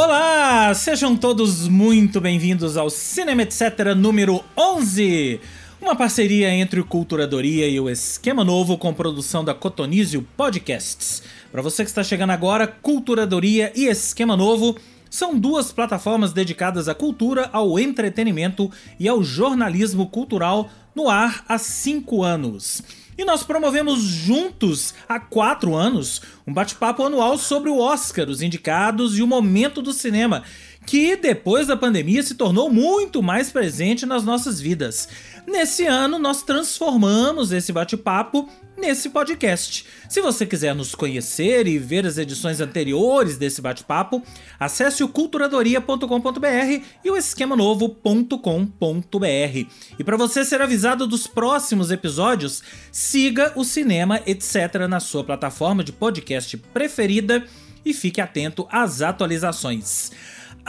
Olá, 0.00 0.72
sejam 0.74 1.16
todos 1.16 1.66
muito 1.66 2.20
bem-vindos 2.20 2.76
ao 2.76 2.88
Cinema 2.88 3.42
Etc 3.42 3.96
número 3.96 4.44
11. 4.56 5.40
Uma 5.82 5.96
parceria 5.96 6.54
entre 6.54 6.78
o 6.78 6.84
Culturadoria 6.84 7.66
e 7.66 7.80
o 7.80 7.90
Esquema 7.90 8.44
Novo 8.44 8.78
com 8.78 8.94
produção 8.94 9.44
da 9.44 9.54
Cotonizio 9.54 10.24
Podcasts. 10.36 11.20
Para 11.50 11.62
você 11.62 11.82
que 11.82 11.90
está 11.90 12.04
chegando 12.04 12.30
agora, 12.30 12.68
Culturadoria 12.68 13.72
e 13.74 13.86
Esquema 13.86 14.36
Novo 14.36 14.76
são 15.10 15.36
duas 15.36 15.72
plataformas 15.72 16.32
dedicadas 16.32 16.88
à 16.88 16.94
cultura, 16.94 17.50
ao 17.52 17.76
entretenimento 17.76 18.70
e 19.00 19.08
ao 19.08 19.20
jornalismo 19.24 20.06
cultural 20.06 20.70
no 20.94 21.08
ar 21.08 21.44
há 21.48 21.58
cinco 21.58 22.22
anos. 22.22 22.84
E 23.18 23.24
nós 23.24 23.42
promovemos 23.42 24.00
juntos, 24.00 24.94
há 25.08 25.18
quatro 25.18 25.74
anos, 25.74 26.22
um 26.46 26.52
bate-papo 26.54 27.02
anual 27.02 27.36
sobre 27.36 27.68
o 27.68 27.78
Oscar, 27.78 28.28
os 28.28 28.42
indicados 28.42 29.18
e 29.18 29.22
o 29.22 29.26
momento 29.26 29.82
do 29.82 29.92
cinema, 29.92 30.44
que 30.86 31.16
depois 31.16 31.66
da 31.66 31.76
pandemia 31.76 32.22
se 32.22 32.36
tornou 32.36 32.70
muito 32.70 33.20
mais 33.20 33.50
presente 33.50 34.06
nas 34.06 34.22
nossas 34.22 34.60
vidas. 34.60 35.08
Nesse 35.48 35.84
ano, 35.84 36.16
nós 36.16 36.44
transformamos 36.44 37.50
esse 37.50 37.72
bate-papo 37.72 38.48
nesse 38.78 39.10
podcast. 39.10 39.84
Se 40.08 40.20
você 40.20 40.46
quiser 40.46 40.74
nos 40.74 40.94
conhecer 40.94 41.66
e 41.66 41.78
ver 41.78 42.06
as 42.06 42.16
edições 42.16 42.60
anteriores 42.60 43.36
desse 43.36 43.60
bate-papo, 43.60 44.22
acesse 44.58 45.02
o 45.02 45.08
culturadoria.com.br 45.08 46.84
e 47.04 47.10
o 47.10 47.16
esquemanovo.com.br. 47.16 49.68
E 49.98 50.04
para 50.04 50.16
você 50.16 50.44
ser 50.44 50.62
avisado 50.62 51.06
dos 51.06 51.26
próximos 51.26 51.90
episódios, 51.90 52.62
siga 52.92 53.52
o 53.56 53.64
Cinema 53.64 54.20
Etc 54.26 54.74
na 54.88 55.00
sua 55.00 55.24
plataforma 55.24 55.82
de 55.82 55.92
podcast 55.92 56.56
preferida 56.56 57.44
e 57.84 57.92
fique 57.92 58.20
atento 58.20 58.66
às 58.70 59.02
atualizações. 59.02 60.12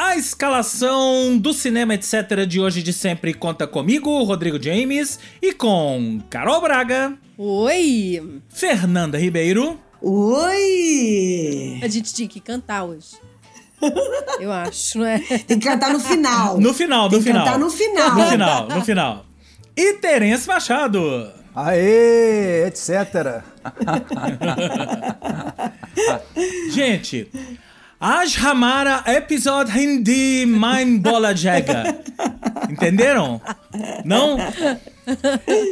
A 0.01 0.15
escalação 0.15 1.37
do 1.37 1.51
cinema 1.51 1.93
etc 1.93 2.45
de 2.47 2.57
hoje 2.57 2.81
de 2.81 2.93
sempre 2.93 3.33
conta 3.33 3.67
comigo, 3.67 4.23
Rodrigo 4.23 4.57
James, 4.57 5.19
e 5.41 5.51
com 5.51 6.21
Carol 6.29 6.61
Braga. 6.61 7.17
Oi! 7.37 8.39
Fernanda 8.47 9.17
Ribeiro. 9.17 9.77
Oi! 10.01 11.81
A 11.83 11.87
gente 11.89 12.13
tinha 12.13 12.29
que 12.29 12.39
cantar 12.39 12.85
hoje. 12.85 13.17
Eu 14.39 14.53
acho, 14.53 14.99
não 14.99 15.05
é? 15.05 15.19
Tem 15.19 15.59
que 15.59 15.67
cantar 15.67 15.91
no 15.91 15.99
final. 15.99 16.57
No 16.57 16.73
final, 16.73 17.03
no 17.03 17.09
Tem 17.09 17.19
que 17.19 17.25
final. 17.25 17.45
cantar 17.45 17.59
no 17.59 17.69
final. 17.69 18.15
No 18.15 18.25
final, 18.25 18.67
no 18.69 18.81
final. 18.85 19.25
E 19.75 19.95
Terence 19.95 20.47
Machado. 20.47 21.29
Aê, 21.53 22.67
etc. 22.67 23.43
Gente, 26.71 27.29
Aaj 28.01 28.37
Hamara 28.37 29.03
Episode 29.07 29.69
Hindi 29.77 30.45
Mind 30.45 31.01
Bola 31.01 31.35
Jega. 31.35 31.99
Entenderam? 32.69 33.41
Não? 34.05 34.37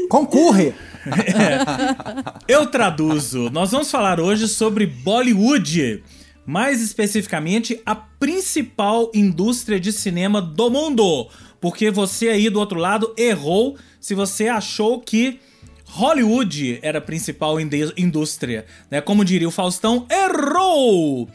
Concurre! 0.10 0.74
É. 1.06 1.64
Eu 2.54 2.68
traduzo. 2.68 3.50
Nós 3.50 3.72
vamos 3.72 3.90
falar 3.90 4.20
hoje 4.20 4.50
sobre 4.50 4.86
Bollywood. 4.86 6.04
Mais 6.46 6.82
especificamente, 6.82 7.82
a 7.86 7.96
principal 7.96 9.10
indústria 9.14 9.80
de 9.80 9.94
cinema 9.94 10.42
do 10.42 10.70
mundo. 10.70 11.30
Porque 11.62 11.90
você 11.90 12.28
aí 12.28 12.50
do 12.50 12.60
outro 12.60 12.78
lado 12.78 13.14
errou 13.18 13.78
se 14.02 14.14
você 14.14 14.50
achou 14.50 15.00
que 15.00 15.40
Hollywood 15.86 16.80
era 16.82 16.98
a 16.98 17.02
principal 17.02 17.58
indústria. 17.60 18.66
Né? 18.92 19.00
Como 19.00 19.24
diria 19.24 19.48
o 19.48 19.52
Faustão, 19.52 20.06
errou! 20.12 21.30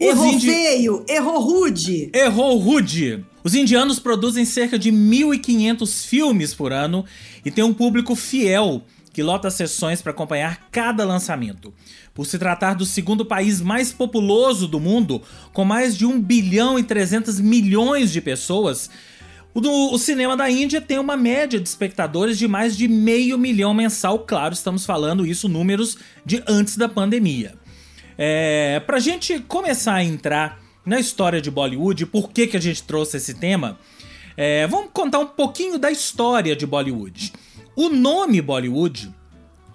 Errou 0.00 0.26
indi- 0.32 0.46
feio, 0.46 1.04
errou 1.08 1.40
rude. 1.40 2.10
Errou 2.14 2.58
rude. 2.58 3.24
Os 3.42 3.54
indianos 3.54 3.98
produzem 3.98 4.44
cerca 4.44 4.78
de 4.78 4.90
1.500 4.90 6.04
filmes 6.06 6.54
por 6.54 6.72
ano 6.72 7.04
e 7.44 7.50
tem 7.50 7.62
um 7.64 7.74
público 7.74 8.14
fiel 8.14 8.82
que 9.12 9.22
lota 9.22 9.50
sessões 9.50 10.02
para 10.02 10.10
acompanhar 10.10 10.68
cada 10.72 11.04
lançamento. 11.04 11.72
Por 12.12 12.26
se 12.26 12.38
tratar 12.38 12.74
do 12.74 12.84
segundo 12.84 13.24
país 13.24 13.60
mais 13.60 13.92
populoso 13.92 14.66
do 14.66 14.80
mundo, 14.80 15.22
com 15.52 15.64
mais 15.64 15.96
de 15.96 16.04
1 16.04 16.20
bilhão 16.20 16.78
e 16.78 16.82
300 16.82 17.38
milhões 17.38 18.10
de 18.10 18.20
pessoas, 18.20 18.90
o, 19.52 19.60
do- 19.60 19.92
o 19.92 19.98
cinema 19.98 20.36
da 20.36 20.50
Índia 20.50 20.80
tem 20.80 20.98
uma 20.98 21.16
média 21.16 21.60
de 21.60 21.68
espectadores 21.68 22.36
de 22.38 22.48
mais 22.48 22.76
de 22.76 22.88
meio 22.88 23.38
milhão 23.38 23.72
mensal. 23.72 24.18
Claro, 24.20 24.52
estamos 24.54 24.84
falando 24.84 25.24
isso 25.24 25.48
números 25.48 25.96
de 26.26 26.42
antes 26.48 26.76
da 26.76 26.88
pandemia. 26.88 27.54
É, 28.16 28.80
pra 28.86 28.98
gente 28.98 29.38
começar 29.40 29.94
a 29.94 30.04
entrar 30.04 30.60
na 30.84 31.00
história 31.00 31.40
de 31.40 31.50
Bollywood, 31.50 32.06
por 32.06 32.30
que, 32.30 32.46
que 32.46 32.56
a 32.56 32.60
gente 32.60 32.82
trouxe 32.82 33.16
esse 33.16 33.34
tema, 33.34 33.78
é, 34.36 34.66
vamos 34.66 34.90
contar 34.92 35.18
um 35.18 35.26
pouquinho 35.26 35.78
da 35.78 35.90
história 35.90 36.54
de 36.54 36.66
Bollywood. 36.66 37.32
O 37.74 37.88
nome 37.88 38.40
Bollywood 38.40 39.12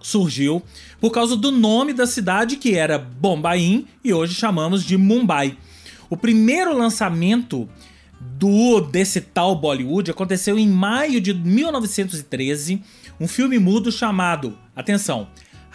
surgiu 0.01 0.63
por 1.00 1.11
causa 1.11 1.35
do 1.35 1.51
nome 1.51 1.94
da 1.94 2.07
cidade 2.07 2.55
que 2.55 2.75
era 2.75 2.97
Bombaim 2.97 3.88
e 4.03 4.13
hoje 4.13 4.33
chamamos 4.33 4.83
de 4.83 4.97
Mumbai. 4.97 5.57
O 6.09 6.16
primeiro 6.16 6.75
lançamento 6.75 7.67
do 8.19 8.81
desse 8.81 9.21
tal 9.21 9.56
Bollywood 9.56 10.11
aconteceu 10.11 10.57
em 10.57 10.67
maio 10.67 11.21
de 11.21 11.33
1913, 11.33 12.81
um 13.19 13.27
filme 13.27 13.59
mudo 13.59 13.91
chamado, 13.91 14.57
atenção, 14.75 15.27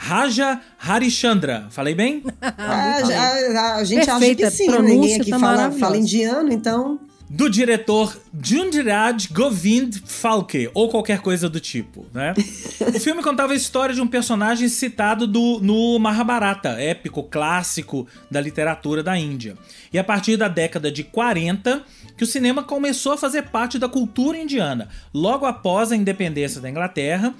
Raja 0.05 0.61
Harishchandra. 0.79 1.67
Falei 1.71 1.95
bem? 1.95 2.23
Ah, 2.57 2.99
a, 2.99 3.75
a 3.77 3.85
gente 3.85 4.03
acha 4.03 4.19
Perfeita, 4.19 4.45
que 4.45 4.51
sim, 4.51 4.67
né? 4.67 4.73
pronúncia 4.73 4.95
ninguém 4.95 5.21
aqui 5.21 5.31
tá 5.31 5.39
fala, 5.39 5.71
fala 5.73 5.97
indiano, 5.97 6.53
então. 6.53 7.01
do 7.29 7.49
diretor 7.49 8.17
Jundiraj 8.41 9.29
Govind 9.33 9.97
Falke, 10.05 10.71
ou 10.75 10.89
qualquer 10.89 11.21
coisa 11.21 11.49
do 11.49 11.59
tipo, 11.59 12.07
né? 12.13 12.35
o 12.95 13.01
filme 13.01 13.23
contava 13.23 13.53
a 13.53 13.57
história 13.57 13.95
de 13.95 14.01
um 14.01 14.07
personagem 14.07 14.69
citado 14.69 15.27
do, 15.27 15.59
no 15.61 15.99
Mahabharata, 15.99 16.81
épico 16.81 17.23
clássico 17.23 18.07
da 18.31 18.41
literatura 18.41 19.03
da 19.03 19.19
Índia. 19.19 19.57
E 19.93 19.99
a 19.99 20.05
partir 20.05 20.37
da 20.37 20.49
década 20.49 20.93
de 20.93 21.03
40, 21.03 21.83
que 22.17 22.25
o 22.25 22.27
cinema 22.27 22.63
começou 22.63 23.13
a 23.13 23.19
fazer 23.19 23.45
parte 23.45 23.79
da 23.79 23.89
cultura 23.89 24.39
indiana. 24.39 24.89
Logo 25.13 25.47
após 25.47 25.91
a 25.91 25.97
independência 25.97 26.61
da 26.61 26.71
Inglaterra, 26.71 27.35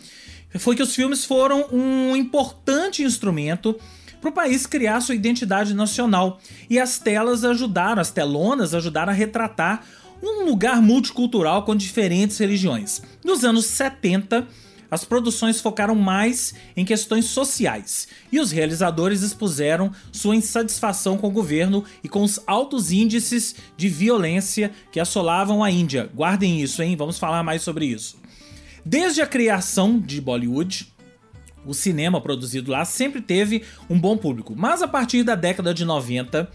foi 0.59 0.77
que 0.77 0.83
os 0.83 0.95
filmes 0.95 1.25
foram 1.25 1.67
um 1.73 2.15
importante 2.15 3.03
instrumento 3.03 3.79
para 4.21 4.31
o 4.31 4.33
país 4.33 4.67
criar 4.67 5.01
sua 5.01 5.15
identidade 5.15 5.75
nacional. 5.75 6.41
E 6.71 6.79
as 6.79 6.99
telas 6.99 7.45
ajudaram, 7.45 8.01
as 8.01 8.11
telonas 8.11 8.75
ajudaram 8.75 9.13
a 9.13 9.15
retratar 9.15 9.85
um 10.23 10.45
lugar 10.45 10.81
multicultural 10.81 11.65
com 11.65 11.77
diferentes 11.77 12.39
religiões. 12.39 13.03
Nos 13.23 13.45
anos 13.45 13.67
70, 13.67 14.47
as 14.91 15.05
produções 15.05 15.61
focaram 15.61 15.95
mais 15.95 16.55
em 16.77 16.85
questões 16.85 17.27
sociais 17.27 18.09
e 18.31 18.39
os 18.39 18.51
realizadores 18.51 19.23
expuseram 19.23 19.91
sua 20.13 20.37
insatisfação 20.37 21.19
com 21.19 21.29
o 21.29 21.33
governo 21.33 21.85
e 22.03 22.09
com 22.09 22.23
os 22.23 22.39
altos 22.47 22.93
índices 22.93 23.57
de 23.77 23.89
violência 23.89 24.71
que 24.93 25.01
assolavam 25.01 25.65
a 25.65 25.71
Índia. 25.71 26.09
Guardem 26.15 26.63
isso, 26.63 26.83
hein? 26.83 26.97
Vamos 26.97 27.19
falar 27.19 27.43
mais 27.43 27.63
sobre 27.63 27.87
isso. 27.87 28.24
Desde 28.85 29.23
a 29.23 29.27
criação 29.27 29.99
de 29.99 30.21
Bollywood, 30.21 30.93
o 31.65 31.73
cinema 31.73 32.21
produzido 32.21 32.71
lá 32.71 32.85
sempre 32.85 33.23
teve 33.23 33.63
um 33.89 33.99
bom 33.99 34.17
público, 34.17 34.55
mas 34.55 34.83
a 34.83 34.89
partir 34.89 35.23
da 35.23 35.35
década 35.35 35.73
de 35.73 35.87
90, 35.87 36.51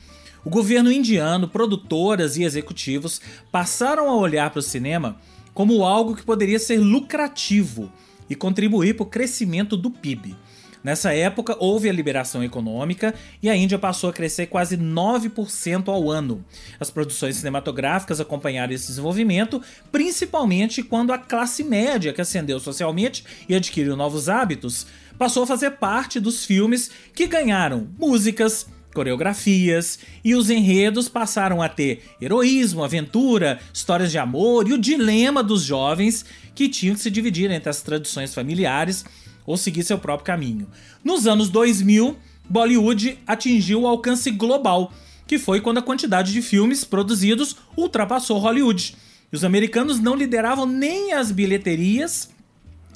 o 0.46 0.50
governo 0.50 0.92
indiano, 0.92 1.48
produtoras 1.48 2.38
e 2.38 2.44
executivos 2.44 3.20
passaram 3.52 4.08
a 4.08 4.16
olhar 4.16 4.52
para 4.52 4.60
o 4.60 4.64
cinema 4.64 5.20
como 5.56 5.84
algo 5.84 6.16
que 6.16 6.24
poderia 6.24 6.60
ser 6.60 6.80
lucrativo 6.80 7.92
e 8.30 8.36
contribuir 8.36 8.96
para 8.96 9.04
o 9.04 9.10
crescimento 9.10 9.76
do 9.76 9.90
PIB. 9.90 10.36
Nessa 10.84 11.14
época, 11.14 11.58
houve 11.60 11.90
a 11.90 11.94
liberação 11.94 12.44
econômica 12.44 13.14
e 13.44 13.50
a 13.50 13.56
Índia 13.56 13.78
passou 13.78 14.10
a 14.10 14.14
crescer 14.14 14.48
quase 14.48 14.78
9% 14.78 15.90
ao 15.90 16.10
ano. 16.10 16.44
As 16.80 16.90
produções 16.90 17.36
cinematográficas 17.36 18.22
acompanharam 18.22 18.74
esse 18.74 18.88
desenvolvimento, 18.88 19.62
principalmente 19.92 20.82
quando 20.82 21.12
a 21.12 21.18
classe 21.18 21.64
média, 21.64 22.14
que 22.14 22.22
ascendeu 22.22 22.60
socialmente 22.60 23.26
e 23.48 23.56
adquiriu 23.56 23.98
novos 23.98 24.30
hábitos, 24.30 24.88
passou 25.18 25.44
a 25.44 25.48
fazer 25.48 25.72
parte 25.72 26.20
dos 26.20 26.46
filmes 26.46 26.90
que 27.14 27.28
ganharam 27.28 27.90
músicas, 28.00 28.66
coreografias 28.94 30.00
e 30.24 30.34
os 30.34 30.50
enredos 30.50 31.08
passaram 31.10 31.62
a 31.62 31.70
ter 31.70 32.04
heroísmo, 32.22 32.84
aventura, 32.84 33.60
histórias 33.74 34.12
de 34.12 34.18
amor 34.18 34.68
e 34.68 34.74
o 34.74 34.78
dilema 34.78 35.44
dos 35.44 35.64
jovens 35.64 36.26
que 36.56 36.68
tinham 36.70 36.96
que 36.96 37.02
se 37.02 37.12
dividir 37.12 37.52
entre 37.52 37.70
as 37.70 37.82
tradições 37.82 38.34
familiares 38.34 39.06
ou 39.50 39.58
seguir 39.58 39.82
seu 39.82 39.98
próprio 39.98 40.28
caminho. 40.28 40.68
Nos 41.04 41.26
anos 41.26 41.50
2000, 41.50 42.16
Bollywood 42.48 43.18
atingiu 43.26 43.82
o 43.82 43.88
alcance 43.88 44.30
global, 44.30 44.94
que 45.26 45.40
foi 45.40 45.60
quando 45.60 45.80
a 45.80 45.82
quantidade 45.82 46.32
de 46.32 46.40
filmes 46.40 46.84
produzidos 46.84 47.56
ultrapassou 47.76 48.38
Hollywood. 48.38 48.96
E 49.34 49.36
os 49.36 49.44
americanos 49.44 50.00
não 50.00 50.14
lideravam 50.14 50.68
nem 50.68 51.14
as 51.14 51.32
bilheterias 51.32 52.30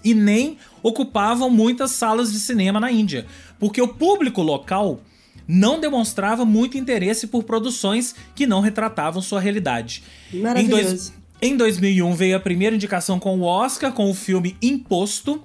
e 0.04 0.14
nem 0.14 0.60
ocupavam 0.84 1.50
muitas 1.50 1.90
salas 1.90 2.32
de 2.32 2.40
cinema 2.40 2.80
na 2.80 2.92
Índia, 2.92 3.26
porque 3.58 3.82
o 3.82 3.88
público 3.88 4.44
local 4.44 5.02
não 5.48 5.80
demonstrava 5.80 6.46
muito 6.46 6.78
interesse 6.78 7.26
por 7.26 7.46
produções 7.46 8.14
que 8.36 8.46
não 8.46 8.62
retratavam 8.62 9.24
sua 9.24 9.40
realidade. 9.40 10.04
Em, 10.32 10.68
dois, 10.68 11.14
em 11.42 11.58
2001 11.58 12.14
veio 12.14 12.38
a 12.38 12.40
primeira 12.40 12.76
indicação 12.76 13.20
com 13.20 13.40
o 13.40 13.42
Oscar 13.42 13.92
com 13.92 14.08
o 14.08 14.14
filme 14.14 14.56
Imposto, 14.62 15.42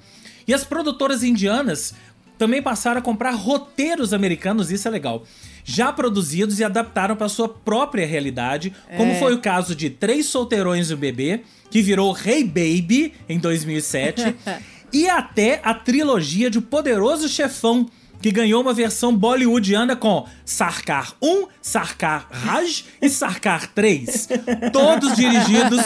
e 0.48 0.54
as 0.54 0.64
produtoras 0.64 1.22
indianas 1.22 1.94
também 2.38 2.62
passaram 2.62 3.00
a 3.00 3.02
comprar 3.02 3.32
roteiros 3.32 4.14
americanos, 4.14 4.70
isso 4.70 4.88
é 4.88 4.90
legal, 4.90 5.24
já 5.64 5.92
produzidos 5.92 6.58
e 6.60 6.64
adaptaram 6.64 7.14
para 7.16 7.28
sua 7.28 7.48
própria 7.48 8.06
realidade, 8.06 8.72
como 8.96 9.14
foi 9.16 9.34
o 9.34 9.40
caso 9.40 9.74
de 9.74 9.90
Três 9.90 10.26
Solteirões 10.26 10.88
e 10.88 10.94
o 10.94 10.96
Bebê, 10.96 11.42
que 11.68 11.82
virou 11.82 12.16
Hey 12.16 12.44
Baby 12.44 13.12
em 13.28 13.38
2007, 13.38 14.34
e 14.92 15.08
até 15.08 15.60
a 15.62 15.74
trilogia 15.74 16.48
de 16.48 16.58
O 16.58 16.62
Poderoso 16.62 17.28
Chefão, 17.28 17.86
que 18.20 18.30
ganhou 18.30 18.60
uma 18.60 18.74
versão 18.74 19.14
bollywoodiana 19.16 19.94
com 19.96 20.26
Sarkar 20.44 21.14
1, 21.22 21.46
Sarkar 21.62 22.26
Raj 22.30 22.84
e 23.00 23.08
Sarkar 23.08 23.68
3. 23.74 24.28
Todos 24.72 25.16
dirigidos. 25.16 25.80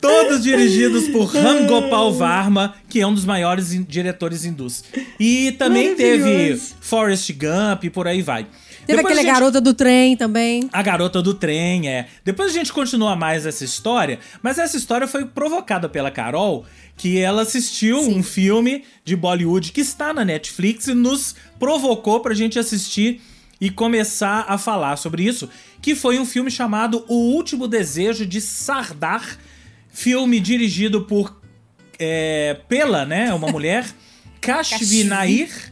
Todos 0.00 0.42
dirigidos 0.42 1.08
por 1.08 1.26
Ram 1.26 1.66
Gopal 1.66 2.12
Varma, 2.12 2.74
que 2.88 3.00
é 3.00 3.06
um 3.06 3.14
dos 3.14 3.24
maiores 3.24 3.70
diretores 3.86 4.44
hindus. 4.44 4.82
E 5.18 5.52
também 5.52 5.94
teve. 5.94 6.60
Forrest 6.80 7.30
Gump 7.32 7.84
e 7.84 7.90
por 7.90 8.08
aí 8.08 8.20
vai. 8.20 8.46
Teve 8.86 8.96
Depois 8.96 9.14
aquele 9.14 9.26
gente- 9.28 9.34
garota 9.38 9.60
do 9.60 9.72
trem 9.74 10.16
também. 10.16 10.68
a 10.72 10.82
garota 10.82 11.22
do 11.22 11.34
trem, 11.34 11.88
é. 11.88 12.08
Depois 12.24 12.50
a 12.50 12.52
gente 12.52 12.72
continua 12.72 13.14
mais 13.14 13.46
essa 13.46 13.64
história, 13.64 14.18
mas 14.42 14.58
essa 14.58 14.76
história 14.76 15.06
foi 15.06 15.24
provocada 15.24 15.88
pela 15.88 16.10
Carol, 16.10 16.64
que 16.96 17.18
ela 17.18 17.42
assistiu 17.42 17.98
um 18.00 18.22
filme 18.22 18.84
de 19.04 19.14
Bollywood 19.16 19.70
que 19.72 19.80
está 19.80 20.12
na 20.12 20.24
Netflix 20.24 20.88
e 20.88 20.94
nos 20.94 21.34
provocou 21.58 22.20
pra 22.20 22.34
gente 22.34 22.58
assistir 22.58 23.20
e 23.60 23.70
começar 23.70 24.44
a 24.48 24.58
falar 24.58 24.96
sobre 24.96 25.22
isso, 25.22 25.48
que 25.80 25.94
foi 25.94 26.18
um 26.18 26.26
filme 26.26 26.50
chamado 26.50 27.04
O 27.08 27.14
Último 27.34 27.68
Desejo 27.68 28.26
de 28.26 28.40
Sardar, 28.40 29.38
filme 29.88 30.40
dirigido 30.40 31.02
por 31.02 31.40
é, 31.98 32.58
pela, 32.68 33.04
né, 33.04 33.32
uma 33.32 33.46
mulher, 33.48 33.86
Kashvi 34.40 35.04
Nair, 35.04 35.71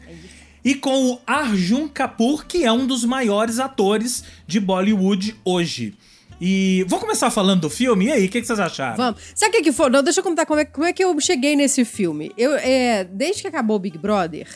e 0.64 0.74
com 0.74 1.12
o 1.12 1.18
Arjun 1.26 1.88
Kapoor, 1.88 2.46
que 2.46 2.64
é 2.64 2.72
um 2.72 2.86
dos 2.86 3.04
maiores 3.04 3.58
atores 3.58 4.24
de 4.46 4.60
Bollywood 4.60 5.36
hoje. 5.44 5.94
E 6.40 6.86
vou 6.88 6.98
começar 6.98 7.30
falando 7.30 7.60
do 7.60 7.70
filme. 7.70 8.06
E 8.06 8.12
aí, 8.12 8.26
o 8.26 8.28
que, 8.30 8.40
que 8.40 8.46
vocês 8.46 8.58
acharam? 8.58 8.96
Vamos. 8.96 9.20
Sabe 9.34 9.50
o 9.50 9.56
que, 9.58 9.64
que 9.64 9.72
foi? 9.72 9.90
Não, 9.90 10.02
deixa 10.02 10.20
eu 10.20 10.24
contar 10.24 10.46
como 10.46 10.58
é, 10.58 10.64
como 10.64 10.86
é 10.86 10.92
que 10.92 11.04
eu 11.04 11.18
cheguei 11.20 11.54
nesse 11.54 11.84
filme. 11.84 12.32
Eu, 12.36 12.54
é, 12.54 13.04
desde 13.04 13.42
que 13.42 13.48
acabou 13.48 13.76
o 13.76 13.78
Big 13.78 13.98
Brother, 13.98 14.48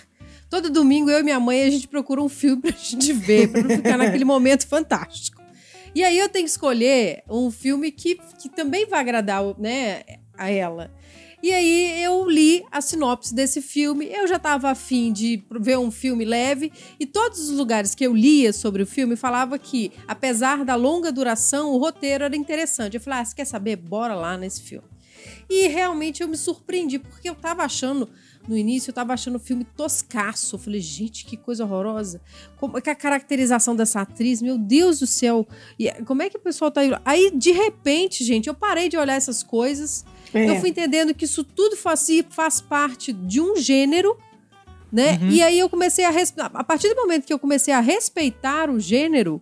todo 0.48 0.70
domingo 0.70 1.10
eu 1.10 1.20
e 1.20 1.22
minha 1.22 1.38
mãe 1.38 1.62
a 1.62 1.70
gente 1.70 1.86
procura 1.86 2.22
um 2.22 2.28
filme 2.28 2.62
pra 2.62 2.70
gente 2.80 3.12
ver, 3.12 3.48
pra 3.48 3.62
não 3.62 3.70
ficar 3.70 3.98
naquele 3.98 4.24
momento 4.24 4.66
fantástico. 4.66 5.42
E 5.94 6.02
aí 6.02 6.18
eu 6.18 6.28
tenho 6.28 6.44
que 6.44 6.50
escolher 6.50 7.22
um 7.28 7.50
filme 7.50 7.92
que, 7.92 8.18
que 8.40 8.48
também 8.48 8.86
vai 8.86 9.00
agradar 9.00 9.42
né, 9.58 10.02
a 10.36 10.50
ela. 10.50 10.90
E 11.44 11.52
aí 11.52 12.02
eu 12.02 12.26
li 12.26 12.64
a 12.72 12.80
sinopse 12.80 13.34
desse 13.34 13.60
filme, 13.60 14.06
eu 14.06 14.26
já 14.26 14.36
estava 14.36 14.70
afim 14.70 15.12
de 15.12 15.44
ver 15.60 15.76
um 15.76 15.90
filme 15.90 16.24
leve, 16.24 16.72
e 16.98 17.04
todos 17.04 17.38
os 17.38 17.50
lugares 17.50 17.94
que 17.94 18.02
eu 18.02 18.14
lia 18.14 18.50
sobre 18.50 18.82
o 18.82 18.86
filme 18.86 19.14
falava 19.14 19.58
que, 19.58 19.92
apesar 20.08 20.64
da 20.64 20.74
longa 20.74 21.12
duração, 21.12 21.72
o 21.72 21.76
roteiro 21.76 22.24
era 22.24 22.34
interessante. 22.34 22.94
Eu 22.94 23.00
falei, 23.02 23.20
ah, 23.20 23.24
você 23.26 23.34
quer 23.34 23.44
saber? 23.44 23.76
Bora 23.76 24.14
lá 24.14 24.38
nesse 24.38 24.62
filme. 24.62 24.88
E 25.50 25.68
realmente 25.68 26.22
eu 26.22 26.28
me 26.28 26.36
surpreendi, 26.38 26.98
porque 26.98 27.28
eu 27.28 27.34
tava 27.34 27.62
achando, 27.62 28.08
no 28.48 28.56
início, 28.56 28.88
eu 28.88 28.94
tava 28.94 29.12
achando 29.12 29.36
o 29.36 29.38
filme 29.38 29.64
toscaço. 29.64 30.56
Eu 30.56 30.58
falei, 30.58 30.80
gente, 30.80 31.26
que 31.26 31.36
coisa 31.36 31.64
horrorosa. 31.64 32.22
Como 32.56 32.78
é 32.78 32.80
que 32.80 32.88
a 32.88 32.94
caracterização 32.94 33.76
dessa 33.76 34.00
atriz, 34.00 34.40
meu 34.40 34.56
Deus 34.56 35.00
do 35.00 35.06
céu. 35.06 35.46
E 35.78 35.90
como 36.04 36.22
é 36.22 36.30
que 36.30 36.38
o 36.38 36.40
pessoal 36.40 36.70
tá. 36.70 36.80
Aí, 37.04 37.30
de 37.34 37.52
repente, 37.52 38.24
gente, 38.24 38.48
eu 38.48 38.54
parei 38.54 38.88
de 38.88 38.96
olhar 38.96 39.14
essas 39.14 39.42
coisas. 39.42 40.06
É. 40.34 40.50
Eu 40.50 40.60
fui 40.60 40.70
entendendo 40.70 41.14
que 41.14 41.24
isso 41.24 41.44
tudo 41.44 41.76
faz, 41.76 42.06
faz 42.30 42.60
parte 42.60 43.12
de 43.12 43.40
um 43.40 43.56
gênero, 43.56 44.18
né? 44.92 45.18
Uhum. 45.22 45.30
E 45.30 45.42
aí 45.42 45.58
eu 45.58 45.68
comecei 45.70 46.04
a. 46.04 46.12
A 46.54 46.64
partir 46.64 46.88
do 46.88 46.96
momento 46.96 47.24
que 47.24 47.32
eu 47.32 47.38
comecei 47.38 47.72
a 47.72 47.80
respeitar 47.80 48.68
o 48.68 48.80
gênero, 48.80 49.40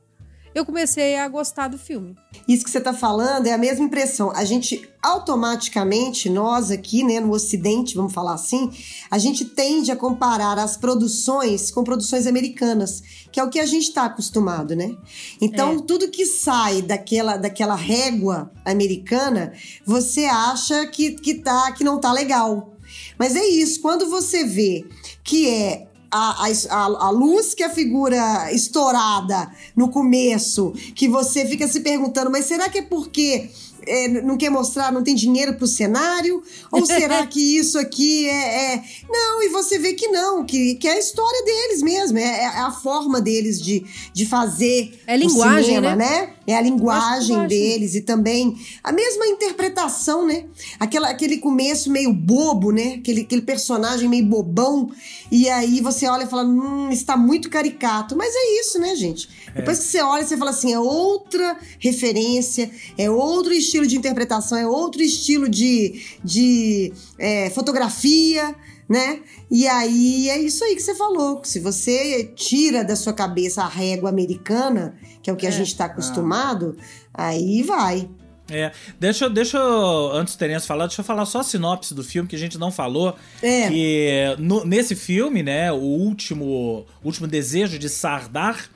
eu 0.54 0.64
comecei 0.64 1.16
a 1.16 1.28
gostar 1.28 1.69
do 1.69 1.78
filme. 1.78 2.16
Isso 2.46 2.64
que 2.64 2.70
você 2.70 2.78
está 2.78 2.93
falando 2.93 3.46
é 3.46 3.52
a 3.52 3.58
mesma 3.58 3.84
impressão. 3.84 4.31
A 4.31 4.44
gente 4.44 4.88
automaticamente, 5.02 6.31
nós 6.31 6.70
aqui, 6.70 7.02
né, 7.02 7.19
no 7.19 7.32
Ocidente, 7.32 7.96
vamos 7.96 8.12
falar 8.12 8.34
assim, 8.34 8.70
a 9.10 9.19
gente 9.19 9.44
tende 9.44 9.90
a 9.90 9.96
comparar 9.96 10.58
as 10.58 10.76
produções 10.76 11.70
com 11.70 11.82
produções 11.82 12.26
americanas, 12.26 13.02
que 13.32 13.40
é 13.40 13.44
o 13.44 13.50
que 13.50 13.58
a 13.58 13.66
gente 13.66 13.88
está 13.88 14.04
acostumado, 14.04 14.76
né? 14.76 14.96
Então, 15.40 15.81
tudo 15.81 16.10
que 16.10 16.25
sai 16.25 16.82
daquela, 16.82 17.37
daquela 17.37 17.75
régua 17.75 18.50
americana, 18.64 19.52
você 19.84 20.26
acha 20.26 20.87
que, 20.87 21.12
que, 21.12 21.34
tá, 21.34 21.72
que 21.72 21.82
não 21.82 21.98
tá 21.98 22.12
legal. 22.12 22.76
Mas 23.19 23.34
é 23.34 23.44
isso, 23.44 23.81
quando 23.81 24.08
você 24.08 24.44
vê 24.44 24.84
que 25.25 25.48
é 25.48 25.88
a, 26.12 26.46
a, 26.70 26.84
a 27.06 27.10
luz 27.10 27.54
que 27.54 27.62
a 27.62 27.70
figura 27.70 28.52
estourada 28.52 29.50
no 29.74 29.88
começo, 29.88 30.72
que 30.94 31.08
você 31.08 31.46
fica 31.46 31.66
se 31.66 31.80
perguntando, 31.80 32.30
mas 32.30 32.44
será 32.46 32.68
que 32.68 32.78
é 32.78 32.82
porque 32.82 33.48
é, 33.86 34.08
não 34.08 34.36
quer 34.36 34.50
mostrar, 34.50 34.92
não 34.92 35.02
tem 35.02 35.14
dinheiro 35.14 35.54
pro 35.54 35.66
cenário? 35.66 36.42
Ou 36.70 36.84
será 36.86 37.24
que 37.26 37.58
isso 37.58 37.78
aqui 37.78 38.28
é, 38.28 38.74
é- 38.74 38.82
Não, 39.08 39.42
e 39.42 39.48
você 39.48 39.78
vê 39.78 39.94
que 39.94 40.08
não, 40.08 40.44
que, 40.44 40.74
que 40.76 40.86
é 40.86 40.92
a 40.92 40.98
história 40.98 41.44
deles 41.44 41.82
mesmo, 41.82 42.18
é, 42.18 42.44
é 42.44 42.46
a 42.46 42.70
forma 42.70 43.20
deles 43.20 43.60
de, 43.60 43.84
de 44.12 44.26
fazer 44.26 45.00
É 45.06 45.14
o 45.14 45.18
linguagem, 45.18 45.74
cinema, 45.76 45.96
né? 45.96 46.20
né? 46.20 46.34
É 46.46 46.56
a 46.56 46.60
linguagem 46.60 47.36
linguagem. 47.36 47.48
deles 47.48 47.94
e 47.94 48.00
também 48.00 48.56
a 48.82 48.92
mesma 48.92 49.26
interpretação, 49.26 50.26
né? 50.26 50.44
Aquela, 50.78 51.08
aquele 51.08 51.38
começo 51.38 51.90
meio 51.90 52.12
bobo, 52.12 52.72
né? 52.72 52.94
Aquele, 52.94 53.22
aquele 53.22 53.42
personagem 53.42 54.08
meio 54.08 54.24
bobão. 54.26 54.90
E 55.30 55.48
aí 55.48 55.80
você 55.80 56.06
olha 56.06 56.24
e 56.24 56.26
fala, 56.26 56.44
hum, 56.44 56.90
está 56.90 57.16
muito 57.16 57.48
caricato. 57.48 58.16
Mas 58.16 58.34
é 58.34 58.60
isso, 58.60 58.78
né, 58.78 58.94
gente? 58.96 59.28
Depois 59.54 59.78
que 59.78 59.84
você 59.84 60.00
olha, 60.00 60.24
você 60.24 60.36
fala 60.36 60.50
assim, 60.50 60.72
é 60.72 60.78
outra 60.78 61.56
referência, 61.78 62.70
é 62.96 63.10
outro 63.10 63.52
estilo 63.52 63.86
de 63.86 63.96
interpretação, 63.96 64.58
é 64.58 64.66
outro 64.66 65.02
estilo 65.02 65.48
de, 65.48 66.00
de 66.24 66.93
é, 67.19 67.50
fotografia, 67.50 68.55
né? 68.93 69.20
E 69.51 69.67
aí 69.67 70.29
é 70.29 70.39
isso 70.39 70.63
aí 70.63 70.75
que 70.77 70.82
você 70.82 70.94
falou. 70.94 71.41
que 71.41 71.49
Se 71.49 71.58
você 71.58 72.31
tira 72.37 72.84
da 72.84 72.94
sua 72.94 73.13
cabeça 73.15 73.63
a 73.63 73.69
régua 73.69 74.11
americana, 74.11 74.94
que 75.22 75.31
é 75.31 75.32
o 75.32 75.37
que 75.37 75.46
a 75.46 75.51
gente 75.51 75.69
está 75.69 75.87
acostumado, 75.87 76.77
aí 77.15 77.63
vai. 77.63 78.08
É, 78.51 78.70
deixa, 79.01 79.25
eu- 79.25 79.31
deixa 79.31 79.56
eu, 79.56 80.13
antes 80.13 80.34
do 80.34 80.39
Terence 80.39 80.67
falar, 80.67 80.87
deixa 80.87 81.01
eu 81.01 81.05
falar 81.06 81.25
só 81.25 81.41
a 81.41 81.43
sinopse 81.44 81.94
do 81.94 82.05
filme 82.05 82.29
que 82.29 82.37
a 82.37 82.39
gente 82.39 82.58
não 82.58 82.70
falou. 82.70 83.17
É. 83.41 83.69
Que 83.69 84.37
no- 84.39 84.65
nesse 84.65 84.94
filme, 84.94 85.43
né, 85.43 85.72
o 85.72 85.77
último, 85.77 86.84
último 87.03 87.27
desejo 87.27 87.79
de 87.79 87.89
Sardar, 87.89 88.69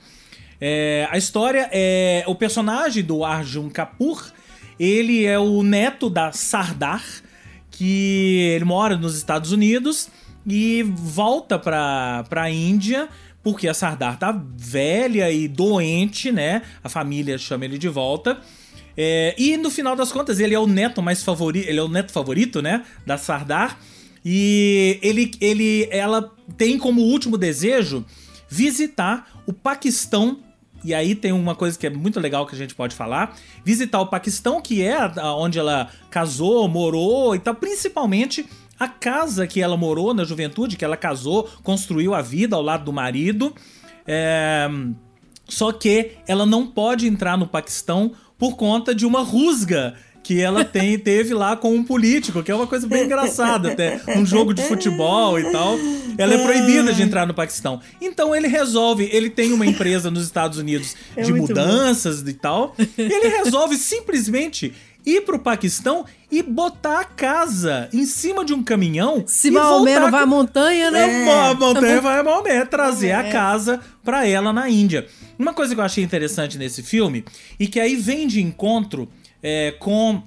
é, 0.59 1.07
a 1.11 1.17
história 1.17 1.69
é 1.71 2.23
o 2.25 2.33
personagem 2.33 3.03
do 3.03 3.23
Arjun 3.23 3.69
Kapoor, 3.69 4.31
ele 4.79 5.25
é 5.25 5.37
o 5.37 5.61
neto 5.61 6.09
da 6.09 6.31
Sardar, 6.31 7.03
que 7.77 8.39
ele 8.55 8.65
mora 8.65 8.97
nos 8.97 9.15
Estados 9.15 9.51
Unidos 9.51 10.09
e 10.45 10.83
volta 10.83 11.59
pra, 11.59 12.25
pra 12.29 12.49
Índia 12.49 13.07
porque 13.43 13.67
a 13.67 13.73
Sardar 13.73 14.19
tá 14.19 14.43
velha 14.57 15.31
e 15.31 15.47
doente, 15.47 16.33
né? 16.33 16.63
A 16.83 16.89
família 16.89 17.37
chama 17.37 17.63
ele 17.63 17.77
de 17.77 17.87
volta. 17.87 18.41
É, 18.97 19.35
e 19.37 19.55
no 19.55 19.69
final 19.69 19.95
das 19.95 20.11
contas, 20.11 20.39
ele 20.39 20.53
é 20.53 20.59
o 20.59 20.67
neto 20.67 21.01
mais 21.01 21.23
favorito, 21.23 21.69
ele 21.69 21.79
é 21.79 21.83
o 21.83 21.87
neto 21.87 22.11
favorito, 22.11 22.61
né, 22.61 22.83
da 23.05 23.17
Sardar. 23.17 23.79
E 24.25 24.99
ele, 25.01 25.31
ele, 25.39 25.87
ela 25.91 26.33
tem 26.57 26.77
como 26.77 27.01
último 27.01 27.37
desejo 27.37 28.03
visitar 28.49 29.41
o 29.45 29.53
Paquistão. 29.53 30.39
E 30.87 30.93
aí 30.93 31.15
tem 31.15 31.33
uma 31.33 31.53
coisa 31.53 31.77
que 31.77 31.85
é 31.85 31.89
muito 31.89 32.17
legal 32.17 32.45
que 32.45 32.55
a 32.55 32.57
gente 32.57 32.73
pode 32.73 32.95
falar: 32.95 33.35
visitar 33.61 33.99
o 33.99 34.07
Paquistão, 34.07 34.61
que 34.61 34.81
é 34.81 34.97
onde 35.35 35.59
ela 35.59 35.89
casou, 36.09 36.65
morou 36.69 37.35
e 37.35 37.39
tal, 37.39 37.53
principalmente 37.55 38.45
a 38.79 38.87
casa 38.87 39.45
que 39.45 39.61
ela 39.61 39.75
morou 39.75 40.13
na 40.13 40.23
juventude, 40.23 40.77
que 40.77 40.85
ela 40.85 40.95
casou, 40.95 41.49
construiu 41.61 42.13
a 42.13 42.21
vida 42.21 42.55
ao 42.55 42.61
lado 42.61 42.85
do 42.85 42.93
marido. 42.93 43.53
É, 44.07 44.69
só 45.43 45.73
que 45.73 46.11
ela 46.25 46.45
não 46.45 46.65
pode 46.65 47.05
entrar 47.05 47.37
no 47.37 47.47
Paquistão 47.47 48.13
por 48.37 48.55
conta 48.55 48.95
de 48.95 49.05
uma 49.05 49.23
rusga 49.23 49.93
que 50.27 50.41
ela 50.41 50.65
tem, 50.65 50.99
teve 50.99 51.33
lá 51.33 51.55
com 51.55 51.73
um 51.73 51.81
político, 51.81 52.43
que 52.43 52.51
é 52.51 52.55
uma 52.55 52.67
coisa 52.67 52.85
bem 52.85 53.05
engraçada 53.05 53.71
até, 53.71 54.01
um 54.17 54.25
jogo 54.25 54.53
de 54.53 54.61
futebol 54.61 55.39
e 55.39 55.49
tal. 55.53 55.77
Ela 56.17 56.33
é 56.33 56.43
proibida 56.43 56.91
de 56.91 57.01
entrar 57.01 57.25
no 57.25 57.33
Paquistão. 57.33 57.79
Então 58.01 58.35
ele 58.35 58.45
resolve, 58.49 59.07
ele 59.13 59.29
tem 59.29 59.53
uma 59.53 59.65
empresa 59.65 60.11
nos 60.11 60.23
Estados 60.25 60.57
Unidos 60.57 60.95
É 61.15 61.21
de 61.21 61.31
muito 61.31 61.53
bom. 61.53 61.61
mudanças 61.61 62.21
e 62.27 62.33
tal, 62.33 62.75
e 62.77 63.01
ele 63.03 63.29
resolve 63.29 63.77
simplesmente 63.77 64.73
ir 65.05 65.21
pro 65.21 65.39
Paquistão 65.39 66.03
e 66.29 66.43
botar 66.43 66.99
a 66.99 67.05
casa 67.05 67.87
em 67.93 68.05
cima 68.05 68.43
de 68.43 68.53
um 68.53 68.61
caminhão. 68.61 69.23
Se 69.25 69.49
Maomé 69.49 69.97
não 69.97 70.11
vai 70.11 70.19
à 70.23 70.23
com- 70.25 70.29
montanha, 70.29 70.91
né? 70.91 71.23
é, 71.25 71.49
a 71.51 71.53
montanha 71.53 72.01
vai 72.01 72.19
a 72.19 72.23
Maomé 72.23 72.65
trazer 72.65 73.13
a 73.13 73.23
É. 73.25 73.31
casa 73.31 73.79
pra 74.03 74.27
ela 74.27 74.51
na 74.51 74.69
Índia. 74.69 75.07
Uma 75.39 75.53
coisa 75.53 75.73
que 75.73 75.79
eu 75.79 75.85
achei 75.85 76.03
interessante 76.03 76.57
nesse 76.57 76.83
filme 76.83 77.23
e 77.57 77.65
que 77.67 77.79
aí 77.79 77.95
vem 77.95 78.27
de 78.27 78.41
encontro 78.41 79.07
é, 79.41 79.71
com 79.71 80.21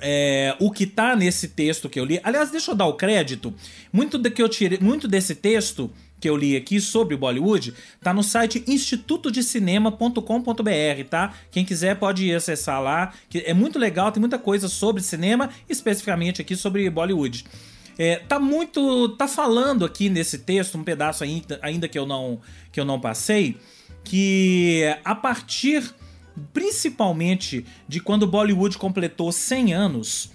é, 0.00 0.54
o 0.58 0.70
que 0.70 0.86
tá 0.86 1.16
nesse 1.16 1.48
texto 1.48 1.88
que 1.88 1.98
eu 1.98 2.04
li. 2.04 2.20
Aliás, 2.22 2.50
deixa 2.50 2.70
eu 2.70 2.74
dar 2.74 2.86
o 2.86 2.94
crédito. 2.94 3.54
Muito 3.92 4.18
do 4.18 4.30
que 4.30 4.42
eu 4.42 4.48
tirei, 4.48 4.78
muito 4.80 5.08
desse 5.08 5.34
texto 5.34 5.90
que 6.20 6.28
eu 6.28 6.36
li 6.36 6.56
aqui 6.56 6.80
sobre 6.80 7.16
Bollywood 7.16 7.72
tá 8.02 8.12
no 8.12 8.22
site 8.22 8.62
institutodecinema.com.br, 8.66 11.04
tá? 11.08 11.32
Quem 11.50 11.64
quiser 11.64 11.96
pode 11.96 12.30
acessar 12.32 12.82
lá, 12.82 13.14
que 13.28 13.38
é 13.38 13.54
muito 13.54 13.78
legal, 13.78 14.12
tem 14.12 14.20
muita 14.20 14.38
coisa 14.38 14.68
sobre 14.68 15.02
cinema, 15.02 15.48
especificamente 15.68 16.42
aqui 16.42 16.54
sobre 16.54 16.88
Bollywood. 16.90 17.44
É, 17.98 18.16
tá 18.16 18.38
muito. 18.38 19.08
tá 19.16 19.26
falando 19.26 19.84
aqui 19.84 20.08
nesse 20.08 20.38
texto, 20.38 20.78
um 20.78 20.84
pedaço 20.84 21.24
ainda, 21.24 21.58
ainda 21.62 21.88
que 21.88 21.98
eu 21.98 22.06
não 22.06 22.40
que 22.70 22.78
eu 22.78 22.84
não 22.84 23.00
passei, 23.00 23.56
que 24.04 24.82
a 25.04 25.14
partir 25.14 25.82
principalmente 26.52 27.64
de 27.88 28.00
quando 28.00 28.26
Bollywood 28.26 28.78
completou 28.78 29.30
100 29.32 29.74
anos 29.74 30.30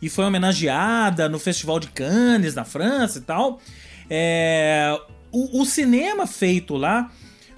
e 0.00 0.08
foi 0.08 0.24
homenageada 0.24 1.28
no 1.28 1.38
Festival 1.38 1.78
de 1.78 1.88
Cannes 1.88 2.54
na 2.54 2.64
França 2.64 3.18
e 3.18 3.22
tal, 3.22 3.60
é, 4.08 4.98
o, 5.30 5.60
o 5.60 5.64
cinema 5.66 6.26
feito 6.26 6.76
lá 6.76 7.10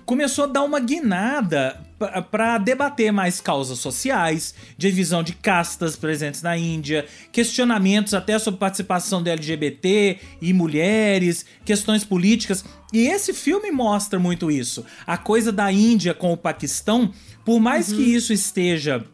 começou 0.05 0.45
a 0.45 0.49
dar 0.49 0.63
uma 0.63 0.81
guinada 0.81 1.81
para 2.31 2.59
debater 2.59 3.13
mais 3.13 3.41
causas 3.41 3.79
sociais, 3.79 4.55
divisão 4.77 5.23
de 5.23 5.33
castas 5.35 5.97
presentes 5.97 6.43
na 6.43 6.57
Índia, 6.57 7.07
questionamentos 7.31 8.15
até 8.15 8.39
sobre 8.39 8.61
participação 8.61 9.23
do 9.23 9.31
LGBT 9.31 10.19
e 10.41 10.53
mulheres, 10.53 11.45
questões 11.65 12.05
políticas. 12.05 12.65
E 12.93 13.07
esse 13.07 13.33
filme 13.33 13.71
mostra 13.71 14.19
muito 14.19 14.51
isso. 14.51 14.85
A 15.07 15.17
coisa 15.17 15.51
da 15.51 15.71
Índia 15.73 16.15
com 16.15 16.33
o 16.33 16.37
Paquistão, 16.37 17.13
por 17.45 17.59
mais 17.61 17.93
que 17.93 18.03
isso 18.03 18.33
esteja 18.33 19.05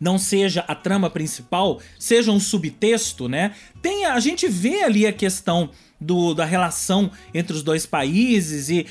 não 0.00 0.18
seja 0.18 0.64
a 0.68 0.74
trama 0.74 1.08
principal, 1.08 1.80
seja 1.98 2.30
um 2.30 2.40
subtexto, 2.40 3.28
né? 3.28 3.54
Tem 3.80 4.04
a 4.04 4.20
gente 4.20 4.46
vê 4.48 4.82
ali 4.82 5.06
a 5.06 5.12
questão 5.12 5.70
do, 6.00 6.34
da 6.34 6.44
relação 6.44 7.10
entre 7.32 7.56
os 7.56 7.62
dois 7.62 7.86
países 7.86 8.68
e 8.68 8.86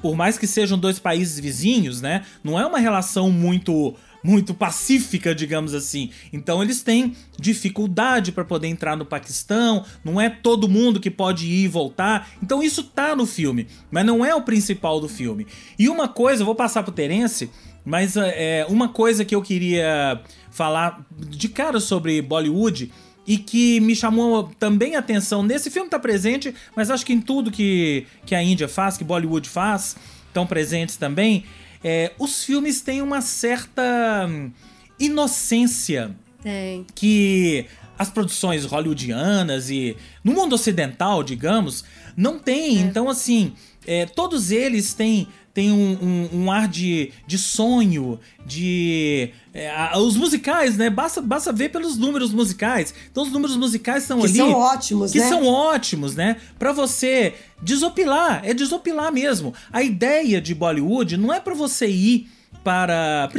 por 0.00 0.16
mais 0.16 0.38
que 0.38 0.46
sejam 0.46 0.78
dois 0.78 0.98
países 0.98 1.38
vizinhos, 1.38 2.00
né? 2.00 2.24
Não 2.42 2.58
é 2.58 2.66
uma 2.66 2.78
relação 2.78 3.30
muito 3.30 3.94
muito 4.24 4.54
pacífica, 4.54 5.34
digamos 5.34 5.74
assim. 5.74 6.10
Então 6.32 6.62
eles 6.62 6.82
têm 6.82 7.14
dificuldade 7.38 8.32
para 8.32 8.42
poder 8.42 8.68
entrar 8.68 8.96
no 8.96 9.04
Paquistão, 9.04 9.84
não 10.02 10.18
é 10.18 10.30
todo 10.30 10.66
mundo 10.66 10.98
que 10.98 11.10
pode 11.10 11.46
ir 11.46 11.64
e 11.64 11.68
voltar. 11.68 12.30
Então 12.42 12.62
isso 12.62 12.82
tá 12.82 13.14
no 13.14 13.26
filme, 13.26 13.66
mas 13.90 14.06
não 14.06 14.24
é 14.24 14.34
o 14.34 14.40
principal 14.40 14.98
do 14.98 15.10
filme. 15.10 15.46
E 15.78 15.90
uma 15.90 16.08
coisa, 16.08 16.42
vou 16.42 16.54
passar 16.54 16.82
pro 16.82 16.90
Terence, 16.90 17.50
mas 17.84 18.16
é, 18.16 18.64
uma 18.70 18.88
coisa 18.88 19.26
que 19.26 19.34
eu 19.34 19.42
queria 19.42 20.22
falar 20.50 21.04
de 21.18 21.48
cara 21.50 21.78
sobre 21.78 22.22
Bollywood 22.22 22.90
e 23.26 23.38
que 23.38 23.80
me 23.80 23.96
chamou 23.96 24.50
também 24.58 24.96
a 24.96 24.98
atenção 24.98 25.42
nesse 25.42 25.70
filme 25.70 25.88
tá 25.88 25.98
presente, 25.98 26.54
mas 26.76 26.90
acho 26.90 27.06
que 27.06 27.12
em 27.12 27.20
tudo 27.20 27.50
que, 27.50 28.06
que 28.26 28.34
a 28.34 28.42
Índia 28.42 28.68
faz, 28.68 28.96
que 28.96 29.04
Bollywood 29.04 29.48
faz, 29.48 29.96
estão 30.28 30.46
presentes 30.46 30.96
também. 30.96 31.44
é, 31.82 32.12
os 32.18 32.44
filmes 32.44 32.80
têm 32.80 33.02
uma 33.02 33.20
certa 33.20 34.26
hum, 34.28 34.50
inocência 34.98 36.14
Tem. 36.42 36.86
que 36.94 37.66
as 37.98 38.10
produções 38.10 38.64
hollywoodianas 38.64 39.70
e 39.70 39.96
no 40.22 40.32
mundo 40.32 40.54
ocidental, 40.54 41.22
digamos, 41.22 41.84
não 42.16 42.38
tem. 42.38 42.78
Então, 42.80 43.08
assim, 43.08 43.52
é, 43.86 44.06
todos 44.06 44.50
eles 44.50 44.94
têm, 44.94 45.28
têm 45.54 45.70
um, 45.70 45.92
um- 46.02 46.28
um 46.42 46.50
ar 46.52 46.66
de, 46.68 47.12
de 47.26 47.38
sonho, 47.38 48.18
de. 48.44 49.30
é, 49.54 49.70
a- 49.70 49.96
os 49.98 50.16
musicais, 50.16 50.76
né? 50.76 50.90
Basta, 50.90 51.22
basta 51.22 51.52
ver 51.52 51.68
pelos 51.70 51.96
números 51.96 52.32
musicais. 52.32 52.92
Então, 53.10 53.22
os 53.22 53.30
números 53.32 53.56
musicais 53.56 54.02
estão 54.02 54.18
Que 54.18 54.26
ali. 54.26 54.36
são 54.36 54.52
ótimos, 54.52 55.12
que 55.12 55.18
né? 55.20 55.28
são 55.28 55.46
ótimos, 55.46 56.16
né? 56.16 56.36
Pra 56.58 56.72
você 56.72 57.34
desopilar, 57.62 58.42
é 58.44 58.52
desopilar 58.52 59.12
mesmo. 59.12 59.54
A 59.72 59.82
ideia 59.82 60.40
de 60.40 60.54
Bollywood 60.54 61.16
não 61.16 61.32
é 61.32 61.38
pra 61.40 61.54
você 61.54 61.86
ir 61.86 62.28
para. 62.64 63.30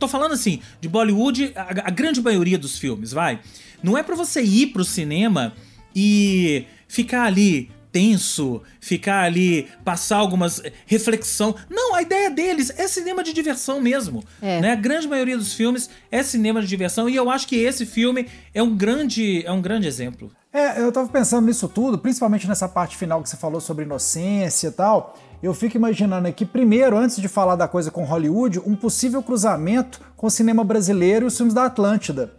Tô 0.00 0.08
falando 0.08 0.32
assim, 0.32 0.60
de 0.80 0.88
Bollywood, 0.88 1.52
a, 1.54 1.88
a 1.88 1.90
grande 1.90 2.22
maioria 2.22 2.56
dos 2.58 2.78
filmes, 2.78 3.12
vai. 3.12 3.40
Não 3.82 3.98
é 3.98 4.02
pra 4.02 4.14
você 4.14 4.40
ir 4.42 4.68
pro 4.68 4.84
cinema 4.84 5.52
e 5.94 6.64
ficar 6.88 7.24
ali 7.24 7.70
tenso, 7.92 8.62
ficar 8.80 9.22
ali, 9.22 9.68
passar 9.84 10.16
algumas 10.16 10.64
eh, 10.64 10.72
reflexão. 10.86 11.54
Não, 11.70 11.94
a 11.94 12.02
ideia 12.02 12.30
deles 12.30 12.72
é 12.76 12.88
cinema 12.88 13.22
de 13.22 13.32
diversão 13.32 13.80
mesmo. 13.80 14.24
É. 14.40 14.60
Né? 14.60 14.72
A 14.72 14.76
grande 14.76 15.06
maioria 15.06 15.36
dos 15.36 15.52
filmes 15.52 15.90
é 16.10 16.22
cinema 16.22 16.62
de 16.62 16.66
diversão 16.66 17.08
e 17.08 17.14
eu 17.14 17.30
acho 17.30 17.46
que 17.46 17.56
esse 17.56 17.84
filme 17.84 18.26
é 18.54 18.62
um 18.62 18.74
grande, 18.74 19.44
é 19.44 19.52
um 19.52 19.60
grande 19.60 19.86
exemplo. 19.86 20.32
É, 20.52 20.80
eu 20.80 20.90
tava 20.90 21.08
pensando 21.08 21.46
nisso 21.46 21.68
tudo, 21.68 21.98
principalmente 21.98 22.48
nessa 22.48 22.68
parte 22.68 22.96
final 22.96 23.22
que 23.22 23.28
você 23.28 23.36
falou 23.36 23.60
sobre 23.60 23.84
inocência 23.84 24.68
e 24.68 24.72
tal. 24.72 25.16
Eu 25.42 25.52
fico 25.52 25.76
imaginando 25.76 26.28
aqui, 26.28 26.46
primeiro, 26.46 26.96
antes 26.96 27.16
de 27.16 27.26
falar 27.26 27.56
da 27.56 27.66
coisa 27.66 27.90
com 27.90 28.04
Hollywood, 28.04 28.60
um 28.60 28.76
possível 28.76 29.22
cruzamento 29.22 30.00
com 30.16 30.26
o 30.26 30.30
cinema 30.30 30.62
brasileiro 30.62 31.26
e 31.26 31.28
os 31.28 31.36
filmes 31.36 31.54
da 31.54 31.64
Atlântida. 31.64 32.32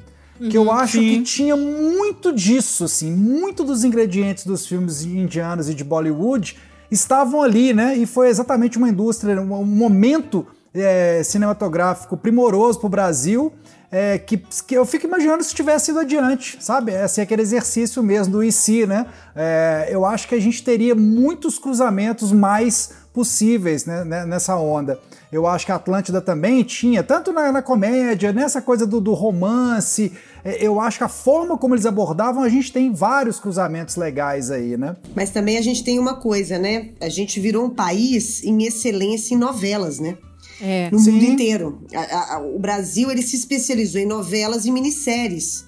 Que 0.49 0.57
eu 0.57 0.71
acho 0.71 0.97
sim. 0.97 0.99
que 0.99 1.21
tinha 1.21 1.55
muito 1.55 2.33
disso, 2.33 2.83
assim, 2.85 3.11
muito 3.11 3.63
dos 3.63 3.83
ingredientes 3.83 4.45
dos 4.45 4.65
filmes 4.65 5.03
indianos 5.03 5.69
e 5.69 5.73
de 5.73 5.83
Bollywood 5.83 6.57
estavam 6.91 7.41
ali, 7.41 7.73
né? 7.73 7.95
E 7.95 8.05
foi 8.05 8.29
exatamente 8.29 8.77
uma 8.77 8.89
indústria, 8.89 9.39
um, 9.41 9.65
momento 9.65 10.45
é, 10.73 11.21
cinematográfico 11.23 12.17
primoroso 12.17 12.79
para 12.79 12.87
o 12.87 12.89
Brasil, 12.89 13.53
é, 13.91 14.17
que, 14.17 14.37
que 14.37 14.75
eu 14.75 14.85
fico 14.85 15.05
imaginando 15.05 15.43
se 15.43 15.53
tivesse 15.53 15.91
ido 15.91 15.99
adiante, 15.99 16.57
sabe? 16.59 16.91
É 16.93 17.03
assim, 17.03 17.21
aquele 17.21 17.43
exercício 17.43 18.01
mesmo 18.01 18.33
do 18.33 18.43
IC, 18.43 18.87
né? 18.87 19.05
É, 19.35 19.87
eu 19.91 20.03
acho 20.03 20.27
que 20.27 20.35
a 20.35 20.41
gente 20.41 20.63
teria 20.63 20.95
muitos 20.95 21.59
cruzamentos 21.59 22.31
mais 22.31 22.91
possíveis 23.13 23.85
né, 23.85 24.03
né, 24.03 24.25
nessa 24.25 24.55
onda. 24.55 24.99
Eu 25.31 25.45
acho 25.47 25.65
que 25.65 25.71
a 25.71 25.75
Atlântida 25.75 26.21
também 26.21 26.63
tinha, 26.63 27.03
tanto 27.03 27.31
na, 27.31 27.51
na 27.51 27.61
comédia, 27.61 28.33
nessa 28.33 28.61
coisa 28.61 28.85
do, 28.85 28.99
do 28.99 29.13
romance, 29.13 30.11
eu 30.45 30.79
acho 30.79 30.97
que 30.97 31.03
a 31.03 31.09
forma 31.09 31.57
como 31.57 31.73
eles 31.75 31.85
abordavam, 31.85 32.43
a 32.43 32.49
gente 32.49 32.71
tem 32.71 32.91
vários 32.93 33.39
cruzamentos 33.39 33.95
legais 33.95 34.51
aí, 34.51 34.75
né? 34.77 34.95
Mas 35.15 35.29
também 35.29 35.57
a 35.57 35.61
gente 35.61 35.83
tem 35.83 35.97
uma 35.99 36.15
coisa, 36.15 36.57
né? 36.59 36.89
A 36.99 37.09
gente 37.09 37.39
virou 37.39 37.65
um 37.65 37.69
país 37.69 38.43
em 38.43 38.63
excelência 38.63 39.33
em 39.33 39.37
novelas, 39.37 39.99
né? 39.99 40.17
É. 40.61 40.89
No 40.91 40.99
Sim. 40.99 41.11
mundo 41.13 41.25
inteiro. 41.25 41.81
A- 41.93 41.99
a- 41.99 42.35
a- 42.35 42.39
o 42.41 42.59
Brasil 42.59 43.09
ele 43.11 43.21
se 43.21 43.35
especializou 43.35 43.99
em 43.99 44.05
novelas 44.05 44.65
e 44.65 44.71
minisséries. 44.71 45.65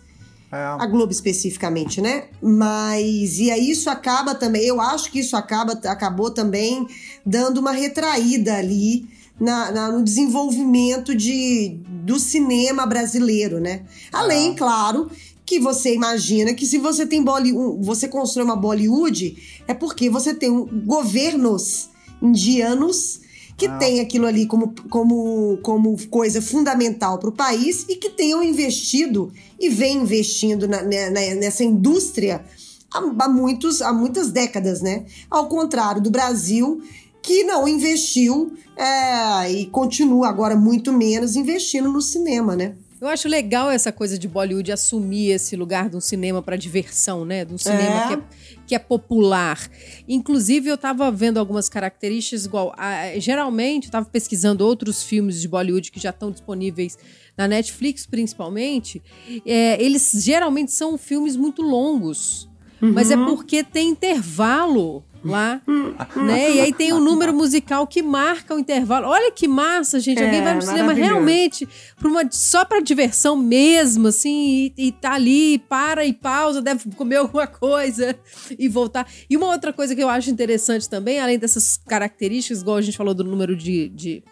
É, 0.52 0.58
A 0.58 0.86
Globo 0.86 1.12
especificamente, 1.12 2.00
né? 2.00 2.26
Mas 2.42 3.40
e 3.40 3.52
aí 3.52 3.72
isso 3.72 3.90
acaba 3.90 4.34
também, 4.36 4.64
eu 4.64 4.80
acho 4.80 5.12
que 5.12 5.20
isso 5.20 5.36
acaba 5.36 5.74
acabou 5.86 6.32
também 6.32 6.88
dando 7.26 7.58
uma 7.60 7.72
retraída 7.72 8.56
ali 8.56 9.06
na, 9.40 9.72
na- 9.72 9.92
no 9.92 10.04
desenvolvimento 10.04 11.14
de, 11.16 11.80
do 12.06 12.20
cinema 12.20 12.86
brasileiro, 12.86 13.60
né? 13.60 13.84
Além, 14.12 14.56
claro, 14.56 15.10
que 15.46 15.60
você 15.60 15.94
imagina 15.94 16.54
que 16.54 16.66
se 16.66 16.78
você 16.78 17.06
tem 17.06 17.22
Bolly, 17.24 17.54
um- 17.54 17.82
você 17.82 18.08
constrói 18.08 18.46
uma 18.46 18.56
Bollywood, 18.56 19.36
é 19.68 19.74
porque 19.74 20.10
você 20.10 20.34
tem 20.34 20.50
um- 20.50 20.66
governos 20.86 21.90
indianos 22.22 23.22
que 23.58 23.70
tem 23.80 24.00
aquilo 24.02 24.26
ali 24.26 24.46
como, 24.46 24.74
como, 24.90 25.58
como 25.62 25.96
coisa 26.10 26.42
fundamental 26.42 27.18
para 27.20 27.30
o 27.30 27.32
país 27.32 27.86
e 27.88 27.96
que 27.96 28.10
tenham 28.10 28.44
investido 28.44 29.32
e 29.60 29.70
vem 29.70 29.98
investindo 29.98 30.68
na- 30.68 30.84
na- 30.84 31.10
na- 31.10 31.36
nessa 31.36 31.64
indústria 31.64 32.44
há, 32.94 33.00
há 33.20 33.30
muitos, 33.30 33.82
há 33.82 33.94
muitas 33.94 34.30
décadas, 34.30 34.82
né? 34.82 35.06
Ao 35.32 35.48
contrário 35.48 36.02
do 36.02 36.10
Brasil, 36.12 36.82
que 37.26 37.44
não 37.44 37.68
investiu 37.68 38.54
é, 38.78 39.52
e 39.52 39.66
continua 39.68 40.30
agora 40.30 40.56
muito 40.56 40.94
menos 40.94 41.36
investindo 41.36 41.92
no 41.92 42.02
cinema, 42.02 42.56
né? 42.56 42.76
Eu 43.02 43.10
acho 43.10 43.28
legal 43.28 43.70
essa 43.70 43.92
coisa 43.92 44.18
de 44.18 44.28
Bollywood 44.28 44.72
assumir 44.72 45.30
esse 45.32 45.56
lugar 45.56 45.90
de 45.90 45.98
um 45.98 46.02
cinema 46.02 46.42
para 46.42 46.56
diversão, 46.56 47.26
né? 47.26 47.44
De 47.44 47.54
um 47.54 47.58
cinema 47.58 48.04
É. 48.04 48.08
que, 48.08 48.14
é, 48.14 48.20
que 48.68 48.76
é 48.76 48.80
popular. 48.80 49.60
Inclusive, 50.08 50.70
eu 50.70 50.78
tava 50.78 51.12
vendo 51.12 51.38
algumas 51.38 51.68
características 51.68 52.46
igual. 52.46 52.74
a- 52.78 53.20
geralmente, 53.20 53.86
eu 53.88 53.92
tava 53.92 54.06
pesquisando 54.06 54.66
outros 54.66 55.04
filmes 55.04 55.42
de 55.42 55.48
Bollywood 55.48 55.92
que 55.92 56.00
já 56.00 56.12
estão 56.12 56.32
disponíveis 56.32 56.98
na 57.38 57.48
Netflix, 57.48 58.06
principalmente. 58.06 59.04
É, 59.46 59.82
eles 59.84 60.12
geralmente 60.16 60.72
são 60.72 60.98
filmes 60.98 61.36
muito 61.36 61.62
longos. 61.62 62.50
Mas 62.82 63.10
é 63.10 63.18
porque 63.18 63.64
tem 63.64 63.90
intervalo 63.90 65.04
lá, 65.26 65.62
né? 66.16 66.54
E 66.54 66.62
aí 66.62 66.74
tem 66.74 66.94
um 66.94 67.00
número 67.00 67.34
musical 67.34 67.86
que 67.88 68.02
marca 68.02 68.54
o 68.54 68.60
intervalo. 68.60 69.08
Olha 69.08 69.32
que 69.32 69.48
massa, 69.48 70.00
gente. 70.00 70.22
Alguém 70.24 70.40
É, 70.40 70.44
vai 70.44 70.54
pro 70.54 70.62
cinema 70.62 70.84
maravilhoso. 70.88 71.14
realmente 71.14 71.70
pra 71.98 72.08
uma, 72.08 72.22
só 72.32 72.64
pra 72.64 72.80
diversão 72.80 73.36
mesmo, 73.36 74.08
assim, 74.08 74.72
e, 74.78 74.88
e 74.88 74.92
tá 74.92 75.14
ali, 75.14 75.58
para 75.60 76.06
e 76.06 76.14
pausa, 76.14 76.62
deve 76.62 76.90
comer 76.96 77.18
alguma 77.18 77.48
coisa 77.48 78.16
e 78.58 78.68
voltar. 78.68 79.08
E 79.30 79.36
uma 79.36 79.48
outra 79.48 79.74
coisa 79.74 79.96
que 79.96 80.04
eu 80.04 80.10
acho 80.10 80.30
interessante 80.30 80.88
também, 80.90 81.20
além 81.20 81.40
dessas 81.40 81.78
características, 81.78 82.62
igual 82.62 82.78
a 82.78 82.82
gente 82.82 82.98
falou 82.98 83.14
do 83.14 83.24
número 83.24 83.56
de, 83.56 83.90
de, 83.90 84.24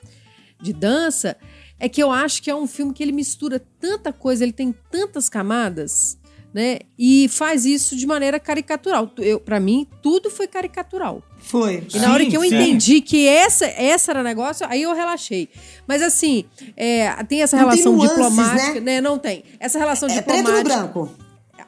de 0.62 0.74
dança, 0.74 1.36
é 1.80 1.90
que 1.90 2.02
eu 2.02 2.12
acho 2.12 2.42
que 2.42 2.50
é 2.52 2.56
um 2.56 2.68
filme 2.68 2.94
que 2.94 3.02
ele 3.04 3.12
mistura 3.12 3.60
tanta 3.80 4.14
coisa, 4.14 4.44
ele 4.44 4.54
tem 4.54 4.74
tantas 4.92 5.28
camadas, 5.28 6.18
né? 6.54 6.80
E 6.98 7.28
faz 7.30 7.66
isso 7.66 7.96
de 7.96 8.06
maneira 8.06 8.40
caricatural. 8.40 9.12
Eu, 9.18 9.40
para 9.40 9.60
mim, 9.60 9.88
tudo 10.02 10.30
foi 10.30 10.48
caricatural. 10.48 11.22
Foi. 11.40 11.86
E 11.94 12.00
na 12.00 12.14
hora 12.14 12.24
Sim, 12.24 12.30
que 12.30 12.38
eu 12.38 12.42
sim. 12.42 12.48
entendi 12.48 13.02
que 13.02 13.28
essa, 13.28 13.66
essa 13.66 14.12
era 14.12 14.20
o 14.22 14.24
negócio, 14.24 14.66
aí 14.70 14.82
eu 14.84 14.94
relaxei. 14.94 15.50
Mas 15.88 16.02
assim, 16.02 16.46
é, 16.78 17.12
tem 17.28 17.42
essa 17.42 17.58
Não 17.58 17.64
tem 17.70 17.72
relação 17.82 17.94
nuances, 17.94 18.16
diplomática, 18.16 18.74
né? 18.76 18.80
né? 18.80 19.02
Não 19.02 19.18
tem. 19.18 19.44
Essa 19.60 19.78
relação 19.80 20.08
É 20.10 20.22
preto 20.22 20.38
no 20.38 20.44
diplomática. 20.44 20.76
branco. 20.76 21.12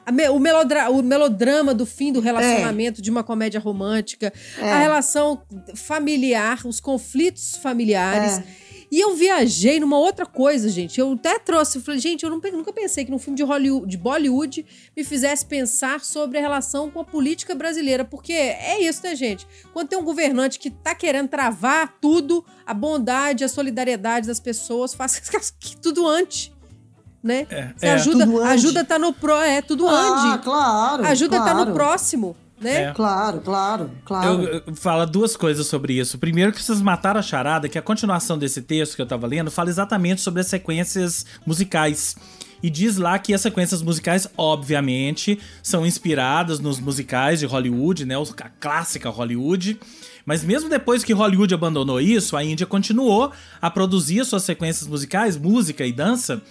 A 0.04 0.12
me- 0.12 0.28
o, 0.28 0.38
melodra- 0.38 0.88
o 0.90 1.02
melodrama 1.02 1.74
do 1.74 1.84
fim 1.84 2.12
do 2.12 2.20
relacionamento 2.20 3.02
de 3.02 3.10
uma 3.10 3.24
comédia 3.24 3.58
romântica, 3.58 4.32
É. 4.58 4.72
a 4.72 4.78
relação 4.78 5.42
familiar, 5.74 6.60
os 6.64 6.80
conflitos 6.80 7.56
familiares. 7.56 8.38
É. 8.38 8.44
E 8.90 9.00
eu 9.00 9.14
viajei 9.16 9.80
numa 9.80 9.98
outra 9.98 10.24
coisa, 10.24 10.68
gente. 10.68 11.00
Eu 11.00 11.12
até 11.12 11.38
trouxe, 11.38 11.78
eu 11.78 11.82
falei, 11.82 12.00
gente, 12.00 12.24
eu 12.24 12.30
nunca 12.30 12.72
pensei 12.72 13.04
que 13.04 13.10
num 13.10 13.18
filme 13.18 13.36
de 13.36 13.42
Hollywood, 13.42 13.86
de 13.86 13.96
Bollywood, 13.96 14.64
me 14.96 15.02
fizesse 15.04 15.44
pensar 15.44 16.00
sobre 16.00 16.38
a 16.38 16.40
relação 16.40 16.90
com 16.90 17.00
a 17.00 17.04
política 17.04 17.54
brasileira. 17.54 18.04
Porque 18.04 18.32
é 18.32 18.80
isso, 18.80 19.00
né, 19.02 19.16
gente? 19.16 19.46
Quando 19.72 19.88
tem 19.88 19.98
um 19.98 20.04
governante 20.04 20.58
que 20.58 20.70
tá 20.70 20.94
querendo 20.94 21.28
travar 21.28 21.96
tudo, 22.00 22.44
a 22.64 22.72
bondade, 22.72 23.44
a 23.44 23.48
solidariedade 23.48 24.26
das 24.26 24.40
pessoas, 24.40 24.94
faz 24.94 25.18
que 25.58 25.76
tudo 25.76 26.06
antes. 26.06 26.52
Né? 27.22 27.46
Você 27.76 27.86
é. 27.86 27.90
ajuda, 27.90 28.48
ajuda 28.50 28.84
tá 28.84 29.00
no 29.00 29.12
pro, 29.12 29.34
é 29.36 29.60
tudo 29.60 29.88
Ah, 29.88 30.32
ande. 30.34 30.44
claro. 30.44 31.04
Ajuda 31.04 31.38
tá 31.38 31.50
claro. 31.50 31.64
no 31.70 31.74
próximo, 31.74 32.36
né? 32.60 32.84
É. 32.84 32.92
Claro, 32.92 33.40
claro, 33.40 33.90
claro. 34.04 34.42
Eu, 34.44 34.62
eu 34.66 34.74
falo 34.74 35.04
duas 35.06 35.36
coisas 35.36 35.66
sobre 35.66 35.94
isso. 35.98 36.18
Primeiro, 36.18 36.52
que 36.52 36.62
vocês 36.62 36.80
mataram 36.80 37.20
a 37.20 37.22
charada, 37.22 37.68
que 37.68 37.78
a 37.78 37.82
continuação 37.82 38.38
desse 38.38 38.62
texto 38.62 38.96
que 38.96 39.02
eu 39.02 39.06
tava 39.06 39.26
lendo 39.26 39.50
fala 39.50 39.68
exatamente 39.68 40.20
sobre 40.20 40.40
as 40.40 40.46
sequências 40.46 41.26
musicais. 41.46 42.16
E 42.62 42.70
diz 42.70 42.96
lá 42.96 43.18
que 43.18 43.34
as 43.34 43.42
sequências 43.42 43.82
musicais, 43.82 44.26
obviamente, 44.36 45.38
são 45.62 45.86
inspiradas 45.86 46.58
nos 46.58 46.80
musicais 46.80 47.40
de 47.40 47.46
Hollywood, 47.46 48.06
né? 48.06 48.16
os- 48.16 48.34
A 48.40 48.48
clássica 48.48 49.10
Hollywood. 49.10 49.78
Mas 50.24 50.42
mesmo 50.42 50.68
depois 50.68 51.04
que 51.04 51.12
Hollywood 51.12 51.54
abandonou 51.54 52.00
isso, 52.00 52.36
a 52.36 52.42
Índia 52.42 52.66
continuou 52.66 53.30
a 53.62 53.70
produzir 53.70 54.24
suas 54.24 54.42
sequências 54.42 54.88
musicais, 54.88 55.36
música 55.36 55.86
e 55.86 55.92
dança. 55.92 56.42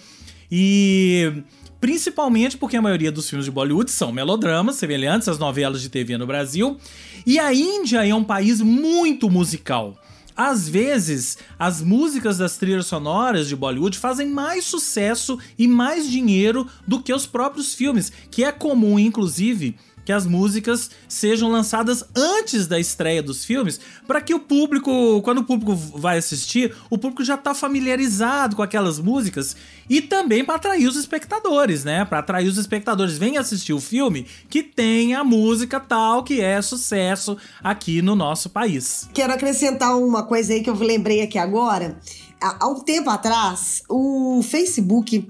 E 0.50 1.42
principalmente 1.80 2.56
porque 2.56 2.76
a 2.76 2.82
maioria 2.82 3.12
dos 3.12 3.28
filmes 3.28 3.44
de 3.44 3.50
Bollywood 3.50 3.90
são 3.90 4.12
melodramas 4.12 4.76
semelhantes 4.76 5.28
às 5.28 5.38
novelas 5.38 5.80
de 5.82 5.88
TV 5.88 6.16
no 6.16 6.26
Brasil. 6.26 6.78
E 7.24 7.38
a 7.38 7.52
Índia 7.52 8.06
é 8.06 8.14
um 8.14 8.24
país 8.24 8.60
muito 8.60 9.30
musical. 9.30 9.96
Às 10.36 10.68
vezes, 10.68 11.38
as 11.58 11.80
músicas 11.80 12.36
das 12.36 12.58
trilhas 12.58 12.86
sonoras 12.86 13.48
de 13.48 13.56
Bollywood 13.56 13.96
fazem 13.96 14.28
mais 14.28 14.66
sucesso 14.66 15.38
e 15.58 15.66
mais 15.66 16.10
dinheiro 16.10 16.66
do 16.86 17.02
que 17.02 17.12
os 17.12 17.26
próprios 17.26 17.74
filmes, 17.74 18.12
que 18.30 18.44
é 18.44 18.52
comum, 18.52 18.98
inclusive, 18.98 19.76
que 20.06 20.12
as 20.12 20.24
músicas 20.24 20.88
sejam 21.08 21.50
lançadas 21.50 22.04
antes 22.16 22.68
da 22.68 22.78
estreia 22.78 23.20
dos 23.20 23.44
filmes, 23.44 23.80
para 24.06 24.20
que 24.20 24.32
o 24.32 24.38
público, 24.38 25.20
quando 25.22 25.38
o 25.38 25.44
público 25.44 25.74
vai 25.74 26.16
assistir, 26.16 26.72
o 26.88 26.96
público 26.96 27.24
já 27.24 27.36
tá 27.36 27.52
familiarizado 27.52 28.54
com 28.54 28.62
aquelas 28.62 29.00
músicas 29.00 29.56
e 29.90 30.00
também 30.00 30.44
para 30.44 30.54
atrair 30.54 30.86
os 30.86 30.94
espectadores, 30.94 31.82
né? 31.82 32.04
Para 32.04 32.20
atrair 32.20 32.46
os 32.46 32.56
espectadores, 32.56 33.18
vem 33.18 33.36
assistir 33.36 33.72
o 33.72 33.80
filme 33.80 34.26
que 34.48 34.62
tem 34.62 35.14
a 35.14 35.24
música 35.24 35.80
tal 35.80 36.22
que 36.22 36.40
é 36.40 36.62
sucesso 36.62 37.36
aqui 37.62 38.00
no 38.00 38.14
nosso 38.14 38.48
país. 38.48 39.08
Quero 39.12 39.32
acrescentar 39.32 39.98
uma 39.98 40.22
coisa 40.22 40.52
aí 40.52 40.62
que 40.62 40.70
eu 40.70 40.74
lembrei 40.74 41.20
aqui 41.20 41.36
agora. 41.36 41.98
Há 42.40 42.68
um 42.68 42.80
tempo 42.80 43.08
atrás, 43.08 43.82
o 43.88 44.42
Facebook 44.42 45.26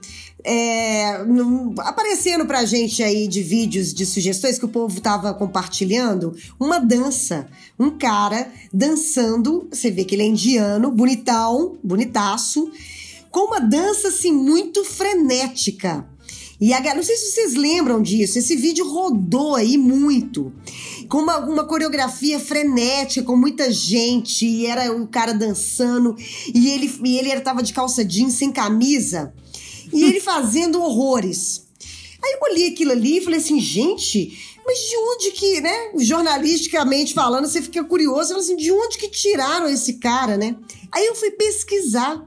é, 0.49 1.27
aparecendo 1.79 2.47
pra 2.47 2.65
gente 2.65 3.03
aí 3.03 3.27
de 3.27 3.43
vídeos 3.43 3.93
de 3.93 4.07
sugestões 4.07 4.61
que 4.61 4.65
o 4.65 4.69
povo 4.69 5.01
tava 5.01 5.35
compartilhando, 5.35 6.37
uma 6.59 6.79
dança. 6.79 7.49
Um 7.77 7.91
cara 7.91 8.49
dançando, 8.73 9.67
você 9.69 9.91
vê 9.91 10.05
que 10.05 10.15
ele 10.15 10.23
é 10.23 10.27
indiano, 10.27 10.93
bonitão, 10.93 11.77
bonitaço, 11.83 12.71
com 13.29 13.49
uma 13.49 13.59
dança 13.59 14.07
assim 14.07 14.31
muito 14.31 14.85
frenética. 14.85 16.07
E 16.61 16.73
a, 16.73 16.95
não 16.95 17.03
sei 17.03 17.17
se 17.17 17.33
vocês 17.33 17.55
lembram 17.55 18.01
disso, 18.01 18.39
esse 18.39 18.55
vídeo 18.55 18.89
rodou 18.89 19.57
aí 19.57 19.77
muito. 19.77 20.53
Com 21.09 21.19
uma, 21.19 21.39
uma 21.39 21.65
coreografia 21.65 22.39
frenética, 22.39 23.27
com 23.27 23.37
muita 23.37 23.73
gente, 23.73 24.47
e 24.47 24.65
era 24.67 24.93
o 24.93 25.09
cara 25.09 25.35
dançando, 25.35 26.17
e 26.55 26.71
ele, 26.71 26.91
e 27.05 27.19
ele 27.19 27.41
tava 27.41 27.65
de 27.65 27.73
calça 27.73 28.05
jeans, 28.05 28.35
sem 28.35 28.51
camisa, 28.51 29.35
e 29.93 30.05
ele 30.05 30.21
fazendo 30.21 30.83
horrores. 30.83 31.67
Aí 32.23 32.33
eu 32.41 32.51
olhei 32.53 32.69
aquilo 32.71 32.93
ali 32.93 33.19
e 33.19 33.21
falei 33.21 33.39
assim, 33.39 33.61
gente, 33.61 34.57
mas 34.67 34.79
de 34.79 34.97
onde 34.97 35.31
que, 35.33 35.61
né? 35.61 35.91
Jornalisticamente 35.97 37.15
falando, 37.15 37.47
você 37.47 37.63
fica 37.63 37.85
curioso, 37.85 38.29
fala 38.31 38.41
assim, 38.41 38.57
de 38.57 38.73
onde 38.73 38.99
que 38.99 39.09
tiraram 39.09 39.69
esse 39.69 39.95
cara, 39.95 40.37
né? 40.37 40.57
Aí 40.91 41.07
eu 41.07 41.15
fui 41.15 41.31
pesquisar. 41.31 42.25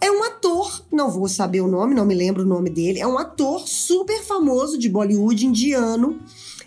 É 0.00 0.10
um 0.10 0.22
ator, 0.24 0.82
não 0.90 1.10
vou 1.10 1.28
saber 1.28 1.60
o 1.60 1.66
nome, 1.68 1.94
não 1.94 2.06
me 2.06 2.14
lembro 2.14 2.42
o 2.42 2.46
nome 2.46 2.70
dele. 2.70 3.00
É 3.00 3.06
um 3.06 3.18
ator 3.18 3.68
super 3.68 4.22
famoso 4.22 4.78
de 4.78 4.88
Bollywood 4.88 5.46
indiano. 5.46 6.20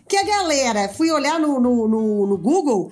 Que 0.08 0.16
a 0.16 0.24
galera, 0.24 0.88
fui 0.88 1.12
olhar 1.12 1.38
no, 1.40 1.60
no, 1.60 1.88
no- 1.88 2.28
no 2.28 2.38
Google, 2.38 2.90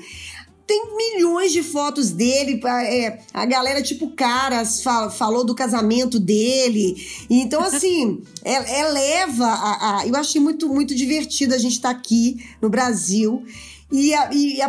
tem 0.68 0.96
milhões 0.98 1.52
de 1.52 1.62
fotos 1.62 2.12
dele. 2.12 2.60
é, 2.84 3.20
a 3.34 3.46
galera, 3.46 3.82
tipo, 3.82 4.10
caras, 4.12 4.82
fa- 4.82 5.10
falou 5.10 5.44
do 5.46 5.54
casamento 5.54 6.20
dele. 6.20 6.96
Então, 7.30 7.62
assim, 7.62 8.22
é- 8.44 8.82
eleva 8.82 9.46
a, 9.46 10.00
a- 10.00 10.08
Eu 10.08 10.16
achei 10.16 10.42
muito, 10.42 10.68
muito 10.68 10.96
divertido 10.96 11.54
a 11.54 11.58
gente 11.58 11.74
estar 11.74 11.90
aqui 11.92 12.44
no 12.62 12.70
Brasil. 12.70 13.44
E, 13.92 14.12
e 14.34 14.62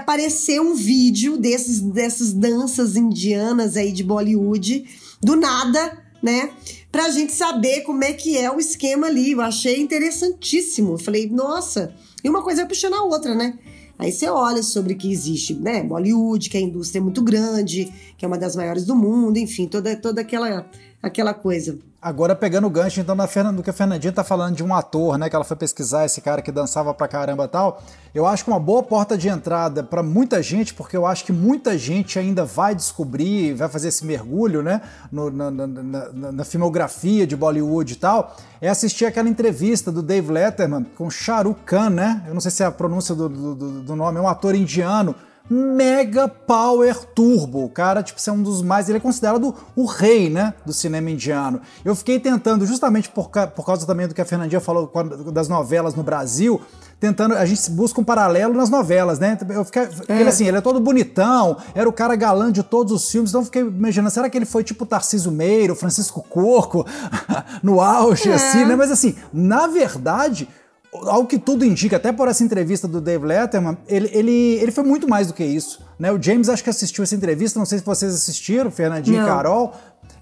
um 0.61 0.74
vídeo 0.74 1.38
desses, 1.38 1.80
dessas 1.80 2.32
danças 2.32 2.96
indianas 2.96 3.76
aí 3.76 3.90
de 3.90 4.04
Bollywood, 4.04 4.85
do 5.22 5.35
nada, 5.37 6.02
né? 6.22 6.50
Pra 6.92 7.09
gente 7.11 7.32
saber 7.32 7.80
como 7.80 8.04
é 8.04 8.12
que 8.12 8.37
é 8.37 8.50
o 8.50 8.59
esquema 8.61 9.06
ali. 9.06 9.32
Eu 9.32 9.40
achei 9.40 9.80
interessantíssimo. 9.80 10.92
Eu 10.92 10.98
falei, 10.98 11.28
nossa, 11.28 11.94
e 12.22 12.28
uma 12.28 12.42
coisa 12.42 12.62
vai 12.62 12.68
puxando 12.68 12.94
a 12.94 13.02
outra, 13.04 13.35
né? 13.35 13.59
Aí 13.98 14.12
você 14.12 14.28
olha 14.28 14.62
sobre 14.62 14.94
que 14.94 15.11
existe, 15.11 15.54
né? 15.54 15.82
Bollywood, 15.82 16.50
que 16.50 16.56
a 16.56 16.61
indústria 16.61 17.00
é 17.00 17.02
muito 17.02 17.22
grande, 17.22 17.90
que 18.16 18.24
é 18.24 18.28
uma 18.28 18.37
das 18.37 18.54
maiores 18.54 18.85
do 18.85 18.94
mundo, 18.94 19.38
enfim, 19.38 19.66
toda, 19.66 19.96
toda 19.96 20.20
aquela, 20.20 20.68
aquela 21.07 21.33
coisa. 21.35 21.79
Agora 22.01 22.37
pegando 22.37 22.66
o 22.69 22.71
gancho, 22.71 23.01
então, 23.01 23.14
na 23.16 23.27
Fernan- 23.27 23.53
do 23.55 23.62
que 23.64 23.71
a 23.71 23.73
Fernandinha 23.73 24.12
tá 24.12 24.23
falando 24.23 24.55
de 24.55 24.62
um 24.62 24.73
ator, 24.73 25.19
né? 25.19 25.29
Que 25.29 25.35
ela 25.35 25.45
foi 25.45 25.57
pesquisar 25.57 26.05
esse 26.05 26.21
cara 26.21 26.40
que 26.40 26.53
dançava 26.53 26.95
pra 26.95 27.09
caramba 27.09 27.49
tal. 27.49 27.83
Eu 28.14 28.25
acho 28.27 28.45
que 28.45 28.51
uma 28.51 28.61
boa 28.61 28.83
porta 28.83 29.19
de 29.19 29.29
entrada 29.29 29.83
pra 29.83 30.03
muita 30.05 30.40
gente, 30.42 30.73
porque 30.73 30.97
eu 30.97 31.05
acho 31.05 31.25
que 31.25 31.33
muita 31.33 31.77
gente 31.77 32.16
ainda 32.19 32.45
vai 32.45 32.75
descobrir, 32.77 33.55
vai 33.55 33.69
fazer 33.69 33.88
esse 33.88 34.05
mergulho, 34.07 34.62
né? 34.62 34.81
no- 35.11 35.31
na, 35.31 35.51
na- 35.51 35.66
na- 35.66 36.33
na- 36.33 36.45
filmografia 36.45 37.27
de 37.27 37.35
Bollywood 37.37 37.92
e 37.95 37.97
tal, 37.97 38.37
é 38.61 38.69
assistir 38.69 39.05
aquela 39.07 39.29
entrevista 39.29 39.90
do 39.90 40.01
Dave 40.03 40.31
Letterman 40.31 40.85
com 40.97 41.11
Shah 41.11 41.42
Rukh 41.42 41.59
Khan, 41.64 41.90
né? 41.90 42.23
Eu 42.29 42.35
não 42.35 42.40
sei 42.40 42.51
se 42.51 42.62
é 42.62 42.66
a 42.66 42.71
pronúncia 42.71 43.14
do- 43.14 43.29
do- 43.29 43.83
do 43.83 43.97
nome, 43.97 44.19
é 44.19 44.21
um 44.21 44.29
ator 44.29 44.55
indiano 44.55 45.14
mega 45.48 46.28
power 46.28 46.94
turbo. 47.14 47.64
O 47.64 47.68
cara, 47.68 48.02
tipo, 48.02 48.20
é 48.26 48.32
um 48.32 48.42
dos 48.42 48.62
mais. 48.62 48.88
Ele 48.88 48.98
é 48.98 49.00
considerado 49.00 49.54
o 49.74 49.85
rei, 49.87 50.28
né? 50.28 50.54
Do 50.64 50.72
cinema 50.72 51.11
indiano. 51.11 51.61
Eu 51.85 51.94
fiquei 51.94 52.18
tentando, 52.20 52.66
justamente 52.66 53.09
por, 53.09 53.30
ca- 53.30 53.46
por 53.46 53.64
causa 53.64 53.87
também 53.87 54.06
do 54.09 54.14
que 54.14 54.20
a 54.20 54.24
Fernandinha 54.24 54.61
falou 54.61 54.90
das 55.32 55.48
novelas 55.48 55.94
no 55.94 56.02
Brasil. 56.02 56.61
Tentando, 56.98 57.35
a 57.35 57.44
gente 57.44 57.70
busca 57.70 58.00
um 58.00 58.04
paralelo 58.04 58.54
nas 58.54 58.70
novelas, 58.70 59.18
né? 59.18 59.37
Eu 59.50 59.64
fiquei, 59.66 59.87
Ele 60.09 60.28
assim, 60.30 60.46
ele 60.46 60.56
é 60.56 60.61
todo 60.62 60.80
bonitão, 60.80 61.59
era 61.74 61.87
o 61.87 61.92
cara 61.92 62.16
galã 62.16 62.50
de 62.50 62.62
todos 62.62 62.90
os 62.90 63.11
filmes, 63.11 63.30
então 63.30 63.42
eu 63.42 63.44
fiquei 63.44 63.61
imaginando, 63.61 64.11
será 64.11 64.30
que 64.30 64.38
ele 64.38 64.46
foi 64.46 64.64
tipo 64.64 64.87
Tarcísio 64.87 65.30
Meiro, 65.30 65.74
Francisco 65.76 66.22
Corco, 66.26 66.87
no 67.62 67.82
auge, 67.82 68.32
assim, 68.32 68.64
né? 68.64 68.74
Mas 68.74 68.90
assim, 68.90 69.14
na 69.30 69.66
verdade, 69.66 70.48
ao 70.92 71.27
que 71.27 71.38
tudo 71.38 71.64
indica, 71.64 71.96
até 71.96 72.11
por 72.12 72.29
essa 72.29 72.42
entrevista 72.42 72.88
do 72.88 73.01
Dave 73.01 73.25
Letterman, 73.27 73.77
ele, 73.87 74.09
ele, 74.12 74.33
ele 74.55 74.70
foi 74.72 74.85
muito 74.85 75.09
mais 75.09 75.27
do 75.27 75.33
que 75.35 75.44
isso. 75.44 75.81
Né? 75.99 76.11
O 76.12 76.20
James 76.22 76.49
acho 76.49 76.64
que 76.64 76.70
assistiu 76.70 77.05
essa 77.05 77.14
entrevista, 77.14 77.59
não 77.59 77.66
sei 77.66 77.79
se 77.79 77.85
vocês 77.85 78.14
assistiram, 78.14 78.70
Fernandinho 78.70 79.16
e 79.16 79.20
Não. 79.20 79.27
Carol. 79.27 79.75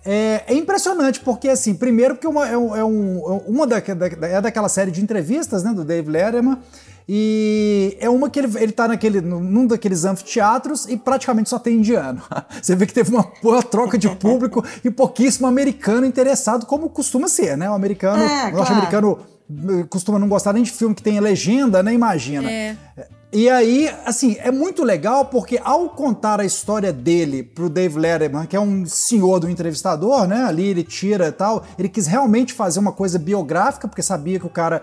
É, 0.04 0.42
é 0.48 0.54
impressionante, 0.54 1.20
porque 1.20 1.48
assim, 1.48 1.74
primeiro 1.74 2.14
porque 2.14 2.26
uma, 2.26 2.46
é, 2.48 2.52
é 2.52 2.84
um- 2.84 3.18
uma 3.46 3.66
da, 3.66 3.78
da- 3.80 4.26
é 4.28 4.40
daquela 4.40 4.68
série 4.68 4.90
de 4.90 5.00
entrevistas 5.02 5.62
né, 5.62 5.72
do 5.72 5.84
Dave 5.84 6.10
Letterman, 6.10 6.58
E 7.06 7.96
é 8.00 8.08
uma 8.08 8.30
que 8.30 8.38
ele, 8.38 8.50
ele 8.58 8.72
tá 8.72 8.88
naquele, 8.88 9.20
num 9.20 9.66
daqueles 9.66 10.06
anfiteatros 10.06 10.86
e 10.88 10.96
praticamente 10.96 11.50
só 11.50 11.58
tem 11.58 11.76
indiano. 11.76 12.22
Você 12.62 12.74
vê 12.74 12.86
que 12.86 12.94
teve 12.94 13.10
uma 13.10 13.30
boa 13.42 13.62
troca 13.62 13.98
de 13.98 14.08
público 14.08 14.64
e 14.82 14.90
pouquíssimo 14.90 15.46
americano 15.46 16.06
interessado, 16.06 16.64
como 16.64 16.88
costuma 16.88 17.28
ser, 17.28 17.58
né? 17.58 17.68
O 17.70 17.74
americano, 17.74 18.22
É, 18.22 18.48
o 18.48 18.52
claro. 18.52 19.18
Costuma 19.90 20.18
não 20.18 20.28
gostar 20.28 20.52
nem 20.52 20.62
de 20.62 20.70
filme 20.70 20.94
que 20.94 21.02
tem 21.02 21.20
legenda, 21.20 21.82
né? 21.82 21.92
Imagina. 21.92 22.50
É. 22.50 22.76
E 23.36 23.50
aí, 23.50 23.90
assim, 24.06 24.36
é 24.38 24.52
muito 24.52 24.84
legal 24.84 25.24
porque 25.24 25.60
ao 25.64 25.88
contar 25.88 26.40
a 26.40 26.44
história 26.44 26.92
dele 26.92 27.42
pro 27.42 27.68
Dave 27.68 27.98
Letterman, 27.98 28.46
que 28.46 28.54
é 28.54 28.60
um 28.60 28.86
senhor 28.86 29.40
do 29.40 29.50
entrevistador, 29.50 30.28
né? 30.28 30.44
Ali 30.44 30.68
ele 30.68 30.84
tira 30.84 31.26
e 31.26 31.32
tal, 31.32 31.64
ele 31.76 31.88
quis 31.88 32.06
realmente 32.06 32.52
fazer 32.52 32.78
uma 32.78 32.92
coisa 32.92 33.18
biográfica, 33.18 33.88
porque 33.88 34.02
sabia 34.02 34.38
que 34.38 34.46
o 34.46 34.50
cara 34.50 34.82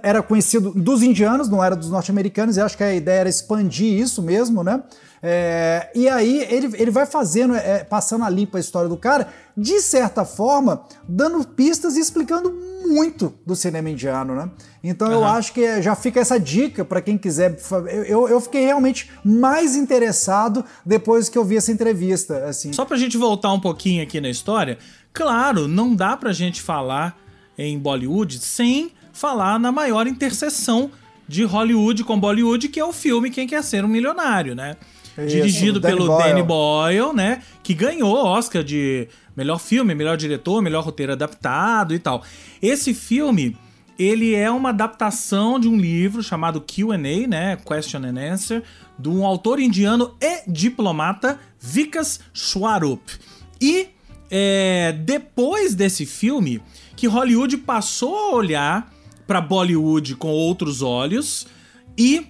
era 0.00 0.22
conhecido 0.22 0.70
dos 0.70 1.02
indianos, 1.02 1.48
não 1.48 1.62
era 1.62 1.74
dos 1.74 1.90
norte-americanos, 1.90 2.56
e 2.56 2.60
acho 2.60 2.76
que 2.76 2.84
a 2.84 2.94
ideia 2.94 3.20
era 3.20 3.28
expandir 3.28 3.98
isso 3.98 4.22
mesmo, 4.22 4.62
né? 4.62 4.80
É, 5.22 5.90
e 5.94 6.08
aí 6.08 6.46
ele, 6.48 6.70
ele 6.76 6.90
vai 6.90 7.06
fazendo, 7.06 7.54
é, 7.54 7.84
passando 7.84 8.24
a 8.24 8.30
limpa 8.30 8.58
a 8.58 8.60
história 8.60 8.88
do 8.88 8.96
cara, 8.96 9.28
de 9.56 9.80
certa 9.80 10.24
forma, 10.24 10.84
dando 11.08 11.46
pistas 11.46 11.96
e 11.96 12.00
explicando 12.00 12.50
muito 12.86 13.34
do 13.44 13.56
cinema 13.56 13.90
indiano, 13.90 14.34
né? 14.34 14.50
Então 14.82 15.10
eu 15.10 15.24
acho 15.24 15.52
que 15.52 15.82
já 15.82 15.94
fica 15.94 16.20
essa 16.20 16.38
dica 16.38 16.84
para 16.84 17.02
quem 17.02 17.18
quiser. 17.18 17.58
eu, 18.06 18.28
eu 18.28 18.40
fiquei 18.40 18.64
realmente 18.64 19.10
mais 19.24 19.76
interessado 19.76 20.64
depois 20.86 21.28
que 21.28 21.36
eu 21.36 21.44
vi 21.44 21.56
essa 21.56 21.72
entrevista, 21.72 22.44
assim. 22.46 22.72
Só 22.72 22.84
pra 22.84 22.96
gente 22.96 23.18
voltar 23.18 23.52
um 23.52 23.60
pouquinho 23.60 24.02
aqui 24.02 24.20
na 24.20 24.30
história, 24.30 24.78
claro, 25.12 25.66
não 25.66 25.94
dá 25.94 26.16
pra 26.16 26.32
gente 26.32 26.62
falar 26.62 27.18
em 27.56 27.78
Bollywood 27.78 28.38
sem 28.38 28.92
falar 29.12 29.58
na 29.58 29.72
maior 29.72 30.06
interseção 30.06 30.90
de 31.26 31.44
Hollywood 31.44 32.04
com 32.04 32.18
Bollywood, 32.18 32.68
que 32.68 32.80
é 32.80 32.84
o 32.84 32.92
filme 32.92 33.30
Quem 33.30 33.46
Quer 33.46 33.62
Ser 33.62 33.84
um 33.84 33.88
Milionário, 33.88 34.54
né? 34.54 34.76
Isso, 35.18 35.36
Dirigido 35.36 35.80
Danny 35.80 35.96
pelo 35.96 36.06
Boyle. 36.06 36.24
Danny 36.24 36.42
Boyle, 36.42 37.12
né? 37.14 37.42
Que 37.62 37.74
ganhou 37.74 38.16
Oscar 38.16 38.62
de 38.62 39.08
melhor 39.36 39.58
filme, 39.58 39.94
melhor 39.94 40.16
diretor, 40.16 40.62
melhor 40.62 40.84
roteiro 40.84 41.12
adaptado 41.12 41.94
e 41.94 41.98
tal. 41.98 42.22
Esse 42.62 42.94
filme, 42.94 43.56
ele 43.98 44.34
é 44.34 44.50
uma 44.50 44.70
adaptação 44.70 45.58
de 45.58 45.68
um 45.68 45.76
livro 45.76 46.22
chamado 46.22 46.60
Q&A, 46.60 47.26
né? 47.26 47.56
Question 47.56 48.04
and 48.04 48.32
Answer, 48.32 48.62
de 48.98 49.08
um 49.08 49.24
autor 49.24 49.60
indiano 49.60 50.14
e 50.20 50.42
diplomata 50.50 51.38
Vikas 51.60 52.20
Swarup. 52.32 53.02
E 53.60 53.88
é, 54.30 54.92
depois 54.92 55.74
desse 55.74 56.04
filme, 56.06 56.60
que 56.94 57.06
Hollywood 57.06 57.56
passou 57.58 58.16
a 58.16 58.34
olhar 58.34 58.92
para 59.26 59.40
Bollywood 59.40 60.14
com 60.16 60.28
outros 60.28 60.82
olhos 60.82 61.46
e 61.96 62.26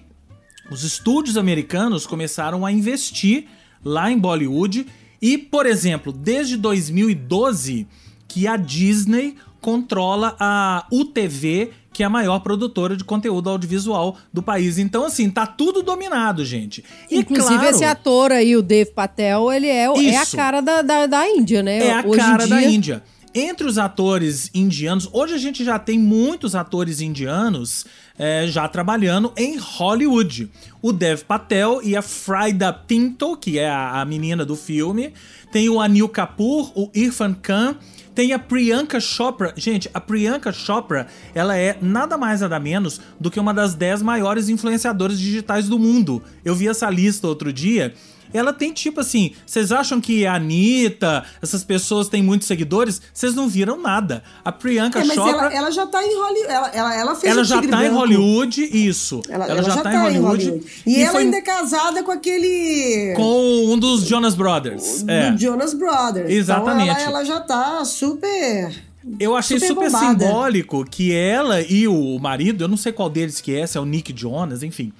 os 0.71 0.83
estúdios 0.83 1.37
americanos 1.37 2.05
começaram 2.05 2.65
a 2.65 2.71
investir 2.71 3.45
lá 3.83 4.11
em 4.11 4.17
Bollywood 4.17 4.85
e, 5.21 5.37
por 5.37 5.65
exemplo, 5.65 6.11
desde 6.11 6.55
2012 6.57 7.87
que 8.27 8.47
a 8.47 8.55
Disney 8.55 9.35
controla 9.59 10.35
a 10.39 10.85
UTV, 10.91 11.71
que 11.91 12.03
é 12.03 12.05
a 12.05 12.09
maior 12.09 12.39
produtora 12.39 12.95
de 12.95 13.03
conteúdo 13.03 13.49
audiovisual 13.49 14.17
do 14.31 14.41
país. 14.41 14.77
Então, 14.77 15.03
assim, 15.03 15.29
tá 15.29 15.45
tudo 15.45 15.81
dominado, 15.81 16.45
gente. 16.45 16.83
E 17.09 17.19
Inclusive, 17.19 17.55
claro, 17.59 17.69
esse 17.75 17.83
ator 17.83 18.31
aí, 18.31 18.55
o 18.55 18.61
Dave 18.61 18.91
Patel, 18.91 19.51
ele 19.51 19.67
é, 19.67 19.89
o- 19.89 19.97
é 19.99 20.15
a 20.15 20.23
Isso. 20.23 20.37
cara 20.37 20.61
da, 20.61 20.81
da, 20.81 21.07
da 21.07 21.27
Índia, 21.29 21.61
né? 21.61 21.79
É 21.87 21.93
a 21.93 22.03
Hoje 22.05 22.17
cara 22.19 22.47
da 22.47 22.59
dia- 22.59 22.69
Índia. 22.69 23.03
Entre 23.35 23.67
os 23.67 23.77
atores 23.77 24.49
indianos, 24.55 25.07
hoje 25.13 25.35
a 25.35 25.37
gente 25.37 25.63
já 25.63 25.77
tem 25.77 25.99
muitos 25.99 26.55
atores 26.55 26.99
indianos 26.99 27.85
é, 28.19 28.45
já 28.47 28.67
trabalhando 28.67 29.31
em 29.37 29.57
Hollywood. 29.57 30.51
O 30.81 30.91
Dev 30.91 31.21
Patel 31.21 31.79
e 31.81 31.95
a 31.95 32.01
Frida 32.01 32.73
Pinto, 32.73 33.37
que 33.37 33.57
é 33.57 33.69
a, 33.69 34.01
a 34.01 34.05
menina 34.05 34.45
do 34.45 34.57
filme. 34.57 35.13
Tem 35.51 35.69
o 35.69 35.79
Anil 35.79 36.09
Kapoor, 36.09 36.71
o 36.75 36.91
Irfan 36.93 37.33
Khan. 37.33 37.77
Tem 38.13 38.33
a 38.33 38.39
Priyanka 38.39 38.99
Chopra. 38.99 39.53
Gente, 39.55 39.89
a 39.93 40.01
Priyanka 40.01 40.51
Chopra, 40.51 41.07
ela 41.33 41.57
é 41.57 41.77
nada 41.81 42.17
mais 42.17 42.41
nada 42.41 42.59
menos 42.59 42.99
do 43.17 43.31
que 43.31 43.39
uma 43.39 43.53
das 43.53 43.73
10 43.73 44.01
maiores 44.01 44.49
influenciadoras 44.49 45.17
digitais 45.17 45.69
do 45.69 45.79
mundo. 45.79 46.21
Eu 46.43 46.53
vi 46.53 46.67
essa 46.67 46.89
lista 46.89 47.27
outro 47.27 47.53
dia. 47.53 47.93
Ela 48.33 48.53
tem 48.53 48.71
tipo 48.71 48.99
assim, 48.99 49.33
vocês 49.45 49.71
acham 49.71 49.99
que 49.99 50.25
a 50.25 50.35
Anitta, 50.35 51.25
essas 51.41 51.63
pessoas 51.63 52.07
têm 52.07 52.21
muitos 52.21 52.47
seguidores? 52.47 53.01
Vocês 53.13 53.33
não 53.35 53.47
viram 53.47 53.81
nada. 53.81 54.23
A 54.43 54.51
Priyanka 54.51 54.99
É, 54.99 55.03
mas 55.03 55.15
Chopra, 55.15 55.31
ela, 55.31 55.41
ela, 55.45 55.55
ela 55.55 55.71
já 55.71 55.85
tá 55.87 56.03
em 56.03 56.15
Hollywood. 56.15 56.51
Ela, 56.51 56.67
ela, 56.69 56.95
ela 56.95 57.15
fez 57.15 57.37
o 57.37 57.43
já 57.43 57.55
Tigre 57.55 57.71
tá 57.71 57.77
em 57.77 57.89
Branco. 57.89 57.99
Hollywood, 57.99 58.69
isso. 58.71 59.21
Ela, 59.29 59.47
ela 59.47 59.63
já, 59.63 59.77
tá, 59.81 59.93
em 59.93 59.97
Hollywood. 59.97 60.61
E, 60.85 61.01
ela 61.01 61.11
foi 61.11 61.23
ainda 61.23 61.37
é 61.37 61.41
casada 61.41 62.03
com 62.03 62.11
aquele. 62.11 63.13
com 63.15 63.73
um 63.73 63.77
dos 63.77 64.05
Jonas 64.05 64.35
Brothers. 64.35 65.03
do 65.03 65.11
É. 65.11 65.37
Jonas 65.37 65.73
Brothers. 65.73 66.29
Exatamente. 66.29 66.89
Então 66.89 67.01
ela, 67.01 67.09
ela 67.19 67.25
já 67.25 67.39
tá 67.39 67.83
super. 67.85 68.89
Eu 69.19 69.35
achei 69.35 69.59
super 69.59 69.89
super, 69.89 69.99
simbólico 69.99 70.85
que 70.85 71.15
ela 71.15 71.61
e 71.61 71.87
o 71.87 72.19
marido, 72.19 72.63
eu 72.63 72.67
não 72.67 72.77
sei 72.77 72.91
qual 72.91 73.09
deles 73.09 73.39
que 73.39 73.55
é, 73.55 73.65
se 73.65 73.77
é 73.77 73.81
o 73.81 73.85
Nick 73.85 74.13
Jonas, 74.15 74.61
enfim. 74.61 74.91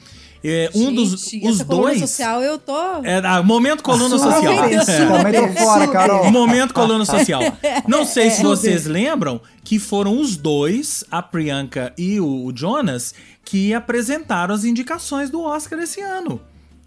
É, 0.44 0.70
um 0.74 0.94
dos 0.94 1.10
Gente, 1.22 1.46
os 1.48 1.56
essa 1.56 1.66
coluna 1.66 1.84
dois. 1.90 2.00
social 2.00 2.42
eu 2.42 2.58
tô. 2.58 2.78
É, 3.04 3.18
ah, 3.26 3.44
momento 3.44 3.84
coluna 3.84 4.18
social. 4.18 4.54
É. 4.64 4.80
super, 4.82 5.08
Também 5.08 5.34
tô 5.54 5.62
fora. 5.62 5.88
Carol. 5.90 6.32
Momento 6.32 6.74
coluna 6.74 7.04
social. 7.06 7.42
Não 7.88 8.06
sei 8.06 8.30
se 8.32 8.40
É. 8.42 8.44
vocês 8.44 8.86
lembram 8.86 9.42
que 9.64 9.78
foram 9.80 10.18
os 10.20 10.38
dois, 10.38 11.04
a 11.12 11.22
Priyanka 11.22 11.94
e 11.98 12.20
o 12.22 12.46
o 12.46 12.52
Jonas, 12.56 13.14
que 13.44 13.74
apresentaram 13.74 14.56
as 14.56 14.64
indicações 14.64 15.30
do 15.30 15.42
Oscar 15.42 15.78
esse 15.80 16.00
ano. 16.02 16.40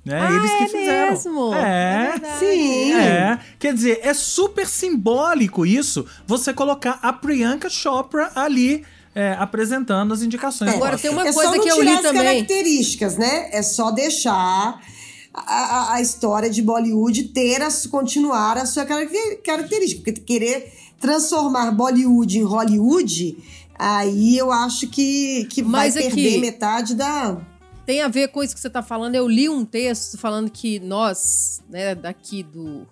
Né? 0.04 0.18
Ah, 0.20 0.32
Eles 0.32 0.50
que 0.50 0.62
é 0.64 0.68
fizeram. 0.68 1.10
mesmo? 1.12 1.54
É. 1.54 2.10
verdade. 2.12 2.38
Sim. 2.38 2.92
É, 2.94 3.38
quer 3.58 3.74
dizer, 3.74 4.00
é 4.02 4.14
super 4.14 4.66
simbólico 4.66 5.64
isso, 5.66 6.06
você 6.26 6.52
colocar 6.54 6.98
a 7.02 7.12
Priyanka 7.12 7.68
Chopra 7.68 8.32
ali 8.34 8.82
é, 9.14 9.32
apresentando 9.38 10.12
as 10.14 10.22
indicações. 10.22 10.70
do 10.70 10.76
Agora, 10.76 10.98
tem 10.98 11.10
uma 11.10 11.26
é 11.26 11.32
coisa 11.32 11.50
só 11.50 11.56
não 11.56 11.62
que 11.62 11.68
eu 11.70 11.74
tirar 11.76 11.90
li 11.90 11.96
as 11.96 12.02
também. 12.02 12.22
características, 12.24 13.16
né? 13.16 13.48
É 13.52 13.62
só 13.62 13.90
deixar 13.90 14.80
a, 15.34 15.40
a, 15.54 15.94
a 15.94 16.00
história 16.00 16.48
de 16.50 16.62
Bollywood 16.62 17.24
ter 17.24 17.60
a, 17.62 17.68
continuar 17.90 18.56
a 18.58 18.66
sua 18.66 18.84
caracter- 18.84 19.42
característica. 19.42 20.02
Porque 20.02 20.20
querer 20.20 20.72
transformar 21.00 21.70
Bollywood 21.72 22.38
em 22.38 22.42
Hollywood, 22.42 23.36
aí 23.78 24.36
eu 24.38 24.50
acho 24.52 24.88
que, 24.88 25.44
que 25.46 25.62
vai 25.62 25.88
Mas 25.88 25.96
aqui- 25.96 26.08
perder 26.10 26.38
metade 26.38 26.94
da. 26.94 27.38
Tem 27.84 28.00
a 28.00 28.06
ver 28.08 28.28
com 28.28 28.42
isso 28.44 28.54
que 28.54 28.60
você 28.60 28.70
tá 28.70 28.80
falando. 28.82 29.16
Eu 29.16 29.26
li 29.26 29.48
um 29.48 29.64
texto 29.64 30.16
falando 30.16 30.48
que 30.50 30.78
nós, 30.78 31.60
né, 31.68 31.96
daqui 31.96 32.44
do, 32.44 32.86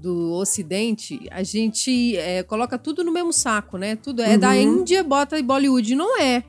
do 0.00 0.32
Ocidente, 0.32 1.20
a 1.30 1.42
gente 1.42 2.16
é, 2.16 2.42
coloca 2.42 2.78
tudo 2.78 3.04
no 3.04 3.12
mesmo 3.12 3.32
saco, 3.32 3.76
né? 3.76 3.96
Tudo 3.96 4.22
é 4.22 4.38
da 4.38 4.50
Uhum. 4.50 4.80
Índia, 4.80 5.04
bota 5.04 5.38
em 5.38 5.44
Bollywood. 5.44 5.94
Não 5.94 6.18
é. 6.18 6.42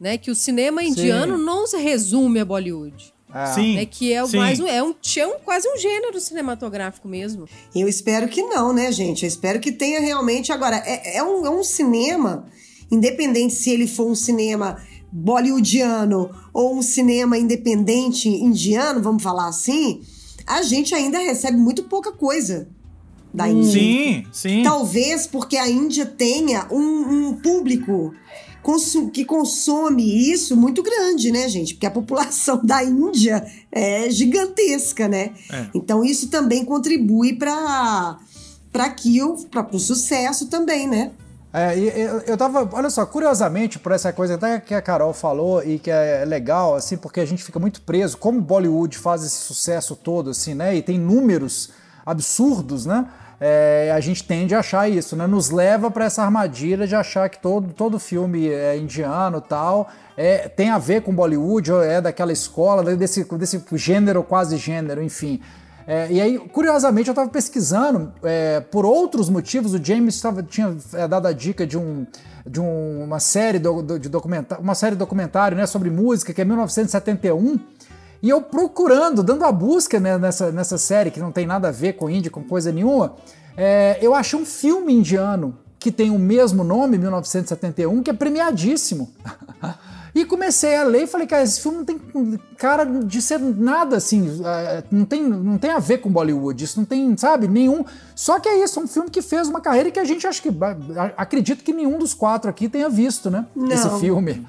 Né? 0.00 0.18
Que 0.18 0.30
o 0.30 0.34
cinema 0.34 0.82
indiano 0.82 1.38
não 1.38 1.66
se 1.66 1.76
resume 1.76 2.40
a 2.40 2.44
Bollywood. 2.44 3.14
É. 3.32 3.46
Sim. 3.46 3.76
Né? 3.76 3.86
Que 3.86 4.12
é, 4.12 4.24
o 4.24 4.26
sim. 4.26 4.36
mais 4.36 4.58
um, 4.58 4.66
é, 4.66 4.82
um, 4.82 4.94
é 5.16 5.26
um 5.26 5.38
quase 5.38 5.68
um 5.68 5.78
gênero 5.78 6.18
cinematográfico 6.18 7.06
mesmo. 7.06 7.48
Eu 7.74 7.86
espero 7.86 8.26
que 8.28 8.42
não, 8.42 8.72
né, 8.72 8.90
gente? 8.90 9.22
Eu 9.22 9.28
espero 9.28 9.60
que 9.60 9.70
tenha 9.70 10.00
realmente. 10.00 10.50
Agora, 10.50 10.82
é, 10.84 11.18
é 11.18 11.22
um, 11.22 11.46
é 11.46 11.50
um 11.50 11.62
cinema, 11.62 12.46
independente 12.90 13.54
se 13.54 13.70
ele 13.70 13.86
for 13.86 14.10
um 14.10 14.14
cinema 14.16 14.82
bollywoodiano 15.12 16.30
ou 16.52 16.76
um 16.76 16.82
cinema 16.82 17.38
independente 17.38 18.28
indiano, 18.28 19.00
vamos 19.00 19.22
falar 19.22 19.48
assim, 19.48 20.02
a 20.50 20.62
gente 20.62 20.94
ainda 20.94 21.18
recebe 21.18 21.56
muito 21.56 21.84
pouca 21.84 22.12
coisa 22.12 22.68
da 23.32 23.48
Índia. 23.48 23.72
Sim, 23.72 24.24
sim. 24.32 24.62
Talvez 24.62 25.26
porque 25.26 25.56
a 25.56 25.68
Índia 25.68 26.04
tenha 26.04 26.66
um, 26.70 27.28
um 27.28 27.34
público 27.34 28.12
consu- 28.62 29.08
que 29.08 29.24
consome 29.24 30.30
isso 30.32 30.56
muito 30.56 30.82
grande, 30.82 31.30
né, 31.30 31.48
gente? 31.48 31.74
Porque 31.74 31.86
a 31.86 31.90
população 31.90 32.60
da 32.64 32.82
Índia 32.82 33.46
é 33.70 34.10
gigantesca, 34.10 35.06
né? 35.08 35.30
É. 35.50 35.66
Então 35.74 36.04
isso 36.04 36.28
também 36.28 36.64
contribui 36.64 37.34
para 37.34 38.18
para 38.72 38.88
que 38.90 39.20
o 39.22 39.36
para 39.50 39.68
o 39.74 39.78
sucesso 39.80 40.46
também, 40.46 40.86
né? 40.88 41.10
É, 41.52 41.76
eu, 42.28 42.36
tava, 42.36 42.68
olha 42.72 42.88
só, 42.90 43.04
curiosamente, 43.04 43.76
por 43.76 43.90
essa 43.90 44.12
coisa 44.12 44.36
até 44.36 44.60
que 44.60 44.72
a 44.72 44.80
Carol 44.80 45.12
falou 45.12 45.60
e 45.64 45.80
que 45.80 45.90
é 45.90 46.24
legal, 46.24 46.76
assim, 46.76 46.96
porque 46.96 47.18
a 47.18 47.26
gente 47.26 47.42
fica 47.42 47.58
muito 47.58 47.82
preso, 47.82 48.16
como 48.16 48.40
Bollywood 48.40 48.96
faz 48.96 49.24
esse 49.24 49.34
sucesso 49.34 49.96
todo, 49.96 50.30
assim, 50.30 50.54
né, 50.54 50.76
e 50.76 50.82
tem 50.82 50.96
números 50.96 51.70
absurdos, 52.06 52.86
né, 52.86 53.04
é, 53.40 53.90
a 53.92 53.98
gente 53.98 54.22
tende 54.22 54.54
a 54.54 54.60
achar 54.60 54.88
isso, 54.88 55.16
né, 55.16 55.26
nos 55.26 55.50
leva 55.50 55.90
para 55.90 56.04
essa 56.04 56.22
armadilha 56.22 56.86
de 56.86 56.94
achar 56.94 57.28
que 57.28 57.40
todo, 57.40 57.72
todo 57.72 57.98
filme 57.98 58.48
é 58.48 58.76
indiano 58.76 59.40
tal, 59.40 59.88
é, 60.16 60.48
tem 60.48 60.70
a 60.70 60.78
ver 60.78 61.02
com 61.02 61.12
Bollywood, 61.12 61.72
ou 61.72 61.82
é 61.82 62.00
daquela 62.00 62.32
escola, 62.32 62.94
desse, 62.94 63.24
desse 63.24 63.64
gênero, 63.72 64.22
quase 64.22 64.56
gênero, 64.56 65.02
enfim. 65.02 65.40
É, 65.86 66.10
e 66.10 66.20
aí, 66.20 66.38
curiosamente, 66.38 67.08
eu 67.08 67.12
estava 67.12 67.28
pesquisando 67.28 68.12
é, 68.22 68.60
por 68.60 68.84
outros 68.84 69.28
motivos. 69.28 69.74
O 69.74 69.84
James 69.84 70.20
tava, 70.20 70.42
tinha 70.42 70.76
é, 70.92 71.08
dado 71.08 71.26
a 71.26 71.32
dica 71.32 71.66
de, 71.66 71.76
um, 71.76 72.06
de 72.46 72.60
um, 72.60 73.04
uma 73.04 73.18
série 73.18 73.58
do, 73.58 73.82
do, 73.82 73.98
de 73.98 74.08
documentário, 74.08 74.62
uma 74.62 74.74
série 74.74 74.94
documentário 74.94 75.56
né, 75.56 75.66
sobre 75.66 75.90
música 75.90 76.32
que 76.32 76.40
é 76.40 76.44
1971. 76.44 77.58
E 78.22 78.28
eu 78.28 78.42
procurando, 78.42 79.22
dando 79.22 79.44
a 79.44 79.52
busca 79.52 79.98
né, 79.98 80.18
nessa, 80.18 80.52
nessa 80.52 80.76
série 80.76 81.10
que 81.10 81.18
não 81.18 81.32
tem 81.32 81.46
nada 81.46 81.68
a 81.68 81.72
ver 81.72 81.94
com 81.94 82.10
índia, 82.10 82.30
com 82.30 82.44
coisa 82.44 82.70
nenhuma, 82.70 83.16
é, 83.56 83.98
eu 84.00 84.14
achei 84.14 84.38
um 84.38 84.44
filme 84.44 84.92
indiano 84.92 85.58
que 85.78 85.90
tem 85.90 86.10
o 86.10 86.18
mesmo 86.18 86.62
nome, 86.62 86.98
1971, 86.98 88.02
que 88.02 88.10
é 88.10 88.12
premiadíssimo. 88.12 89.10
E 90.14 90.24
comecei 90.24 90.76
a 90.76 90.82
ler 90.82 91.04
e 91.04 91.06
falei, 91.06 91.26
cara, 91.26 91.42
esse 91.42 91.60
filme 91.60 91.78
não 91.78 91.84
tem 91.84 92.00
cara 92.56 92.84
de 92.84 93.22
ser 93.22 93.38
nada 93.38 93.96
assim, 93.96 94.42
é, 94.44 94.82
não 94.90 95.04
tem, 95.04 95.22
não 95.22 95.58
tem 95.58 95.70
a 95.70 95.78
ver 95.78 95.98
com 95.98 96.10
Bollywood, 96.10 96.64
isso 96.64 96.78
não 96.78 96.84
tem, 96.84 97.16
sabe, 97.16 97.46
nenhum. 97.46 97.84
Só 98.14 98.40
que 98.40 98.48
é 98.48 98.62
isso, 98.62 98.80
é 98.80 98.82
um 98.82 98.88
filme 98.88 99.10
que 99.10 99.22
fez 99.22 99.48
uma 99.48 99.60
carreira 99.60 99.90
que 99.90 100.00
a 100.00 100.04
gente 100.04 100.26
acho 100.26 100.42
que. 100.42 100.50
Acredito 101.16 101.62
que 101.62 101.72
nenhum 101.72 101.98
dos 101.98 102.14
quatro 102.14 102.50
aqui 102.50 102.68
tenha 102.68 102.88
visto, 102.88 103.30
né? 103.30 103.46
Não. 103.54 103.70
Esse 103.70 103.88
filme. 104.00 104.46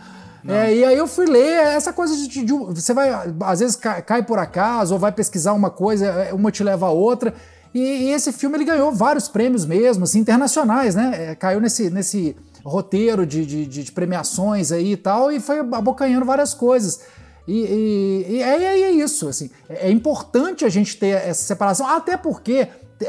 É, 0.48 0.74
e 0.74 0.84
aí 0.84 0.98
eu 0.98 1.08
fui 1.08 1.28
ler 1.28 1.68
essa 1.76 1.94
coisa 1.94 2.16
de, 2.16 2.28
de, 2.28 2.44
de, 2.44 2.54
Você 2.54 2.94
vai, 2.94 3.12
às 3.42 3.60
vezes, 3.60 3.76
cai, 3.76 4.02
cai, 4.02 4.24
por 4.24 4.40
acaso, 4.40 4.94
ou 4.94 5.00
vai 5.00 5.12
pesquisar 5.12 5.54
uma 5.54 5.70
coisa, 5.70 6.06
é, 6.06 6.34
uma 6.34 6.52
te 6.52 6.64
leva 6.64 6.88
a 6.88 6.92
outra. 6.92 7.34
E, 7.74 7.80
e 7.80 8.12
esse 8.12 8.32
filme 8.32 8.58
ele 8.58 8.66
ganhou 8.66 8.92
vários 8.92 9.28
prêmios 9.28 9.66
mesmo, 9.66 10.04
assim, 10.04 10.20
internacionais, 10.20 10.96
né? 10.96 11.32
É, 11.32 11.36
caiu 11.36 11.62
nesse. 11.62 11.90
nesse 11.90 12.36
roteiro 12.64 13.26
de, 13.26 13.46
de, 13.46 13.66
de, 13.66 13.92
premiações 13.92 14.72
aí 14.72 14.94
e 14.94 14.98
tal, 14.98 15.32
e 15.32 15.40
foi 15.40 15.60
abocanhando 15.60 16.26
várias 16.26 16.54
coisas. 16.54 17.02
E, 17.48 17.60
e, 17.60 18.26
e 18.34 18.44
é, 18.44 18.64
é, 18.64 18.92
isso, 18.92 19.28
assim, 19.28 19.50
é 19.70 19.90
importante 19.90 20.64
a 20.64 20.70
gente 20.70 20.98
ter 20.98 21.16
essa 21.28 21.44
separação, 21.44 21.88
até 21.88 22.16
porque 22.16 22.68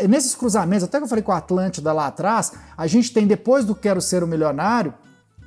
nesses 0.08 0.34
cruzamentos, 0.34 0.84
até 0.84 0.98
que 0.98 1.04
eu 1.04 1.08
falei 1.08 1.22
com 1.22 1.32
a 1.32 1.36
Atlântida 1.36 1.92
lá 1.92 2.06
atrás, 2.06 2.52
a 2.76 2.86
gente 2.86 3.12
tem, 3.12 3.26
depois 3.26 3.64
do 3.64 3.74
Quero 3.74 4.00
Ser 4.00 4.22
o 4.22 4.26
Milionário, 4.26 4.94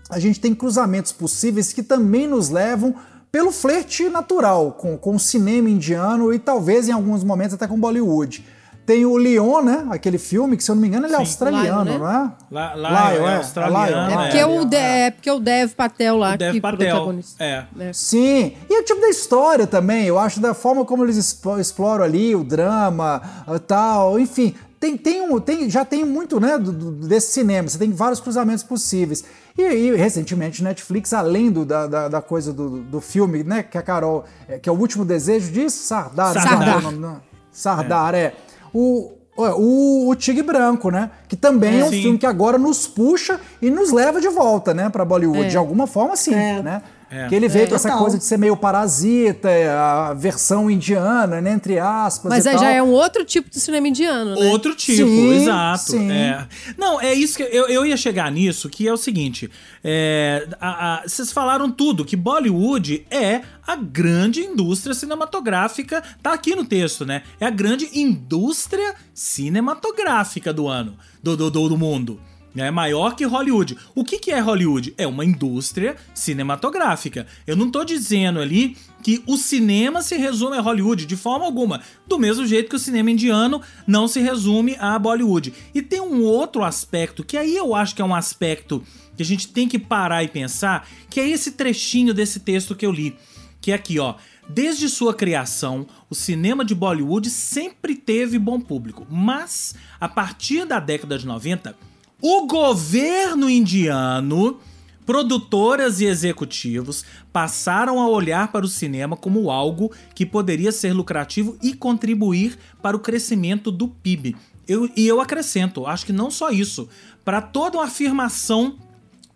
a 0.10 0.20
gente 0.20 0.40
tem 0.40 0.54
cruzamentos 0.54 1.12
possíveis 1.12 1.74
que 1.74 1.82
também 1.82 2.28
nos 2.28 2.50
levam 2.50 2.96
pelo 3.32 3.52
flerte 3.52 4.08
natural 4.08 4.74
com, 4.74 4.98
com 4.98 5.16
o 5.16 5.20
cinema 5.20 5.70
indiano 5.70 6.34
e 6.34 6.40
talvez 6.40 6.88
em 6.88 6.92
alguns 6.92 7.24
momentos 7.24 7.56
até 7.56 7.68
com 7.68 7.80
Bollywood. 7.80 8.46
Tem 8.86 9.04
o 9.04 9.18
Leon, 9.18 9.64
né? 9.64 9.88
Aquele 9.90 10.20
filme, 10.20 10.56
que 10.56 10.64
se 10.64 10.70
eu 10.70 10.76
não 10.76 10.82
me 10.82 10.88
engano 10.88 11.08
ele 11.08 11.14
é 11.14 11.18
Sim. 11.18 11.24
australiano, 11.24 11.84
Lion, 11.84 11.94
né? 11.94 11.98
não 11.98 12.08
é? 12.08 12.32
Lá, 12.52 12.76
lá 12.76 13.14
é, 13.14 13.18
é, 13.18 13.36
australiano. 13.38 14.12
É, 14.12 14.24
porque, 14.24 14.38
é. 14.38 14.46
O 14.46 14.66
de, 14.66 14.78
é 14.78 15.12
porque 15.12 15.32
o 15.32 15.40
Dev 15.40 15.72
Patel 15.72 16.18
lá 16.18 16.36
o 16.36 16.38
Dev 16.38 16.54
que 16.54 16.62
Patel, 16.62 17.20
é. 17.40 17.66
é. 17.80 17.94
Sim. 17.94 18.54
E 18.70 18.80
o 18.80 18.84
tipo 18.84 19.02
da 19.02 19.10
história 19.10 19.66
também, 19.66 20.06
eu 20.06 20.20
acho 20.20 20.40
da 20.40 20.54
forma 20.54 20.86
como 20.86 21.04
eles 21.04 21.18
exploram 21.60 22.04
ali 22.04 22.36
o 22.36 22.44
drama, 22.44 23.22
tal, 23.68 24.20
enfim. 24.20 24.54
Tem, 24.80 24.96
tem 24.96 25.22
um, 25.22 25.40
tem, 25.40 25.68
já 25.68 25.84
tem 25.84 26.06
muito 26.06 26.40
né, 26.40 26.60
do, 26.60 26.72
do, 26.72 26.92
desse 27.08 27.32
cinema, 27.32 27.68
você 27.68 27.80
tem 27.80 27.92
vários 27.92 28.20
cruzamentos 28.20 28.64
possíveis. 28.64 29.24
E, 29.58 29.64
e 29.64 29.96
recentemente 29.96 30.64
Netflix, 30.64 31.12
além 31.12 31.50
do, 31.50 31.66
da, 31.66 31.88
da, 31.88 32.08
da, 32.08 32.22
coisa 32.22 32.54
do, 32.54 32.82
do 32.84 33.02
filme, 33.02 33.44
né, 33.44 33.64
que 33.64 33.80
a 33.80 33.82
Carol, 33.82 34.26
é, 34.48 34.60
que 34.60 34.70
é 34.70 34.72
o 34.72 34.76
último 34.76 35.04
desejo 35.04 35.52
de 35.52 35.70
Sardar. 35.72 36.34
Sardar. 36.34 36.82
Sardar, 36.82 37.22
Sardar 37.52 38.16
é. 38.16 38.36
O, 38.76 39.14
o, 39.38 40.10
o 40.10 40.16
Tigre 40.16 40.44
Branco, 40.44 40.90
né? 40.90 41.10
Que 41.30 41.36
também 41.38 41.76
é, 41.76 41.80
é 41.80 41.86
um 41.86 41.90
sim. 41.90 42.02
filme 42.02 42.18
que 42.18 42.26
agora 42.26 42.58
nos 42.58 42.86
puxa 42.88 43.40
e 43.62 43.72
nos 43.72 43.92
leva 43.92 44.20
de 44.20 44.28
volta, 44.28 44.74
né, 44.74 44.90
para 44.90 45.06
Bollywood. 45.06 45.46
É. 45.46 45.48
De 45.48 45.58
alguma 45.58 45.88
forma, 45.88 46.18
sim, 46.18 46.34
é. 46.34 46.62
né? 46.62 46.82
É. 47.10 47.28
Que 47.28 47.36
ele 47.36 47.48
veio 47.48 47.66
é, 47.66 47.68
com 47.68 47.76
essa 47.76 47.90
total. 47.90 48.02
coisa 48.02 48.18
de 48.18 48.24
ser 48.24 48.38
meio 48.38 48.58
parasita, 48.58 49.50
a 49.50 50.14
versão 50.14 50.70
indiana, 50.70 51.40
né, 51.40 51.52
entre 51.52 51.78
aspas. 51.78 52.30
Mas 52.30 52.48
aí 52.48 52.58
já 52.58 52.72
é 52.72 52.82
um 52.82 52.92
outro 52.92 53.24
tipo 53.24 53.50
de 53.50 53.60
cinema 53.60 53.88
indiano, 53.88 54.36
né? 54.36 54.48
Outro 54.48 54.76
tipo, 54.76 55.08
sim, 55.08 55.34
exato. 55.34 55.92
Sim. 55.92 56.12
É. 56.12 56.48
Não, 56.78 57.00
é 57.00 57.14
isso 57.14 57.38
que 57.38 57.44
eu, 57.44 57.68
eu 57.68 57.86
ia 57.86 57.96
chegar 57.96 58.32
nisso, 58.32 58.70
que 58.70 58.88
é 58.88 58.94
o 58.94 58.98
seguinte: 58.98 59.50
é, 59.84 60.48
a, 60.60 60.96
a, 60.96 61.02
vocês 61.08 61.32
falaram 61.32 61.70
tudo, 61.70 62.04
que 62.04 62.16
Bollywood 62.16 63.06
é 63.12 63.42
a 63.66 63.76
grande 63.76 64.42
indústria 64.42 64.94
cinematográfica. 64.96 66.04
Tá 66.22 66.34
aqui 66.34 66.56
no 66.56 66.66
texto, 66.66 67.06
né? 67.06 67.22
É 67.40 67.46
a 67.46 67.52
grande 67.52 67.88
indústria 67.94 68.96
cinematográfica 69.14 70.52
do 70.52 70.68
ano, 70.68 70.96
do, 71.22 71.38
do, 71.38 71.50
do 71.50 71.78
mundo 71.78 72.20
é 72.64 72.72
maior 72.72 73.16
que 73.16 73.26
Hollywood. 73.26 73.78
O 73.94 74.04
que, 74.04 74.18
que 74.18 74.32
é 74.32 74.40
Hollywood? 74.40 74.94
É 74.98 75.06
uma 75.06 75.26
indústria 75.26 75.96
cinematográfica. 76.14 77.28
Eu 77.46 77.56
não 77.56 77.70
tô 77.70 77.84
dizendo 77.84 78.40
ali 78.40 78.78
que 79.04 79.22
o 79.28 79.38
cinema 79.38 80.02
se 80.02 80.16
resume 80.16 80.58
a 80.58 80.62
Hollywood 80.62 81.06
de 81.06 81.16
forma 81.18 81.46
alguma, 81.46 81.82
do 82.08 82.18
mesmo 82.18 82.46
jeito 82.48 82.70
que 82.70 82.76
o 82.76 82.80
cinema 82.80 83.12
indiano 83.12 83.62
não 83.86 84.08
se 84.08 84.20
resume 84.20 84.76
a 84.80 84.98
Bollywood. 84.98 85.54
E 85.74 85.82
tem 85.82 86.00
um 86.00 86.24
outro 86.24 86.64
aspecto 86.64 87.24
que 87.24 87.38
aí 87.38 87.56
eu 87.56 87.76
acho 87.76 87.94
que 87.94 88.02
é 88.02 88.06
um 88.06 88.16
aspecto 88.16 88.84
que 89.16 89.24
a 89.24 89.26
gente 89.26 89.48
tem 89.48 89.68
que 89.68 89.80
parar 89.80 90.24
e 90.24 90.28
pensar, 90.28 90.88
que 91.10 91.20
é 91.20 91.30
esse 91.30 91.52
trechinho 91.52 92.14
desse 92.14 92.40
texto 92.40 92.76
que 92.76 92.86
eu 92.86 92.92
li, 92.92 93.16
que 93.62 93.72
é 93.72 93.76
aqui, 93.76 94.00
ó. 94.00 94.16
Desde 94.48 94.88
sua 94.90 95.14
criação, 95.14 95.88
o 96.10 96.14
cinema 96.14 96.64
de 96.64 96.76
Bollywood 96.76 97.30
sempre 97.30 97.96
teve 97.96 98.38
bom 98.38 98.60
público, 98.60 99.08
mas 99.10 99.74
a 100.00 100.08
partir 100.08 100.66
da 100.66 100.80
década 100.80 101.18
de 101.18 101.26
90, 101.26 101.76
o 102.22 102.48
governo 102.48 103.50
indiano, 103.50 104.60
produtoras 105.06 106.02
e 106.02 106.06
executivos 106.06 107.06
passaram 107.32 108.00
a 108.00 108.08
olhar 108.08 108.52
para 108.52 108.66
o 108.66 108.70
cinema 108.70 109.16
como 109.16 109.52
algo 109.52 109.92
que 110.14 110.26
poderia 110.26 110.72
ser 110.72 110.94
lucrativo 110.94 111.58
e 111.62 111.74
contribuir 111.74 112.58
para 112.82 112.98
o 112.98 113.00
crescimento 113.00 113.72
do 113.72 113.88
PIB. 113.88 114.36
Eu, 114.68 114.90
e 114.96 115.06
eu 115.08 115.22
acrescento, 115.22 115.86
acho 115.86 116.06
que 116.06 116.14
não 116.14 116.32
só 116.32 116.50
isso, 116.50 116.90
para 117.24 117.42
toda 117.42 117.78
uma 117.78 117.86
afirmação 117.86 118.78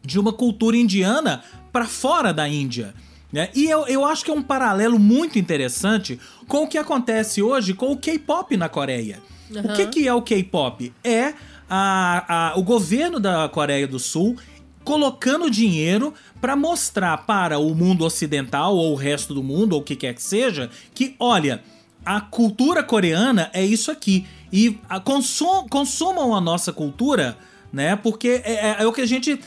de 0.04 0.20
uma 0.20 0.34
cultura 0.34 0.76
indiana 0.76 1.44
para 1.72 1.86
fora 1.86 2.34
da 2.34 2.48
Índia. 2.48 2.96
Né? 3.32 3.50
E 3.54 3.66
eu, 3.66 3.86
eu 3.88 4.06
acho 4.06 4.26
que 4.26 4.32
é 4.32 4.34
um 4.34 4.42
paralelo 4.42 4.98
muito 4.98 5.38
interessante 5.38 6.20
com 6.48 6.64
o 6.64 6.68
que 6.68 6.80
acontece 6.80 7.44
hoje 7.44 7.76
com 7.76 7.92
o 7.92 7.98
K-pop 7.98 8.58
na 8.58 8.68
Coreia. 8.68 9.20
Uhum. 9.52 9.62
O 9.62 9.76
que, 9.76 9.86
que 9.88 10.08
é 10.08 10.14
o 10.14 10.22
K-pop? 10.22 10.92
É 11.04 11.34
a, 11.70 12.52
a, 12.52 12.58
o 12.58 12.64
governo 12.64 13.20
da 13.20 13.48
Coreia 13.50 13.88
do 13.88 14.00
Sul 14.00 14.38
colocando 14.84 15.52
dinheiro 15.52 16.14
para 16.42 16.56
mostrar 16.56 17.18
para 17.26 17.60
o 17.60 17.76
mundo 17.76 18.04
ocidental 18.04 18.76
ou 18.76 18.94
o 18.94 18.96
resto 18.96 19.34
do 19.34 19.44
mundo 19.44 19.74
ou 19.74 19.82
o 19.82 19.84
que 19.84 19.96
quer 19.96 20.14
que 20.14 20.24
seja 20.24 20.70
que 20.94 21.16
olha 21.20 21.62
a 22.06 22.22
cultura 22.22 22.82
coreana 22.82 23.52
é 23.54 23.64
isso 23.64 23.92
aqui. 23.92 24.26
E 24.52 24.80
a, 24.90 25.00
consum, 25.00 25.68
consumam 25.68 26.34
a 26.34 26.42
nossa 26.42 26.74
cultura 26.74 27.38
né? 27.72 27.96
Porque 27.96 28.42
é, 28.44 28.54
é, 28.54 28.76
é 28.80 28.88
o 28.88 28.92
que 28.92 29.02
a 29.02 29.06
gente 29.06 29.40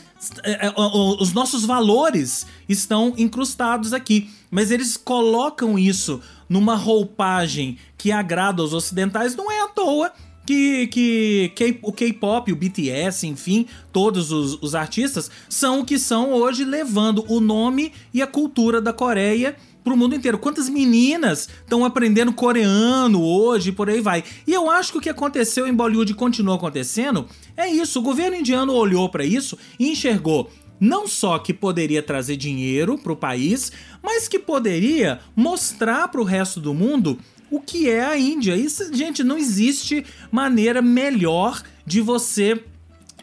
é, 0.43 0.67
é 0.67 0.73
os 0.77 1.33
nossos 1.33 1.65
valores 1.65 2.45
estão 2.67 3.13
incrustados 3.17 3.93
aqui. 3.93 4.29
Mas 4.49 4.71
eles 4.71 4.95
colocam 4.95 5.77
isso 5.77 6.21
numa 6.47 6.75
roupagem 6.75 7.77
que 7.97 8.11
agrada 8.11 8.61
aos 8.61 8.73
ocidentais. 8.73 9.35
Não 9.35 9.51
é 9.51 9.61
à 9.61 9.67
toa 9.67 10.11
que, 10.45 10.87
que, 10.87 11.51
que 11.55 11.79
o 11.81 11.91
K-pop, 11.91 12.51
o 12.51 12.55
BTS, 12.55 13.27
enfim, 13.27 13.65
todos 13.91 14.31
os, 14.31 14.61
os 14.61 14.75
artistas 14.75 15.29
são 15.47 15.79
o 15.79 15.85
que 15.85 15.97
são 15.97 16.33
hoje, 16.33 16.65
levando 16.65 17.25
o 17.27 17.39
nome 17.39 17.91
e 18.13 18.21
a 18.21 18.27
cultura 18.27 18.81
da 18.81 18.93
Coreia 18.93 19.55
pro 19.83 19.97
mundo 19.97 20.15
inteiro. 20.15 20.37
Quantas 20.37 20.69
meninas 20.69 21.49
estão 21.61 21.83
aprendendo 21.83 22.33
coreano 22.33 23.21
hoje, 23.21 23.71
por 23.71 23.89
aí 23.89 23.99
vai. 23.99 24.23
E 24.47 24.53
eu 24.53 24.69
acho 24.69 24.93
que 24.93 24.97
o 24.97 25.01
que 25.01 25.09
aconteceu 25.09 25.67
em 25.67 25.73
Bollywood 25.73 26.11
e 26.11 26.15
continua 26.15 26.55
acontecendo 26.55 27.27
é 27.55 27.67
isso. 27.67 27.99
O 27.99 28.03
governo 28.03 28.37
indiano 28.37 28.73
olhou 28.73 29.09
para 29.09 29.25
isso 29.25 29.57
e 29.79 29.91
enxergou 29.91 30.49
não 30.79 31.07
só 31.07 31.39
que 31.39 31.53
poderia 31.53 32.03
trazer 32.03 32.35
dinheiro 32.35 32.97
para 32.97 33.13
o 33.13 33.15
país, 33.15 33.71
mas 34.01 34.27
que 34.27 34.37
poderia 34.37 35.19
mostrar 35.33 36.09
para 36.09 36.19
o 36.19 36.25
resto 36.25 36.59
do 36.59 36.73
mundo 36.73 37.17
o 37.53 37.59
que 37.59 37.87
é 37.87 38.03
a 38.03 38.17
Índia. 38.17 38.55
Isso, 38.55 38.91
gente, 38.91 39.23
não 39.23 39.37
existe 39.37 40.03
maneira 40.31 40.81
melhor 40.81 41.61
de 41.85 42.01
você 42.01 42.63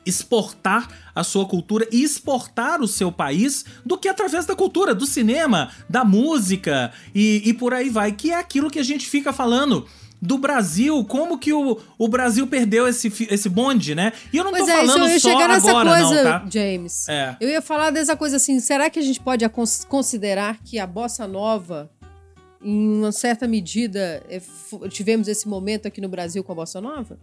exportar 0.06 0.88
a 1.12 1.24
sua 1.24 1.44
cultura 1.44 1.86
e 1.90 2.04
exportar 2.04 2.80
o 2.80 2.86
seu 2.86 3.10
país 3.10 3.64
do 3.84 3.98
que 3.98 4.08
através 4.08 4.46
da 4.46 4.54
cultura, 4.54 4.94
do 4.94 5.04
cinema, 5.04 5.70
da 5.88 6.04
música 6.04 6.92
e, 7.12 7.42
e 7.44 7.52
por 7.52 7.74
aí 7.74 7.90
vai, 7.90 8.12
que 8.12 8.30
é 8.30 8.38
aquilo 8.38 8.70
que 8.70 8.78
a 8.78 8.84
gente 8.84 9.08
fica 9.08 9.32
falando 9.32 9.84
do 10.22 10.38
Brasil, 10.38 11.04
como 11.04 11.36
que 11.36 11.52
o, 11.52 11.80
o 11.98 12.08
Brasil 12.08 12.46
perdeu 12.46 12.86
esse, 12.86 13.12
esse 13.30 13.48
bonde, 13.48 13.96
né? 13.96 14.12
E 14.32 14.36
eu 14.36 14.44
não 14.44 14.52
pois 14.52 14.64
tô 14.64 14.70
é, 14.70 14.86
falando 14.86 15.08
isso, 15.08 15.28
eu 15.28 15.32
só 15.32 15.48
nessa 15.48 15.70
agora, 15.70 15.90
coisa, 15.90 16.14
não, 16.14 16.30
tá? 16.30 16.46
James. 16.48 17.08
É. 17.08 17.36
Eu 17.40 17.48
ia 17.48 17.62
falar 17.62 17.90
dessa 17.90 18.14
coisa 18.14 18.36
assim, 18.36 18.60
será 18.60 18.88
que 18.88 18.98
a 18.98 19.02
gente 19.02 19.18
pode 19.18 19.44
considerar 19.88 20.58
que 20.64 20.78
a 20.78 20.86
bossa 20.86 21.26
nova 21.26 21.90
em 22.62 22.98
uma 22.98 23.12
certa 23.12 23.46
medida, 23.46 24.22
é, 24.28 24.40
tivemos 24.88 25.28
esse 25.28 25.48
momento 25.48 25.86
aqui 25.86 26.00
no 26.00 26.08
Brasil 26.08 26.44
com 26.44 26.52
a 26.52 26.54
Bossa 26.54 26.80
Nova? 26.80 27.18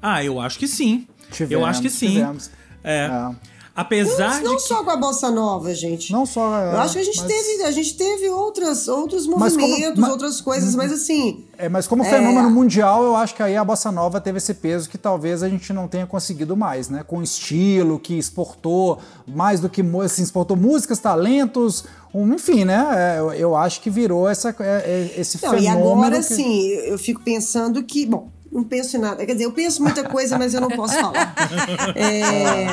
Ah, 0.00 0.24
eu 0.24 0.40
acho 0.40 0.58
que 0.58 0.66
sim. 0.66 1.06
Tivemos, 1.30 1.52
eu 1.52 1.64
acho 1.64 1.82
que 1.82 1.90
sim. 1.90 2.08
Tivemos. 2.08 2.50
É. 2.82 3.06
é. 3.06 3.51
Apesar 3.74 4.42
não, 4.42 4.50
não 4.50 4.56
de. 4.56 4.62
só 4.64 4.84
com 4.84 4.90
a 4.90 4.96
bossa 4.96 5.30
nova, 5.30 5.74
gente. 5.74 6.12
Não 6.12 6.26
só. 6.26 6.58
Eu 6.58 6.78
acho 6.80 6.92
que 6.94 6.98
a 7.00 7.04
gente 7.04 7.18
mas... 7.18 7.26
teve, 7.26 7.62
a 7.62 7.70
gente 7.70 7.96
teve 7.96 8.28
outras, 8.28 8.86
outros 8.86 9.26
Mas 9.26 9.54
como- 9.54 9.66
movimentos, 9.66 9.98
mas- 9.98 10.10
outras 10.10 10.40
coisas, 10.42 10.74
mas 10.74 10.92
assim. 10.92 11.44
É, 11.56 11.68
mas 11.70 11.86
como 11.86 12.04
fenômeno 12.04 12.50
mundial, 12.50 13.02
eu 13.02 13.16
acho 13.16 13.34
que 13.34 13.42
aí 13.42 13.56
a 13.56 13.64
bossa 13.64 13.90
nova 13.90 14.20
teve 14.20 14.36
esse 14.38 14.52
peso 14.52 14.90
que 14.90 14.98
talvez 14.98 15.42
a 15.42 15.48
gente 15.48 15.72
não 15.72 15.88
tenha 15.88 16.06
conseguido 16.06 16.54
mais, 16.54 16.88
né? 16.90 17.02
Com 17.06 17.22
estilo 17.22 17.98
que 17.98 18.18
exportou 18.18 18.98
mais 19.26 19.58
do 19.58 19.70
que 19.70 19.82
assim, 20.04 20.22
exportou 20.22 20.54
músicas, 20.56 20.98
talentos, 20.98 21.84
um- 22.12 22.34
enfim, 22.34 22.64
né? 22.66 22.86
É, 23.16 23.20
eu, 23.20 23.32
eu 23.32 23.56
acho 23.56 23.80
que 23.80 23.88
virou 23.88 24.28
essa, 24.28 24.54
é, 24.60 25.12
é, 25.16 25.20
esse 25.20 25.42
Não, 25.42 25.54
e 25.54 25.60
fenômeno. 25.62 25.92
agora, 25.92 26.10
que- 26.10 26.18
assim, 26.18 26.66
eu 26.68 26.98
fico 26.98 27.22
pensando 27.22 27.82
que, 27.82 28.04
bom, 28.04 28.28
não 28.52 28.62
penso 28.64 28.98
em 28.98 29.00
nada. 29.00 29.24
Quer 29.24 29.32
dizer, 29.32 29.46
eu 29.46 29.52
penso 29.52 29.82
muita 29.82 30.04
coisa, 30.04 30.36
mas 30.36 30.52
eu 30.52 30.60
não 30.60 30.68
posso 30.68 30.94
falar. 30.94 31.34
É, 31.96 32.66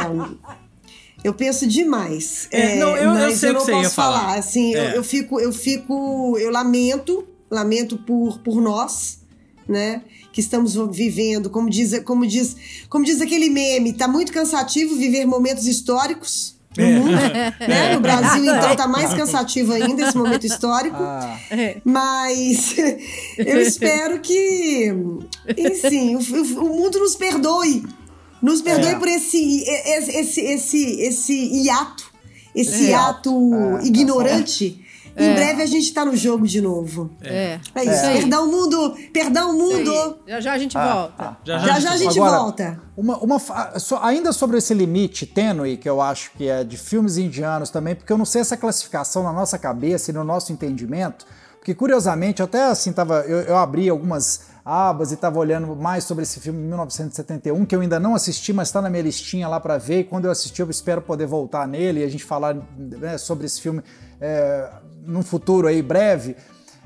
eu 1.24 1.34
penso 1.34 1.68
demais. 1.68 2.48
É, 2.52 2.76
não, 2.76 2.96
eu- 2.96 3.14
eu 3.14 3.36
sei 3.36 3.50
o 3.50 3.54
não 3.54 3.60
que 3.60 3.66
você 3.66 3.72
ia 3.74 3.78
posso 3.84 3.96
falar. 3.96 4.38
Assim, 4.38 4.74
eu, 4.74 4.82
É. 4.82 4.98
eu 4.98 5.04
fico, 5.04 5.40
eu 5.40 5.52
fico, 5.52 6.38
eu 6.38 6.50
lamento, 6.52 7.26
lamento 7.50 7.98
por, 7.98 8.40
por 8.40 8.62
nós, 8.62 9.20
né? 9.68 10.02
Que 10.32 10.42
estamos 10.42 10.76
vivendo, 10.96 11.50
como 11.50 11.70
diz, 11.70 12.00
como 12.04 12.26
diz, 12.26 12.56
como 12.90 13.04
diz 13.04 13.20
aquele 13.22 13.50
meme, 13.50 13.94
tá 13.94 14.08
muito 14.08 14.32
cansativo 14.32 14.96
viver 14.96 15.26
momentos 15.26 15.66
históricos. 15.68 16.58
No 16.78 16.84
É. 16.84 16.92
mundo, 17.00 17.12
né? 17.68 17.94
No 17.96 18.00
Brasil, 18.00 18.44
então, 18.56 18.76
tá 18.76 18.88
mais 18.88 19.12
cansativo 19.14 19.74
ainda 19.74 20.08
esse 20.08 20.16
momento 20.16 20.46
histórico. 20.46 20.98
Ah, 21.02 21.36
Mas 21.84 22.76
eu 23.38 23.60
espero 23.60 24.20
que, 24.20 24.94
enfim, 25.58 26.16
o- 26.16 26.20
o 26.64 26.70
mundo 26.78 27.00
nos 27.00 27.16
perdoe. 27.16 27.84
Nos 28.42 28.62
perdoe 28.62 28.92
É. 28.92 28.96
por 29.00 29.08
esse, 29.08 29.64
esse, 29.64 30.12
esse, 30.18 30.42
esse, 30.42 31.02
esse 31.02 31.34
hiato, 31.64 32.12
esse 32.56 32.92
É. 32.92 32.96
ato 32.96 33.32
ignorante. 33.84 34.86
Em 35.18 35.34
breve 35.34 35.62
a 35.62 35.66
gente 35.66 35.94
tá 35.94 36.06
no 36.06 36.16
jogo 36.16 36.48
de 36.48 36.62
novo. 36.62 37.10
É. 37.22 37.60
É 37.76 37.84
isso. 37.84 38.06
É. 38.06 38.14
Perdão, 38.20 38.50
mundo! 38.50 38.96
Perdão, 39.12 39.52
mundo! 39.58 40.18
Já 40.26 40.40
já 40.40 40.54
a 40.54 40.58
gente 40.58 40.78
Ah, 40.78 40.94
volta. 40.94 41.38
Já 41.44 41.58
Já 41.60 41.80
já 41.80 41.92
a 41.92 41.98
gente 41.98 42.18
Agora, 42.18 42.38
volta. 42.40 42.82
Uma, 42.96 43.18
uma 43.18 43.38
ainda 44.02 44.32
sobre 44.32 44.58
esse 44.60 44.74
limite 44.74 45.26
tênue, 45.26 45.76
que 45.76 45.90
eu 45.90 46.00
acho 46.00 46.32
que 46.38 46.48
é 46.48 46.64
de 46.64 46.78
filmes 46.78 47.18
indianos 47.18 47.70
também, 47.70 47.96
porque 47.96 48.14
eu 48.14 48.18
não 48.18 48.24
sei 48.24 48.40
essa 48.42 48.56
classificação 48.56 49.24
na 49.24 49.34
nossa 49.34 49.58
cabeça 49.58 50.10
e 50.12 50.14
no 50.14 50.24
nosso 50.24 50.54
entendimento, 50.54 51.26
porque 51.58 51.76
curiosamente, 51.76 52.40
eu 52.40 52.46
até 52.46 52.64
assim, 52.66 52.94
tava, 52.94 53.20
eu, 53.28 53.40
eu 53.42 53.58
abri 53.58 53.90
algumas 53.90 54.42
abas 54.64 55.12
e 55.12 55.16
estava 55.16 55.40
olhando 55.40 55.76
mais 55.76 56.04
sobre 56.04 56.24
esse 56.24 56.40
filme 56.40 56.60
de 56.60 56.68
1971, 56.68 57.66
que 57.66 57.76
eu 57.76 57.82
ainda 57.82 58.00
não 58.00 58.16
assisti, 58.16 58.54
mas 58.54 58.68
está 58.68 58.82
na 58.82 58.90
minha 58.90 59.04
listinha 59.04 59.48
lá 59.48 59.60
para 59.60 59.78
ver, 59.78 60.00
e 60.00 60.04
quando 60.04 60.26
eu 60.26 60.32
assistir 60.32 60.62
eu 60.62 60.70
espero 60.70 61.02
poder 61.02 61.26
voltar 61.26 61.68
nele 61.68 62.02
e 62.02 62.04
a 62.04 62.10
gente 62.10 62.24
falar 62.24 62.56
né, 62.78 63.18
sobre 63.18 63.46
esse 63.46 63.62
filme 63.62 63.82
é, 64.20 64.70
num 65.06 65.24
futuro 65.24 65.68
aí 65.68 65.82
breve. 65.82 66.36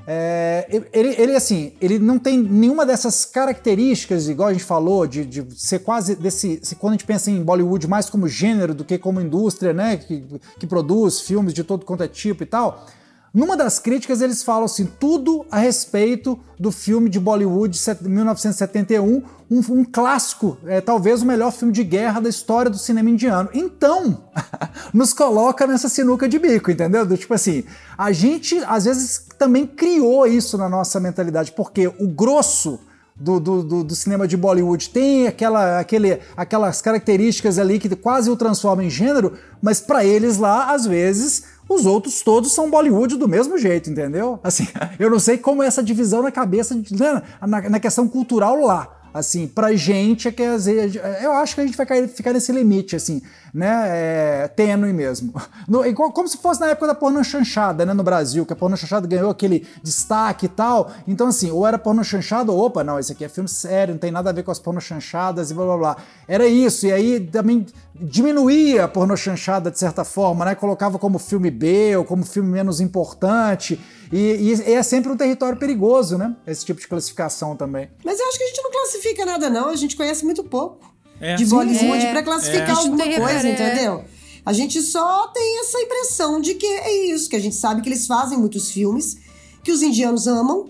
É, 0.06 0.66
ele, 0.92 1.14
ele, 1.18 1.34
assim, 1.34 1.72
ele 1.80 1.98
não 1.98 2.18
tem 2.18 2.38
nenhuma 2.38 2.84
dessas 2.84 3.24
características, 3.24 4.28
igual 4.28 4.50
a 4.50 4.52
gente 4.52 4.64
falou, 4.64 5.06
de, 5.06 5.24
de 5.24 5.58
ser 5.58 5.78
quase 5.78 6.14
desse. 6.14 6.60
se 6.62 6.76
Quando 6.76 6.92
a 6.92 6.96
gente 6.96 7.06
pensa 7.06 7.30
em 7.30 7.42
Bollywood 7.42 7.88
mais 7.88 8.10
como 8.10 8.28
gênero 8.28 8.74
do 8.74 8.84
que 8.84 8.98
como 8.98 9.20
indústria, 9.20 9.72
né? 9.72 9.96
Que, 9.96 10.22
que 10.58 10.66
produz 10.66 11.20
filmes 11.20 11.54
de 11.54 11.64
todo 11.64 11.86
quanto 11.86 12.02
é 12.02 12.08
tipo 12.08 12.42
e 12.42 12.46
tal. 12.46 12.86
Numa 13.34 13.56
das 13.56 13.80
críticas, 13.80 14.20
eles 14.20 14.44
falam 14.44 14.66
assim: 14.66 14.86
tudo 14.86 15.44
a 15.50 15.58
respeito 15.58 16.38
do 16.56 16.70
filme 16.70 17.10
de 17.10 17.18
Bollywood 17.18 17.76
de 17.76 18.08
1971, 18.08 19.22
um, 19.50 19.58
um 19.70 19.84
clássico, 19.84 20.56
é, 20.64 20.80
talvez 20.80 21.20
o 21.20 21.26
melhor 21.26 21.50
filme 21.50 21.74
de 21.74 21.82
guerra 21.82 22.20
da 22.20 22.28
história 22.28 22.70
do 22.70 22.78
cinema 22.78 23.10
indiano. 23.10 23.48
Então, 23.52 24.28
nos 24.94 25.12
coloca 25.12 25.66
nessa 25.66 25.88
sinuca 25.88 26.28
de 26.28 26.38
bico, 26.38 26.70
entendeu? 26.70 27.04
Tipo 27.16 27.34
assim, 27.34 27.64
a 27.98 28.12
gente 28.12 28.56
às 28.68 28.84
vezes 28.84 29.26
também 29.36 29.66
criou 29.66 30.28
isso 30.28 30.56
na 30.56 30.68
nossa 30.68 31.00
mentalidade, 31.00 31.50
porque 31.50 31.88
o 31.88 32.06
grosso 32.06 32.78
do, 33.16 33.38
do, 33.38 33.62
do, 33.62 33.84
do 33.84 33.94
cinema 33.94 34.26
de 34.26 34.36
Bollywood 34.36 34.90
tem 34.90 35.26
aquela, 35.26 35.78
aquele, 35.78 36.20
aquelas 36.36 36.80
características 36.80 37.58
ali 37.58 37.78
que 37.78 37.94
quase 37.94 38.30
o 38.30 38.36
transformam 38.36 38.84
em 38.84 38.90
gênero, 38.90 39.34
mas 39.62 39.80
para 39.80 40.04
eles 40.04 40.36
lá, 40.36 40.72
às 40.72 40.84
vezes, 40.84 41.44
os 41.68 41.86
outros 41.86 42.22
todos 42.22 42.52
são 42.52 42.70
Bollywood 42.70 43.16
do 43.16 43.28
mesmo 43.28 43.58
jeito, 43.58 43.90
entendeu? 43.90 44.38
Assim, 44.42 44.66
eu 44.98 45.10
não 45.10 45.18
sei 45.18 45.38
como 45.38 45.62
é 45.62 45.66
essa 45.66 45.82
divisão 45.82 46.22
na 46.22 46.30
cabeça, 46.30 46.74
né, 46.74 47.22
na, 47.40 47.68
na 47.70 47.80
questão 47.80 48.08
cultural 48.08 48.60
lá. 48.60 49.03
Assim, 49.14 49.46
pra 49.46 49.76
gente 49.76 50.26
é 50.26 50.32
que 50.32 50.42
às 50.42 50.64
vezes, 50.66 51.00
eu 51.22 51.30
acho 51.34 51.54
que 51.54 51.60
a 51.60 51.64
gente 51.64 51.76
vai 51.76 52.08
ficar 52.08 52.32
nesse 52.32 52.50
limite, 52.50 52.96
assim, 52.96 53.22
né, 53.54 53.84
é, 53.86 54.48
tênue 54.48 54.92
mesmo. 54.92 55.32
No, 55.68 55.86
igual, 55.86 56.10
como 56.12 56.28
se 56.28 56.36
fosse 56.36 56.60
na 56.60 56.66
época 56.66 56.88
da 56.88 56.94
porno 56.94 57.22
chanchada, 57.22 57.86
né, 57.86 57.94
no 57.94 58.02
Brasil, 58.02 58.44
que 58.44 58.52
a 58.52 58.56
porno 58.56 58.76
chanchada 58.76 59.06
ganhou 59.06 59.30
aquele 59.30 59.66
destaque 59.82 60.46
e 60.46 60.48
tal. 60.48 60.90
Então, 61.06 61.28
assim, 61.28 61.50
ou 61.50 61.64
era 61.66 61.78
porno 61.78 62.02
chanchada, 62.02 62.50
ou, 62.50 62.66
opa, 62.66 62.82
não, 62.82 62.98
esse 62.98 63.12
aqui 63.12 63.24
é 63.24 63.28
filme 63.28 63.48
sério, 63.48 63.94
não 63.94 63.98
tem 63.98 64.10
nada 64.10 64.30
a 64.30 64.32
ver 64.32 64.42
com 64.42 64.50
as 64.50 64.58
porno 64.58 64.80
chanchadas 64.80 65.50
e 65.50 65.54
blá 65.54 65.64
blá 65.64 65.76
blá. 65.76 65.96
Era 66.26 66.46
isso, 66.46 66.84
e 66.86 66.92
aí 66.92 67.20
também 67.20 67.64
diminuía 67.94 68.84
a 68.84 68.88
porno 68.88 69.16
chanchada 69.16 69.70
de 69.70 69.78
certa 69.78 70.04
forma, 70.04 70.44
né, 70.44 70.54
colocava 70.56 70.98
como 70.98 71.20
filme 71.20 71.50
B 71.52 71.96
ou 71.96 72.04
como 72.04 72.24
filme 72.26 72.50
menos 72.50 72.80
importante. 72.80 73.80
E, 74.12 74.16
e- 74.16 74.70
e 74.70 74.72
é 74.74 74.82
sempre 74.82 75.10
um 75.10 75.16
território 75.16 75.58
perigoso, 75.58 76.16
né, 76.18 76.34
esse 76.46 76.64
tipo 76.64 76.80
de 76.80 76.86
classificação 76.88 77.56
também. 77.56 77.90
Mas 78.04 78.18
eu 78.20 78.26
acho 78.28 78.38
que 78.38 78.44
a 78.44 78.46
gente 78.48 78.62
não 78.62 78.70
classifica 78.70 79.24
nada, 79.26 79.50
não. 79.50 79.68
A 79.70 79.76
gente 79.76 79.96
conhece 79.96 80.24
muito 80.24 80.44
pouco 80.44 80.92
É. 81.20 81.34
de 81.36 81.46
Bollywood 81.46 82.04
é. 82.06 82.10
pra 82.10 82.22
classificar 82.22 82.68
É. 82.68 82.72
A 82.72 82.74
gente 82.74 82.78
alguma 82.90 83.04
coisa, 83.04 83.26
referência. 83.32 83.64
entendeu? 83.72 84.04
A 84.46 84.52
gente 84.52 84.80
só 84.82 85.28
tem 85.28 85.60
essa 85.60 85.80
impressão 85.80 86.40
de 86.40 86.54
que 86.54 86.66
é 86.66 87.06
isso, 87.06 87.30
que 87.30 87.36
a 87.36 87.40
gente 87.40 87.56
sabe 87.56 87.80
que 87.80 87.88
eles 87.88 88.06
fazem 88.06 88.36
muitos 88.38 88.70
filmes, 88.70 89.16
que 89.62 89.72
os 89.72 89.80
indianos 89.82 90.26
amam, 90.26 90.68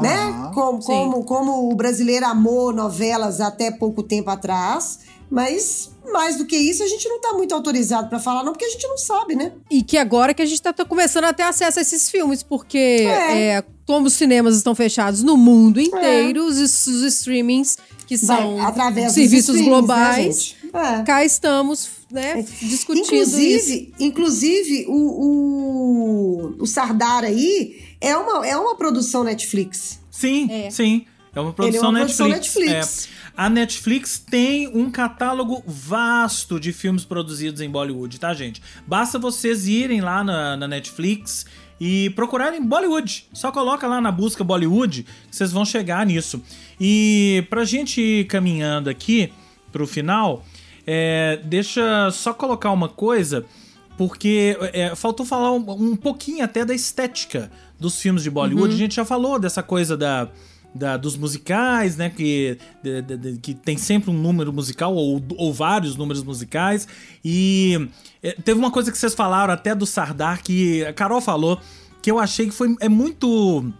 né? 0.00 0.14
Aham. 0.16 0.50
Como, 0.52 0.82
como, 0.82 1.24
como 1.24 1.70
o 1.70 1.74
brasileiro 1.74 2.24
amou 2.26 2.72
novelas 2.72 3.40
até 3.40 3.70
pouco 3.70 4.02
tempo 4.02 4.30
atrás. 4.30 5.00
Mas, 5.30 5.90
mais 6.12 6.36
do 6.36 6.46
que 6.46 6.56
isso, 6.56 6.82
a 6.82 6.86
gente 6.86 7.08
não 7.08 7.20
tá 7.20 7.32
muito 7.32 7.54
autorizado 7.54 8.08
pra 8.08 8.18
falar, 8.18 8.44
não, 8.44 8.52
porque 8.52 8.64
a 8.64 8.70
gente 8.70 8.86
não 8.86 8.96
sabe, 8.96 9.34
né? 9.34 9.52
E 9.70 9.82
que 9.82 9.96
agora 9.98 10.32
que 10.32 10.40
a 10.42 10.46
gente 10.46 10.62
tá, 10.62 10.72
tá 10.72 10.84
começando 10.84 11.24
a 11.24 11.32
ter 11.32 11.42
acesso 11.42 11.78
a 11.78 11.82
esses 11.82 12.08
filmes, 12.08 12.42
porque 12.42 12.78
É. 12.78 13.56
é, 13.56 13.64
como 13.86 14.06
os 14.06 14.12
cinemas 14.12 14.56
estão 14.56 14.74
fechados 14.74 15.22
no 15.22 15.36
mundo 15.36 15.80
inteiro, 15.80 16.44
os, 16.44 16.58
os 16.58 17.02
streamings, 17.02 17.76
que 18.06 18.16
Vai 18.16 18.36
são 18.38 18.64
através 18.64 19.06
dos 19.06 19.14
serviços 19.14 19.56
né, 19.56 19.62
globais, 19.64 20.44
gente? 20.44 20.56
É. 20.72 21.02
cá 21.02 21.24
estamos, 21.24 21.88
né, 22.10 22.44
discutindo 22.62 23.02
isso. 23.04 23.14
Inclusive, 23.14 23.94
inclusive 23.98 24.86
o, 24.88 26.52
o, 26.56 26.62
o 26.62 26.66
Sardar 26.66 27.24
aí 27.24 27.80
é 28.00 28.16
uma, 28.16 28.46
é 28.46 28.56
uma 28.56 28.76
produção 28.76 29.24
Netflix. 29.24 29.98
Sim, 30.10 30.48
É. 30.50 30.70
sim. 30.70 31.04
É 31.34 31.40
uma 31.40 31.52
produção, 31.52 31.90
uma 31.90 31.98
produção 31.98 32.28
Netflix. 32.28 33.08
A 33.36 33.50
Netflix 33.50 34.18
tem 34.18 34.66
um 34.68 34.90
catálogo 34.90 35.62
vasto 35.66 36.58
de 36.58 36.72
filmes 36.72 37.04
produzidos 37.04 37.60
em 37.60 37.68
Bollywood, 37.68 38.18
tá, 38.18 38.32
gente? 38.32 38.62
Basta 38.86 39.18
vocês 39.18 39.68
irem 39.68 40.00
lá 40.00 40.24
na, 40.24 40.56
na 40.56 40.66
Netflix 40.66 41.44
e 41.78 42.08
procurarem 42.10 42.64
Bollywood. 42.64 43.26
Só 43.34 43.52
coloca 43.52 43.86
lá 43.86 44.00
na 44.00 44.10
busca 44.10 44.42
Bollywood 44.42 45.04
vocês 45.30 45.52
vão 45.52 45.66
chegar 45.66 46.06
nisso. 46.06 46.42
E 46.80 47.44
pra 47.50 47.64
gente 47.64 48.00
ir 48.00 48.24
caminhando 48.24 48.88
aqui 48.88 49.30
pro 49.70 49.86
final, 49.86 50.42
é, 50.86 51.38
deixa 51.44 52.10
só 52.12 52.32
colocar 52.32 52.70
uma 52.70 52.88
coisa 52.88 53.44
porque 53.98 54.56
é, 54.72 54.94
faltou 54.94 55.26
falar 55.26 55.52
um, 55.52 55.70
um 55.70 55.96
pouquinho 55.96 56.42
até 56.42 56.64
da 56.64 56.74
estética 56.74 57.50
dos 57.78 58.00
filmes 58.00 58.22
de 58.22 58.30
Bollywood. 58.30 58.74
A 58.74 58.78
gente 58.78 58.94
já 58.94 59.04
falou 59.04 59.38
dessa 59.38 59.62
coisa 59.62 59.94
da, 59.94 60.28
da- 60.76 60.96
dos 60.96 61.16
musicais, 61.16 61.96
né? 61.96 62.10
Que, 62.10 62.58
de- 62.82 63.02
de- 63.02 63.38
que 63.38 63.54
tem 63.54 63.76
sempre 63.76 64.10
um 64.10 64.14
número 64.14 64.52
musical 64.52 64.94
ou, 64.94 65.22
ou 65.36 65.52
vários 65.52 65.96
números 65.96 66.22
musicais. 66.22 66.86
E 67.24 67.88
é, 68.22 68.32
teve 68.32 68.58
uma 68.58 68.70
coisa 68.70 68.92
que 68.92 68.98
vocês 68.98 69.14
falaram 69.14 69.52
até 69.52 69.74
do 69.74 69.86
Sardar 69.86 70.42
que 70.42 70.84
a 70.84 70.92
Carol 70.92 71.20
falou 71.20 71.58
que 72.02 72.10
eu 72.10 72.18
achei 72.18 72.46
que 72.46 72.52
foi 72.52 72.76
é 72.80 72.88
muito 72.88 73.72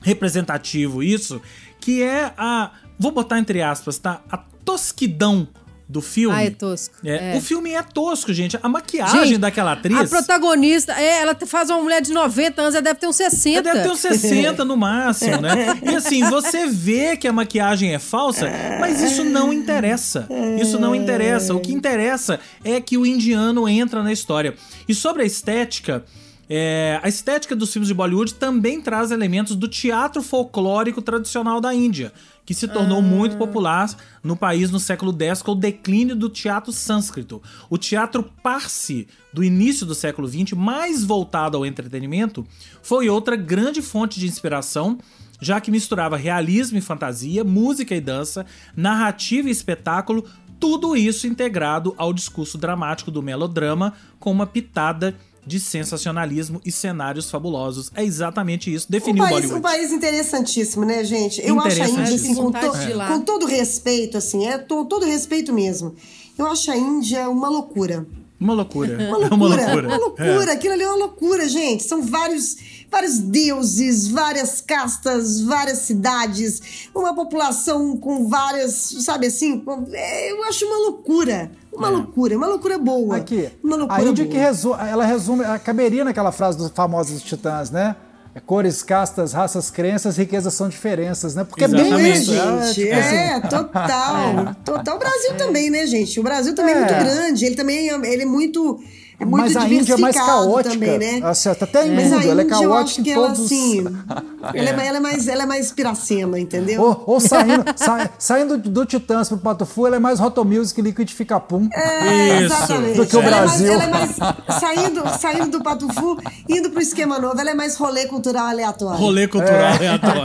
representativo 0.00 1.02
isso, 1.02 1.40
que 1.80 2.02
é 2.02 2.32
a 2.36 2.70
vou 2.98 3.12
botar 3.12 3.38
entre 3.38 3.62
aspas, 3.62 3.98
tá? 3.98 4.22
A 4.30 4.36
tosquidão 4.64 5.46
do 5.90 6.00
filme. 6.00 6.36
Ah, 6.36 6.44
é 6.44 6.50
tosco. 6.50 6.94
É, 7.04 7.34
É. 7.34 7.36
O 7.36 7.40
filme 7.40 7.72
é 7.72 7.82
tosco, 7.82 8.32
gente. 8.32 8.56
A 8.62 8.68
maquiagem 8.68 9.24
Gente, 9.26 9.38
daquela 9.38 9.72
atriz. 9.72 9.98
A 9.98 10.06
protagonista, 10.06 10.92
é, 10.92 11.22
ela 11.22 11.36
faz 11.46 11.68
uma 11.68 11.80
mulher 11.82 12.00
de 12.00 12.12
90 12.12 12.62
anos, 12.62 12.74
ela 12.74 12.82
deve 12.82 13.00
ter 13.00 13.08
uns 13.08 13.16
60. 13.16 13.62
Deve 13.62 13.82
ter 13.82 13.90
uns 13.90 13.98
60 13.98 14.64
no 14.64 14.76
máximo, 14.76 15.40
né? 15.40 15.80
E 15.82 15.96
assim, 15.96 16.22
você 16.28 16.66
vê 16.66 17.16
que 17.16 17.26
a 17.26 17.32
maquiagem 17.32 17.92
é 17.92 17.98
falsa, 17.98 18.48
mas 18.78 19.00
isso 19.02 19.24
não 19.24 19.52
interessa. 19.52 20.28
Isso 20.60 20.78
não 20.78 20.94
interessa. 20.94 21.54
O 21.54 21.60
que 21.60 21.72
interessa 21.72 22.38
é 22.62 22.80
que 22.80 22.96
o 22.96 23.04
indiano 23.04 23.68
entra 23.68 24.02
na 24.02 24.12
história. 24.12 24.54
E 24.86 24.94
sobre 24.94 25.22
a 25.22 25.26
estética, 25.26 26.04
É, 26.52 26.98
a 27.00 27.08
estética 27.08 27.54
dos 27.54 27.72
filmes 27.72 27.86
de 27.86 27.94
Bollywood 27.94 28.34
também 28.34 28.80
traz 28.80 29.12
elementos 29.12 29.54
do 29.54 29.68
teatro 29.68 30.20
folclórico 30.20 31.00
tradicional 31.00 31.60
da 31.60 31.72
Índia, 31.72 32.12
que 32.44 32.52
se 32.52 32.66
tornou 32.66 32.98
ah. 32.98 33.02
muito 33.02 33.36
popular 33.36 33.88
no 34.20 34.36
país 34.36 34.68
no 34.68 34.80
século 34.80 35.16
X 35.16 35.42
com 35.42 35.52
o 35.52 35.54
declínio 35.54 36.16
do 36.16 36.28
teatro 36.28 36.72
sânscrito. 36.72 37.40
O 37.70 37.78
teatro 37.78 38.24
Parsi 38.42 39.06
do 39.32 39.44
início 39.44 39.86
do 39.86 39.94
século 39.94 40.26
XX, 40.26 40.54
mais 40.54 41.04
voltado 41.04 41.56
ao 41.56 41.64
entretenimento, 41.64 42.44
foi 42.82 43.08
outra 43.08 43.36
grande 43.36 43.80
fonte 43.80 44.18
de 44.18 44.26
inspiração 44.26 44.98
já 45.40 45.58
que 45.58 45.70
misturava 45.70 46.18
realismo 46.18 46.76
e 46.76 46.82
fantasia, 46.82 47.42
música 47.42 47.94
e 47.94 48.00
dança, 48.00 48.44
narrativa 48.76 49.48
e 49.48 49.50
espetáculo, 49.50 50.26
tudo 50.60 50.94
isso 50.94 51.26
integrado 51.26 51.94
ao 51.96 52.12
discurso 52.12 52.58
dramático 52.58 53.10
do 53.10 53.22
melodrama 53.22 53.94
com 54.18 54.30
uma 54.30 54.46
pitada 54.46 55.16
de 55.46 55.58
sensacionalismo 55.58 56.60
e 56.64 56.70
cenários 56.70 57.30
fabulosos. 57.30 57.90
É 57.94 58.04
exatamente 58.04 58.72
isso. 58.72 58.90
Definiu 58.90 59.24
um 59.24 59.28
país, 59.28 59.40
Bollywood. 59.40 59.58
Um 59.58 59.62
país 59.62 59.92
interessantíssimo, 59.92 60.84
né, 60.84 61.04
gente? 61.04 61.40
Eu 61.44 61.58
acho 61.60 61.82
a 61.82 61.88
Índia, 61.88 62.14
assim, 62.14 62.34
com, 62.34 62.50
to, 62.52 62.72
com, 63.08 63.20
todo 63.22 63.46
respeito, 63.46 64.18
assim, 64.18 64.46
é 64.46 64.58
to, 64.58 64.84
todo 64.84 65.04
respeito 65.04 65.52
mesmo. 65.52 65.94
Eu 66.38 66.46
acho 66.46 66.70
a 66.70 66.76
Índia 66.76 67.28
uma 67.28 67.48
loucura. 67.48 68.06
Uma 68.40 68.54
loucura. 68.54 68.96
Uma 68.96 69.18
loucura. 69.18 69.26
É 69.26 69.34
uma 69.34 69.46
loucura. 69.46 69.88
Uma 69.88 69.96
loucura. 69.98 70.50
É. 70.50 70.54
Aquilo 70.54 70.74
ali 70.74 70.82
é 70.82 70.88
uma 70.88 70.96
loucura, 70.96 71.48
gente. 71.48 71.82
São 71.82 72.02
vários 72.02 72.56
vários 72.90 73.18
deuses, 73.18 74.08
várias 74.08 74.60
castas, 74.60 75.40
várias 75.42 75.78
cidades, 75.78 76.88
uma 76.94 77.14
população 77.14 77.96
com 77.96 78.28
várias, 78.28 78.72
sabe 79.00 79.28
assim? 79.28 79.62
É, 79.92 80.32
eu 80.32 80.42
acho 80.44 80.66
uma 80.66 80.78
loucura. 80.88 81.52
Uma 81.72 81.86
é. 81.86 81.90
loucura, 81.90 82.36
uma 82.36 82.48
loucura 82.48 82.78
boa. 82.78 83.16
Aqui, 83.16 83.48
uma 83.62 83.76
loucura 83.76 84.00
a 84.00 84.04
Índia 84.04 84.24
boa. 84.24 84.36
que 84.36 84.42
resume, 84.42 84.76
ela 84.80 85.04
resume, 85.04 85.44
ela 85.44 85.58
caberia 85.58 86.04
naquela 86.04 86.32
frase 86.32 86.58
dos 86.58 86.70
famosos 86.70 87.22
titãs, 87.22 87.70
né? 87.70 87.94
É 88.32 88.38
cores, 88.38 88.82
castas, 88.82 89.32
raças, 89.32 89.70
crenças, 89.70 90.16
riquezas 90.16 90.54
são 90.54 90.68
diferenças, 90.68 91.34
né? 91.34 91.42
Porque 91.42 91.64
Exatamente. 91.64 91.92
é 91.92 91.96
bem 91.96 92.12
isso, 92.12 92.32
gente. 92.32 92.88
É, 92.88 92.94
assim. 92.94 93.16
é 93.16 93.40
total. 93.40 94.54
Total. 94.64 94.96
O 94.96 94.98
Brasil 95.00 95.34
também, 95.36 95.68
né, 95.68 95.84
gente? 95.86 96.20
O 96.20 96.22
Brasil 96.22 96.54
também 96.54 96.74
é, 96.74 96.76
é 96.76 96.80
muito 96.80 96.94
grande. 96.94 97.44
Ele 97.44 97.56
também 97.56 97.88
ele 97.88 98.22
é 98.22 98.26
muito 98.26 98.80
é 99.20 99.24
muito 99.26 99.42
mas 99.42 99.54
a 99.54 99.68
Índia 99.68 99.92
é 99.92 99.96
mais 99.98 100.16
caótica. 100.16 100.70
Também, 100.70 100.98
né? 100.98 101.20
Assim, 101.22 101.50
até 101.50 101.86
em 101.86 101.90
mundo, 101.90 102.22
ela 102.22 102.40
é 102.40 102.44
caótica 102.46 103.10
em 103.10 103.14
todos... 103.14 103.38
Ela, 103.38 103.44
assim, 103.44 103.84
ela, 104.54 104.82
é, 104.82 104.86
ela, 104.86 104.96
é 104.96 105.00
mais, 105.00 105.28
ela 105.28 105.42
é 105.42 105.46
mais 105.46 105.70
piracema, 105.70 106.40
entendeu? 106.40 106.80
Ou, 106.80 107.04
ou 107.06 107.20
saindo, 107.20 107.62
sa, 107.76 108.08
saindo 108.18 108.56
do 108.56 108.86
Titãs 108.86 109.28
pro 109.28 109.36
Pato 109.36 109.66
Fu, 109.66 109.86
ela 109.86 109.96
é 109.96 109.98
mais 109.98 110.18
Roto 110.18 110.42
Music 110.42 110.80
Liquidifica 110.80 111.38
Pum. 111.38 111.68
É, 111.70 112.36
Isso. 112.36 112.54
exatamente. 112.54 112.96
Do 112.96 113.06
que 113.06 113.16
o 113.16 113.22
Brasil. 113.22 113.72
Ela 113.72 113.84
é 113.84 113.88
mais, 113.88 114.18
ela 114.18 114.30
é 114.30 114.48
mais 114.48 114.58
saindo, 114.58 115.18
saindo 115.18 115.58
do 115.58 115.62
Pato 115.62 115.92
Fu, 115.92 116.18
indo 116.48 116.70
pro 116.70 116.80
esquema 116.80 117.18
novo, 117.18 117.38
ela 117.38 117.50
é 117.50 117.54
mais 117.54 117.76
rolê 117.76 118.06
cultural 118.06 118.46
aleatório. 118.46 118.98
Rolê 118.98 119.28
cultural 119.28 119.54
é. 119.54 119.76
aleatório. 119.76 120.22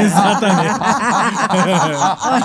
exatamente. 0.00 0.80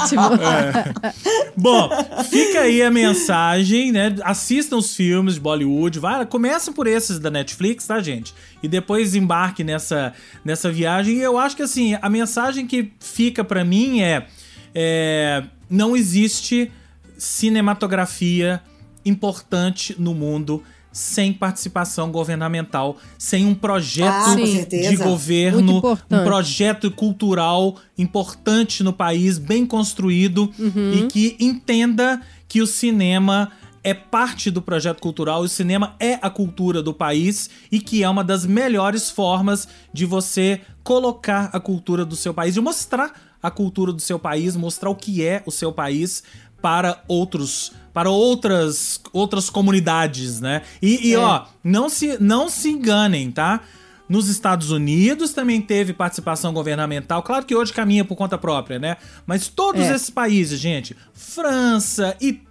Ótimo. 0.04 0.24
É. 0.44 1.14
Bom, 1.56 1.90
fica 2.30 2.60
aí 2.62 2.84
a 2.84 2.92
mensagem, 2.92 3.94
né? 3.94 4.14
Assistam 4.24 4.76
os 4.76 4.94
filmes 4.94 5.36
de 5.36 5.40
Bollywood 5.40 5.85
Hollywood, 5.94 6.30
começa 6.30 6.72
por 6.72 6.88
esses 6.88 7.20
da 7.20 7.30
Netflix, 7.30 7.88
tá, 7.88 8.00
gente? 8.02 8.34
E 8.62 8.68
depois 8.68 9.16
embarque 9.16 9.64
nessa, 9.64 10.14
nessa 10.44 10.72
viagem. 10.72 11.18
E 11.18 11.22
eu 11.22 11.38
acho 11.38 11.56
que, 11.56 11.64
assim, 11.64 11.98
a 12.02 12.10
mensagem 12.10 12.66
que 12.66 12.92
fica 13.00 13.44
para 13.44 13.64
mim 13.64 14.02
é, 14.02 14.26
é: 14.74 15.44
não 15.70 15.96
existe 15.96 16.72
cinematografia 17.18 18.62
importante 19.06 19.96
no 20.00 20.14
mundo 20.14 20.64
sem 20.92 21.34
participação 21.34 22.10
governamental, 22.10 22.98
sem 23.18 23.46
um 23.46 23.54
projeto 23.54 24.10
ah, 24.10 24.36
de 24.36 24.96
governo, 24.96 25.82
um 26.10 26.24
projeto 26.24 26.90
cultural 26.90 27.76
importante 27.98 28.82
no 28.82 28.94
país, 28.94 29.38
bem 29.38 29.66
construído 29.66 30.50
uhum. 30.58 30.94
e 30.94 31.08
que 31.08 31.36
entenda 31.38 32.22
que 32.48 32.62
o 32.62 32.68
cinema 32.68 33.52
é 33.86 33.94
parte 33.94 34.50
do 34.50 34.64
projeto 34.64 35.00
cultural 35.00 35.44
e 35.44 35.46
o 35.46 35.50
cinema 35.50 35.96
é 36.00 36.18
a 36.20 36.28
cultura 36.28 36.82
do 36.82 36.92
país 36.92 37.52
e 37.72 37.80
que 37.80 38.04
é 38.04 38.10
uma 38.10 38.24
das 38.24 38.44
melhores 38.44 39.12
formas 39.12 39.68
de 39.94 40.08
você 40.08 40.60
colocar 40.84 41.52
a 41.54 41.60
cultura 41.60 42.04
do 42.04 42.16
seu 42.16 42.34
país, 42.34 42.56
de 42.56 42.62
mostrar 42.62 43.38
a 43.42 43.52
cultura 43.52 43.94
do 43.94 44.02
seu 44.02 44.18
país, 44.18 44.56
mostrar 44.56 44.90
o 44.90 44.96
que 44.96 45.24
é 45.24 45.44
o 45.46 45.52
seu 45.52 45.72
país 45.72 46.24
para 46.60 47.04
outros 47.08 47.74
para 47.94 48.10
outras 48.10 49.00
outras 49.14 49.52
comunidades, 49.52 50.42
né? 50.42 50.64
E, 50.82 51.10
e 51.10 51.14
é. 51.14 51.20
ó, 51.20 51.46
não 51.64 51.88
se 51.88 52.18
não 52.20 52.50
se 52.50 52.70
enganem, 52.70 53.30
tá? 53.30 53.62
Nos 54.10 54.30
Estados 54.30 54.72
Unidos 54.72 55.32
também 55.32 55.62
teve 55.62 55.94
participação 55.94 56.54
governamental. 56.54 57.22
Claro 57.22 57.46
que 57.46 57.56
hoje 57.56 57.72
caminha 57.72 58.04
por 58.04 58.16
conta 58.16 58.36
própria, 58.36 58.80
né? 58.80 58.98
Mas 59.28 59.48
todos 59.48 59.82
é. 59.82 59.94
esses 59.94 60.10
países, 60.10 60.60
gente, 60.60 60.96
França, 61.14 62.18
Itália, 62.20 62.45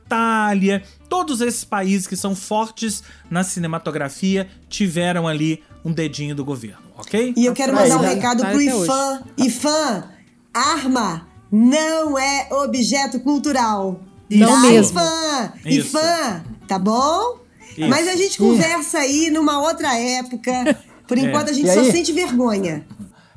todos 1.09 1.41
esses 1.41 1.65
países 1.65 2.07
que 2.07 2.17
são 2.17 2.35
fortes 2.35 3.03
na 3.31 3.43
cinematografia 3.43 4.49
tiveram 4.69 5.27
ali 5.27 5.63
um 5.85 5.93
dedinho 5.93 6.35
do 6.35 6.45
governo, 6.45 6.83
ok? 6.97 7.35
E 7.37 7.47
eu 7.47 7.53
quero 7.53 7.75
mandar 7.75 7.99
um 7.99 8.01
recado 8.01 8.43
tá 8.43 8.51
pro 8.51 8.61
IFAM. 8.61 9.23
IFAM, 9.39 10.05
arma 10.53 11.27
não 11.51 12.19
é 12.19 12.49
objeto 12.51 13.21
cultural. 13.21 14.01
Não 14.31 14.49
tá, 14.49 14.61
mesmo. 14.61 14.99
IFAM, 14.99 15.53
IFAM, 15.65 16.45
tá 16.67 16.79
bom? 16.79 17.39
Isso. 17.77 17.89
Mas 17.89 18.09
a 18.09 18.17
gente 18.17 18.39
conversa 18.39 18.99
aí 18.99 19.31
numa 19.31 19.61
outra 19.61 19.99
época. 19.99 20.77
Por 21.07 21.19
é. 21.19 21.21
enquanto 21.21 21.49
é. 21.49 21.51
a 21.51 21.55
gente 21.55 21.73
só 21.73 21.85
sente 21.85 22.13
vergonha. 22.13 22.87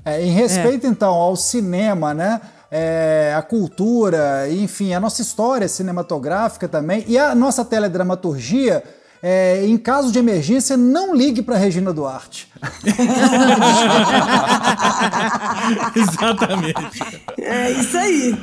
É, 0.06 0.24
em 0.24 0.32
respeito, 0.32 0.88
é. 0.88 0.90
então, 0.90 1.14
ao 1.14 1.36
cinema, 1.36 2.14
né? 2.14 2.40
É, 2.72 3.34
a 3.36 3.42
cultura, 3.42 4.48
enfim, 4.50 4.94
a 4.94 5.00
nossa 5.00 5.22
história 5.22 5.68
cinematográfica 5.68 6.68
também 6.68 7.04
e 7.08 7.18
a 7.18 7.34
nossa 7.34 7.64
teledramaturgia. 7.64 8.84
É, 9.22 9.66
em 9.66 9.78
caso 9.78 10.12
de 10.12 10.20
emergência, 10.20 10.78
não 10.78 11.16
ligue 11.16 11.42
para 11.42 11.58
Regina 11.58 11.92
Duarte. 11.92 12.52
Exatamente. 15.96 17.02
É 17.40 17.72
isso 17.72 17.98
aí. 17.98 18.38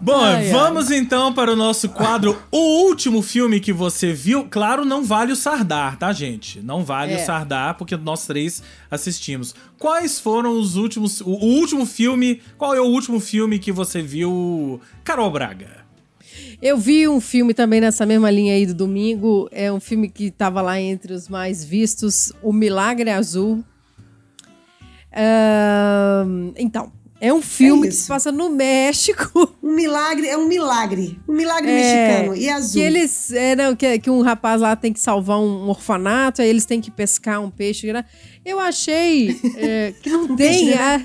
Bom, 0.00 0.20
ai, 0.20 0.48
vamos 0.50 0.90
ai. 0.90 0.98
então 0.98 1.32
para 1.32 1.52
o 1.52 1.56
nosso 1.56 1.88
quadro 1.88 2.36
O 2.50 2.86
último 2.86 3.22
filme 3.22 3.60
que 3.60 3.72
você 3.72 4.12
viu. 4.12 4.46
Claro, 4.48 4.84
não 4.84 5.04
vale 5.04 5.32
o 5.32 5.36
Sardar, 5.36 5.98
tá, 5.98 6.12
gente? 6.12 6.60
Não 6.60 6.84
vale 6.84 7.12
é. 7.12 7.16
o 7.16 7.24
Sardar, 7.24 7.76
porque 7.76 7.96
nós 7.96 8.26
três 8.26 8.62
assistimos. 8.90 9.54
Quais 9.78 10.20
foram 10.20 10.58
os 10.58 10.76
últimos. 10.76 11.20
O, 11.20 11.30
o 11.30 11.46
último 11.58 11.86
filme. 11.86 12.40
Qual 12.56 12.74
é 12.74 12.80
o 12.80 12.86
último 12.86 13.20
filme 13.20 13.58
que 13.58 13.72
você 13.72 14.02
viu, 14.02 14.80
Carol 15.02 15.30
Braga? 15.30 15.84
Eu 16.60 16.78
vi 16.78 17.06
um 17.08 17.20
filme 17.20 17.52
também 17.52 17.80
nessa 17.80 18.06
mesma 18.06 18.30
linha 18.30 18.54
aí 18.54 18.66
do 18.66 18.74
domingo. 18.74 19.48
É 19.52 19.72
um 19.72 19.80
filme 19.80 20.08
que 20.08 20.26
estava 20.26 20.62
lá 20.62 20.80
entre 20.80 21.12
os 21.12 21.28
mais 21.28 21.64
vistos, 21.64 22.32
O 22.42 22.52
Milagre 22.52 23.10
Azul. 23.10 23.64
Uh, 25.14 26.52
então, 26.56 26.92
é 27.24 27.32
um 27.32 27.40
filme 27.40 27.86
é 27.86 27.90
que 27.90 27.96
se 27.96 28.06
passa 28.06 28.30
no 28.30 28.50
México. 28.50 29.54
Um 29.64 29.74
milagre, 29.74 30.28
é 30.28 30.36
um 30.36 30.46
milagre. 30.46 31.18
Um 31.26 31.32
milagre 31.32 31.70
é, 31.70 31.74
mexicano. 31.74 32.36
E 32.36 32.48
azul. 32.50 32.74
Que 32.74 32.86
eles. 32.86 33.32
É, 33.32 33.56
não, 33.56 33.74
que, 33.74 33.98
que 33.98 34.10
um 34.10 34.20
rapaz 34.20 34.60
lá 34.60 34.76
tem 34.76 34.92
que 34.92 35.00
salvar 35.00 35.38
um 35.40 35.68
orfanato, 35.68 36.42
aí 36.42 36.48
eles 36.48 36.66
têm 36.66 36.80
que 36.80 36.90
pescar 36.90 37.40
um 37.40 37.50
peixe. 37.50 37.90
Eu 38.44 38.60
achei 38.60 39.40
é, 39.56 39.94
que 40.02 40.10
não 40.10 40.24
um 40.24 40.36
tem. 40.36 40.74
A, 40.74 41.02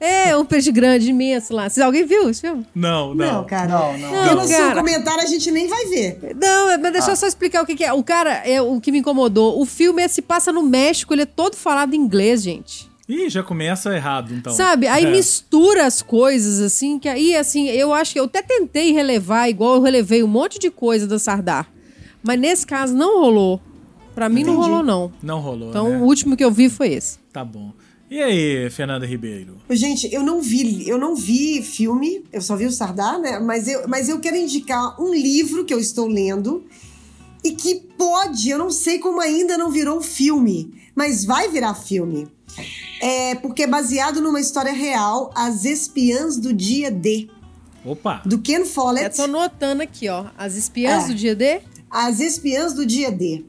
é, 0.00 0.36
um 0.36 0.44
peixe 0.44 0.70
grande, 0.70 1.10
imenso 1.10 1.52
lá. 1.52 1.68
Se 1.68 1.82
alguém 1.82 2.06
viu 2.06 2.30
esse 2.30 2.42
filme? 2.42 2.64
Não, 2.74 3.14
não. 3.14 3.34
Não, 3.34 3.44
cara. 3.44 3.68
Não, 3.68 3.98
não. 3.98 4.10
Porque 4.10 4.34
no 4.34 4.46
seu 4.46 4.72
comentário 4.72 5.22
a 5.22 5.26
gente 5.26 5.50
nem 5.50 5.66
vai 5.66 5.86
ver. 5.86 6.36
Não, 6.40 6.78
mas 6.78 6.92
deixa 6.92 7.08
ah. 7.08 7.12
eu 7.12 7.16
só 7.16 7.26
explicar 7.26 7.62
o 7.62 7.66
que, 7.66 7.74
que, 7.74 7.84
é. 7.84 7.92
O 7.92 8.02
cara, 8.02 8.30
é 8.46 8.62
o 8.62 8.80
que 8.80 8.92
me 8.92 8.98
incomodou. 8.98 9.60
O 9.60 9.66
filme 9.66 10.02
é, 10.02 10.08
se 10.08 10.22
passa 10.22 10.52
no 10.52 10.62
México, 10.62 11.12
ele 11.12 11.22
é 11.22 11.26
todo 11.26 11.56
falado 11.56 11.94
em 11.94 11.98
inglês, 11.98 12.42
gente. 12.42 12.87
Ih, 13.08 13.30
já 13.30 13.42
começa 13.42 13.94
errado, 13.94 14.34
então. 14.34 14.52
Sabe? 14.52 14.86
Aí 14.86 15.04
é. 15.04 15.10
mistura 15.10 15.86
as 15.86 16.02
coisas, 16.02 16.60
assim, 16.60 16.98
que 16.98 17.08
aí, 17.08 17.34
assim, 17.34 17.66
eu 17.68 17.94
acho 17.94 18.12
que 18.12 18.20
eu 18.20 18.24
até 18.24 18.42
tentei 18.42 18.92
relevar, 18.92 19.48
igual 19.48 19.76
eu 19.76 19.82
relevei 19.82 20.22
um 20.22 20.28
monte 20.28 20.58
de 20.58 20.70
coisa 20.70 21.06
da 21.06 21.18
Sardar. 21.18 21.70
Mas 22.22 22.38
nesse 22.38 22.66
caso 22.66 22.94
não 22.94 23.20
rolou. 23.20 23.60
Pra 24.14 24.28
mim 24.28 24.40
Entendi. 24.40 24.56
não 24.56 24.62
rolou, 24.62 24.82
não. 24.82 25.12
Não 25.22 25.40
rolou. 25.40 25.70
Então 25.70 25.88
né? 25.88 25.98
o 25.98 26.02
último 26.02 26.36
que 26.36 26.44
eu 26.44 26.50
vi 26.50 26.68
foi 26.68 26.92
esse. 26.92 27.18
Tá 27.32 27.44
bom. 27.44 27.72
E 28.10 28.20
aí, 28.20 28.68
Fernanda 28.70 29.06
Ribeiro? 29.06 29.56
Gente, 29.70 30.12
eu 30.12 30.22
não 30.22 30.42
vi, 30.42 30.88
eu 30.88 30.98
não 30.98 31.14
vi 31.14 31.62
filme, 31.62 32.24
eu 32.32 32.40
só 32.40 32.56
vi 32.56 32.66
o 32.66 32.72
Sardar, 32.72 33.18
né? 33.18 33.38
Mas 33.38 33.68
eu, 33.68 33.86
mas 33.86 34.08
eu 34.08 34.18
quero 34.18 34.36
indicar 34.36 35.00
um 35.00 35.12
livro 35.14 35.64
que 35.64 35.72
eu 35.72 35.78
estou 35.78 36.06
lendo 36.06 36.64
e 37.44 37.52
que 37.52 37.76
pode, 37.96 38.48
eu 38.48 38.58
não 38.58 38.70
sei 38.70 38.98
como 38.98 39.20
ainda 39.20 39.56
não 39.56 39.70
virou 39.70 40.00
filme, 40.00 40.72
mas 40.98 41.24
vai 41.24 41.48
virar 41.48 41.74
filme. 41.74 42.26
É, 43.00 43.36
porque 43.36 43.62
é 43.62 43.66
baseado 43.68 44.20
numa 44.20 44.40
história 44.40 44.72
real, 44.72 45.30
As 45.32 45.64
Espiãs 45.64 46.36
do 46.36 46.52
Dia 46.52 46.90
D. 46.90 47.30
Opa! 47.84 48.20
Do 48.26 48.40
Ken 48.40 48.64
Follett. 48.64 49.16
Eu 49.16 49.26
tô 49.26 49.30
notando 49.30 49.80
aqui, 49.80 50.08
ó. 50.08 50.26
As 50.36 50.56
Espiãs 50.56 51.04
é. 51.04 51.06
do 51.06 51.14
Dia 51.14 51.36
D? 51.36 51.60
As 51.88 52.18
Espiãs 52.18 52.74
do 52.74 52.84
Dia 52.84 53.12
D. 53.12 53.44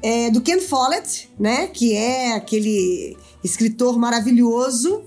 é 0.00 0.30
do 0.30 0.40
Ken 0.40 0.60
Follett, 0.60 1.28
né? 1.36 1.66
Que 1.66 1.94
é 1.94 2.36
aquele 2.36 3.16
escritor 3.42 3.98
maravilhoso 3.98 5.02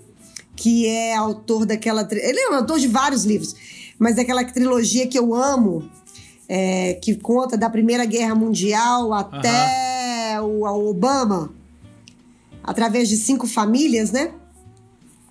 que 0.58 0.88
é 0.88 1.16
autor 1.16 1.66
daquela. 1.66 2.06
Ele 2.12 2.38
é 2.38 2.54
autor 2.54 2.78
de 2.78 2.88
vários 2.90 3.24
livros, 3.24 3.56
mas 3.98 4.18
daquela 4.18 4.44
trilogia 4.44 5.08
que 5.08 5.18
eu 5.18 5.34
amo, 5.34 5.90
é, 6.50 6.96
que 6.96 7.16
conta 7.16 7.58
da 7.58 7.70
Primeira 7.70 8.04
Guerra 8.04 8.36
Mundial 8.36 9.14
até 9.14 9.99
o, 10.42 10.64
o 10.64 10.90
Obama, 10.90 11.54
através 12.64 13.08
de 13.08 13.18
cinco 13.18 13.48
famílias, 13.48 14.12
né? 14.12 14.34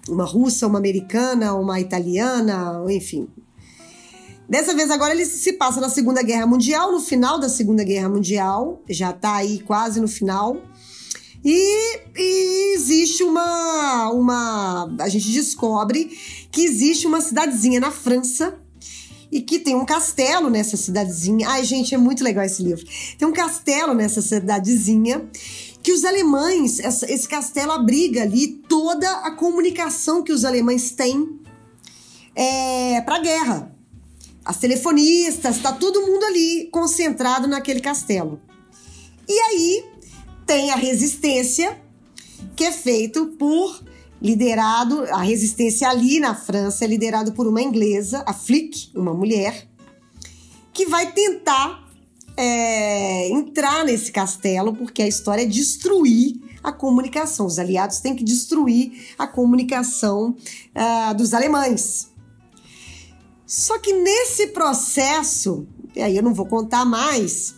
Uma 0.08 0.24
russa, 0.24 0.66
uma 0.66 0.78
americana, 0.78 1.54
uma 1.54 1.78
italiana, 1.78 2.82
enfim. 2.88 3.28
Dessa 4.48 4.74
vez 4.74 4.90
agora 4.90 5.12
ele 5.12 5.26
se 5.26 5.52
passa 5.52 5.78
na 5.80 5.90
Segunda 5.90 6.22
Guerra 6.22 6.46
Mundial, 6.46 6.90
no 6.90 7.00
final 7.00 7.38
da 7.38 7.50
Segunda 7.50 7.84
Guerra 7.84 8.08
Mundial, 8.08 8.82
já 8.88 9.12
tá 9.12 9.36
aí 9.36 9.58
quase 9.60 10.00
no 10.00 10.08
final. 10.08 10.56
E, 11.44 12.00
e, 12.16 12.74
existe 12.74 13.22
uma, 13.22 14.10
uma. 14.10 14.96
A 14.98 15.08
gente 15.08 15.30
descobre 15.30 16.06
que 16.50 16.62
existe 16.62 17.06
uma 17.06 17.20
cidadezinha 17.20 17.78
na 17.78 17.90
França 17.90 18.58
e 19.30 19.40
que 19.40 19.58
tem 19.58 19.74
um 19.74 19.84
castelo 19.84 20.48
nessa 20.48 20.76
cidadezinha. 20.76 21.48
Ai, 21.48 21.64
gente, 21.64 21.94
é 21.94 21.98
muito 21.98 22.24
legal 22.24 22.44
esse 22.44 22.62
livro. 22.62 22.84
Tem 23.18 23.26
um 23.26 23.32
castelo 23.32 23.94
nessa 23.94 24.22
cidadezinha 24.22 25.28
que 25.82 25.92
os 25.92 26.04
alemães, 26.04 26.80
essa, 26.80 27.10
esse 27.10 27.28
castelo 27.28 27.72
abriga 27.72 28.22
ali 28.22 28.48
toda 28.68 29.10
a 29.18 29.30
comunicação 29.30 30.22
que 30.22 30.32
os 30.32 30.44
alemães 30.44 30.90
têm 30.90 31.40
é, 32.34 33.00
para 33.02 33.16
a 33.16 33.20
guerra. 33.20 33.78
As 34.44 34.56
telefonistas, 34.56 35.58
tá 35.58 35.72
todo 35.72 36.06
mundo 36.06 36.24
ali 36.24 36.68
concentrado 36.72 37.46
naquele 37.46 37.80
castelo. 37.80 38.40
E 39.28 39.38
aí 39.38 39.84
tem 40.46 40.70
a 40.70 40.76
resistência, 40.76 41.78
que 42.56 42.64
é 42.64 42.72
feito 42.72 43.26
por 43.38 43.82
liderado, 44.20 45.04
a 45.10 45.22
resistência 45.22 45.88
ali 45.88 46.20
na 46.20 46.34
França 46.34 46.84
é 46.84 46.88
liderado 46.88 47.32
por 47.32 47.46
uma 47.46 47.62
inglesa, 47.62 48.22
a 48.26 48.32
Flick, 48.32 48.90
uma 48.94 49.14
mulher, 49.14 49.68
que 50.72 50.86
vai 50.86 51.12
tentar 51.12 51.88
é, 52.36 53.28
entrar 53.30 53.84
nesse 53.84 54.12
castelo, 54.12 54.74
porque 54.74 55.02
a 55.02 55.08
história 55.08 55.42
é 55.42 55.46
destruir 55.46 56.36
a 56.62 56.72
comunicação. 56.72 57.46
Os 57.46 57.58
aliados 57.58 58.00
têm 58.00 58.14
que 58.14 58.24
destruir 58.24 59.14
a 59.18 59.26
comunicação 59.26 60.36
uh, 60.74 61.14
dos 61.14 61.32
alemães. 61.34 62.08
Só 63.46 63.78
que 63.78 63.92
nesse 63.92 64.48
processo, 64.48 65.66
e 65.96 66.02
aí 66.02 66.16
eu 66.16 66.22
não 66.22 66.34
vou 66.34 66.46
contar 66.46 66.84
mais, 66.84 67.54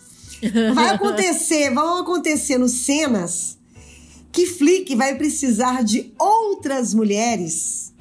Vai 0.74 0.90
acontecer, 0.94 1.72
vão 1.72 1.98
acontecendo 1.98 2.68
cenas 2.68 3.58
que 4.32 4.46
Flick 4.46 4.94
vai 4.94 5.16
precisar 5.16 5.82
de 5.82 6.12
outras 6.18 6.94
mulheres, 6.94 7.92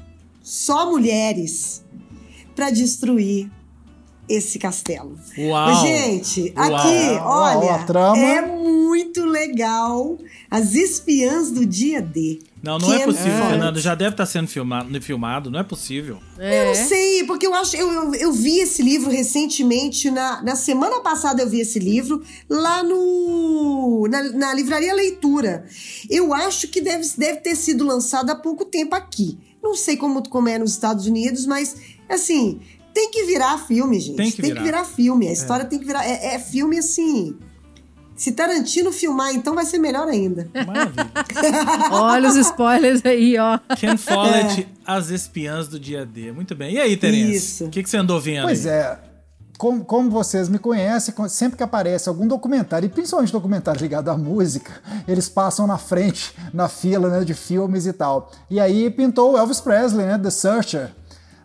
só 0.42 0.90
mulheres, 0.90 1.84
para 2.56 2.70
destruir 2.70 3.50
esse 4.28 4.60
castelo. 4.60 5.18
Uau! 5.38 5.82
Gente, 5.82 6.54
Uau. 6.56 6.76
aqui, 6.76 7.10
olha, 7.24 7.86
Uau, 7.94 8.16
é 8.16 8.42
muito 8.46 9.26
legal. 9.26 10.18
As 10.52 10.76
espiãs 10.76 11.52
do 11.52 11.66
dia 11.66 12.02
D. 12.02 12.40
Não, 12.62 12.78
não 12.78 12.94
é 12.94 13.06
possível, 13.06 13.32
é. 13.32 13.50
Fernando. 13.50 13.80
Já 13.80 13.96
deve 13.96 14.12
estar 14.12 14.26
sendo 14.26 14.48
filmado, 14.48 15.02
filmado, 15.02 15.50
não 15.50 15.60
é 15.60 15.64
possível. 15.64 16.20
É. 16.38 16.64
Eu 16.64 16.68
não 16.68 16.88
sei, 16.88 17.24
porque 17.24 17.48
eu 17.48 17.54
acho. 17.54 17.76
Eu, 17.76 17.92
eu, 17.92 18.16
eu, 18.16 18.34
vi 18.34 18.60
esse 18.60 18.82
livro 18.82 19.10
recentemente, 19.10 20.12
na, 20.12 20.42
na 20.44 20.56
semana 20.56 21.00
passada 21.00 21.42
eu 21.42 21.50
vi 21.50 21.62
esse 21.62 21.80
livro, 21.80 22.22
lá 22.50 22.84
no. 22.84 24.08
na, 24.10 24.24
na 24.32 24.54
livraria 24.54 24.94
Leitura. 24.94 25.66
Eu 26.10 26.34
acho 26.34 26.68
que 26.68 26.82
deve, 26.82 27.08
deve 27.18 27.40
ter 27.40 27.56
sido 27.56 27.86
lançado 27.86 28.30
há 28.30 28.36
pouco 28.36 28.66
tempo 28.66 28.94
aqui. 28.94 29.38
Não 29.64 29.76
sei 29.76 29.96
como, 29.96 30.28
como 30.28 30.50
é 30.50 30.58
nos 30.58 30.72
Estados 30.72 31.06
Unidos, 31.06 31.46
mas 31.46 31.76
assim, 32.10 32.60
tem 32.94 33.10
que 33.12 33.24
virar 33.24 33.58
filme, 33.58 34.00
gente. 34.00 34.18
Tem 34.18 34.32
que, 34.32 34.42
tem 34.42 34.50
virar. 34.50 34.60
que 34.60 34.66
virar 34.66 34.86
filme. 34.86 35.28
A 35.28 35.30
é. 35.30 35.34
história 35.34 35.64
é. 35.64 35.66
tem 35.66 35.80
que 35.80 35.86
virar. 35.86 36.06
É, 36.06 36.36
é 36.36 36.40
filme 36.40 36.78
assim. 36.78 37.38
Se 38.20 38.34
Tarantino 38.34 38.92
filmar, 38.92 39.34
então 39.34 39.56
vai 39.56 39.66
ser 39.66 39.78
melhor 39.80 40.06
ainda. 40.06 40.46
Maravilha. 40.68 41.10
Olha 41.90 42.28
os 42.28 42.36
spoilers 42.36 43.06
aí, 43.06 43.38
ó. 43.38 43.58
Ken 43.78 43.96
Follett, 43.96 44.64
é. 44.64 44.66
As 44.86 45.10
Espiãs 45.10 45.70
do 45.70 45.80
Dia 45.80 46.06
D. 46.06 46.34
Muito 46.34 46.54
bem. 46.54 46.74
E 46.74 46.80
aí, 46.80 46.98
Terence? 46.98 47.34
Isso. 47.34 47.66
O 47.68 47.70
que, 47.70 47.82
que 47.82 47.90
você 47.90 47.96
andou 47.96 48.20
vendo 48.20 48.44
Pois 48.44 48.68
aí? 48.68 48.74
é. 48.74 49.00
Como, 49.58 49.86
como, 49.86 50.10
vocês 50.10 50.50
me 50.50 50.60
conhecem, 50.60 51.16
sempre 51.30 51.56
que 51.56 51.64
aparece 51.64 52.10
algum 52.10 52.28
documentário, 52.28 52.88
e 52.88 52.90
principalmente 52.90 53.32
documentário 53.32 53.80
ligado 53.80 54.10
à 54.10 54.18
música, 54.18 54.72
eles 55.08 55.30
passam 55.30 55.66
na 55.66 55.78
frente, 55.78 56.34
na 56.54 56.68
fila 56.68 57.08
né, 57.10 57.24
de 57.24 57.34
filmes 57.34 57.86
e 57.86 57.94
tal. 57.94 58.32
E 58.50 58.60
aí 58.60 58.90
pintou 58.90 59.34
o 59.34 59.38
Elvis 59.38 59.62
Presley, 59.62 60.06
né? 60.06 60.18
The 60.18 60.30
Searcher. 60.30 60.92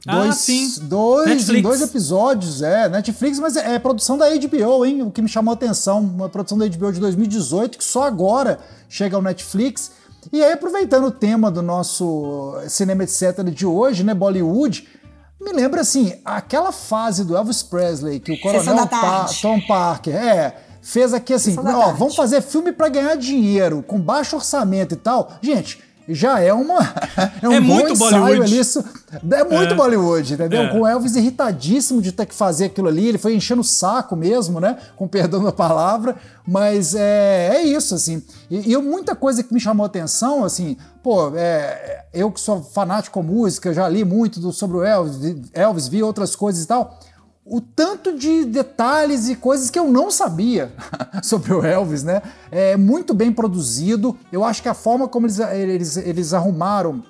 Dois, 0.07 0.28
ah, 0.28 0.32
sim. 0.32 0.70
Dois, 0.82 1.48
em 1.48 1.62
dois 1.62 1.80
episódios, 1.80 2.61
é, 2.61 2.88
Netflix, 2.90 3.38
mas 3.38 3.57
é, 3.57 3.74
é, 3.74 3.78
produção 3.78 4.18
da 4.18 4.26
HBO, 4.28 4.84
hein? 4.84 5.02
O 5.02 5.11
que 5.11 5.22
me 5.22 5.28
chamou 5.28 5.52
a 5.52 5.55
atenção, 5.55 6.00
uma 6.00 6.28
produção 6.28 6.59
da 6.59 6.68
HBO 6.68 6.92
de 6.92 7.00
2018, 7.00 7.78
que 7.78 7.84
só 7.84 8.05
agora 8.05 8.59
chega 8.88 9.16
ao 9.16 9.22
Netflix. 9.22 9.92
E 10.30 10.42
aí, 10.42 10.52
aproveitando 10.52 11.07
o 11.07 11.11
tema 11.11 11.50
do 11.50 11.62
nosso 11.62 12.55
cinema 12.68 13.05
etc. 13.05 13.44
de 13.44 13.64
hoje, 13.64 14.05
né? 14.05 14.12
Bollywood, 14.12 14.86
me 15.40 15.52
lembra 15.52 15.80
assim, 15.80 16.14
aquela 16.24 16.72
fase 16.72 17.24
do 17.24 17.34
Elvis 17.34 17.62
Presley, 17.62 18.20
que 18.20 18.32
o 18.32 18.40
Coronel 18.40 18.86
pa 18.86 19.26
Tom 19.40 19.61
Parker, 19.66 20.14
é, 20.14 20.57
fez 20.82 21.14
aqui 21.14 21.32
assim, 21.32 21.57
ó, 21.59 21.92
vamos 21.92 22.14
fazer 22.14 22.42
filme 22.42 22.72
para 22.72 22.88
ganhar 22.88 23.16
dinheiro, 23.16 23.82
com 23.82 23.98
baixo 23.98 24.36
orçamento 24.36 24.94
e 24.94 24.98
tal. 24.98 25.32
Gente, 25.40 25.82
já 26.09 26.40
é 26.40 26.52
uma 26.52 26.80
é 27.40 27.48
um 27.48 27.52
é 27.52 27.61
muito 27.61 27.96
Bollywood. 27.96 28.42
Ali, 28.42 28.59
isso, 28.59 28.84
é 29.12 29.44
muito 29.44 29.72
é. 29.72 29.74
Bollywood, 29.74 30.34
entendeu? 30.34 30.62
É. 30.62 30.68
Com 30.68 30.80
o 30.80 30.86
Elvis 30.86 31.16
irritadíssimo 31.16 32.02
de 32.02 32.12
ter 32.12 32.26
que 32.26 32.34
fazer 32.34 32.66
aquilo 32.66 32.88
ali, 32.88 33.09
ele 33.09 33.18
foi 33.18 33.34
enchendo 33.34 33.61
o 33.61 33.64
saco 33.64 34.14
mesmo, 34.14 34.61
né? 34.61 34.76
Com 34.96 35.09
perdão 35.09 35.42
da 35.42 35.52
palavra, 35.52 36.16
mas 36.46 36.94
é, 36.94 37.57
é 37.57 37.62
isso, 37.62 37.94
assim. 37.94 38.22
E, 38.50 38.72
e 38.72 38.76
muita 38.78 39.14
coisa 39.14 39.42
que 39.42 39.52
me 39.52 39.61
chamou 39.61 39.84
a 39.84 39.86
atenção, 39.86 40.44
assim, 40.44 40.76
pô, 41.02 41.32
é, 41.34 42.05
eu 42.12 42.30
que 42.30 42.40
sou 42.40 42.62
fanático 42.62 43.14
com 43.14 43.22
música, 43.22 43.72
já 43.72 43.88
li 43.88 44.05
muito 44.05 44.40
do, 44.40 44.52
sobre 44.52 44.76
o 44.76 44.84
Elvis, 44.84 45.36
Elvis, 45.52 45.88
vi 45.88 46.02
outras 46.02 46.36
coisas 46.36 46.64
e 46.64 46.66
tal 46.66 46.98
o 47.45 47.61
tanto 47.61 48.16
de 48.16 48.45
detalhes 48.45 49.28
e 49.28 49.36
coisas 49.36 49.68
que 49.68 49.78
eu 49.78 49.88
não 49.88 50.11
sabia 50.11 50.72
sobre 51.22 51.53
o 51.53 51.64
Elvis, 51.64 52.03
né? 52.03 52.22
É 52.51 52.76
muito 52.76 53.12
bem 53.12 53.30
produzido. 53.32 54.16
Eu 54.32 54.42
acho 54.42 54.62
que 54.62 54.68
a 54.68 54.74
forma 54.74 55.07
como 55.07 55.26
eles, 55.26 55.38
eles, 55.38 55.97
eles 55.99 56.32
arrumaram 56.32 57.03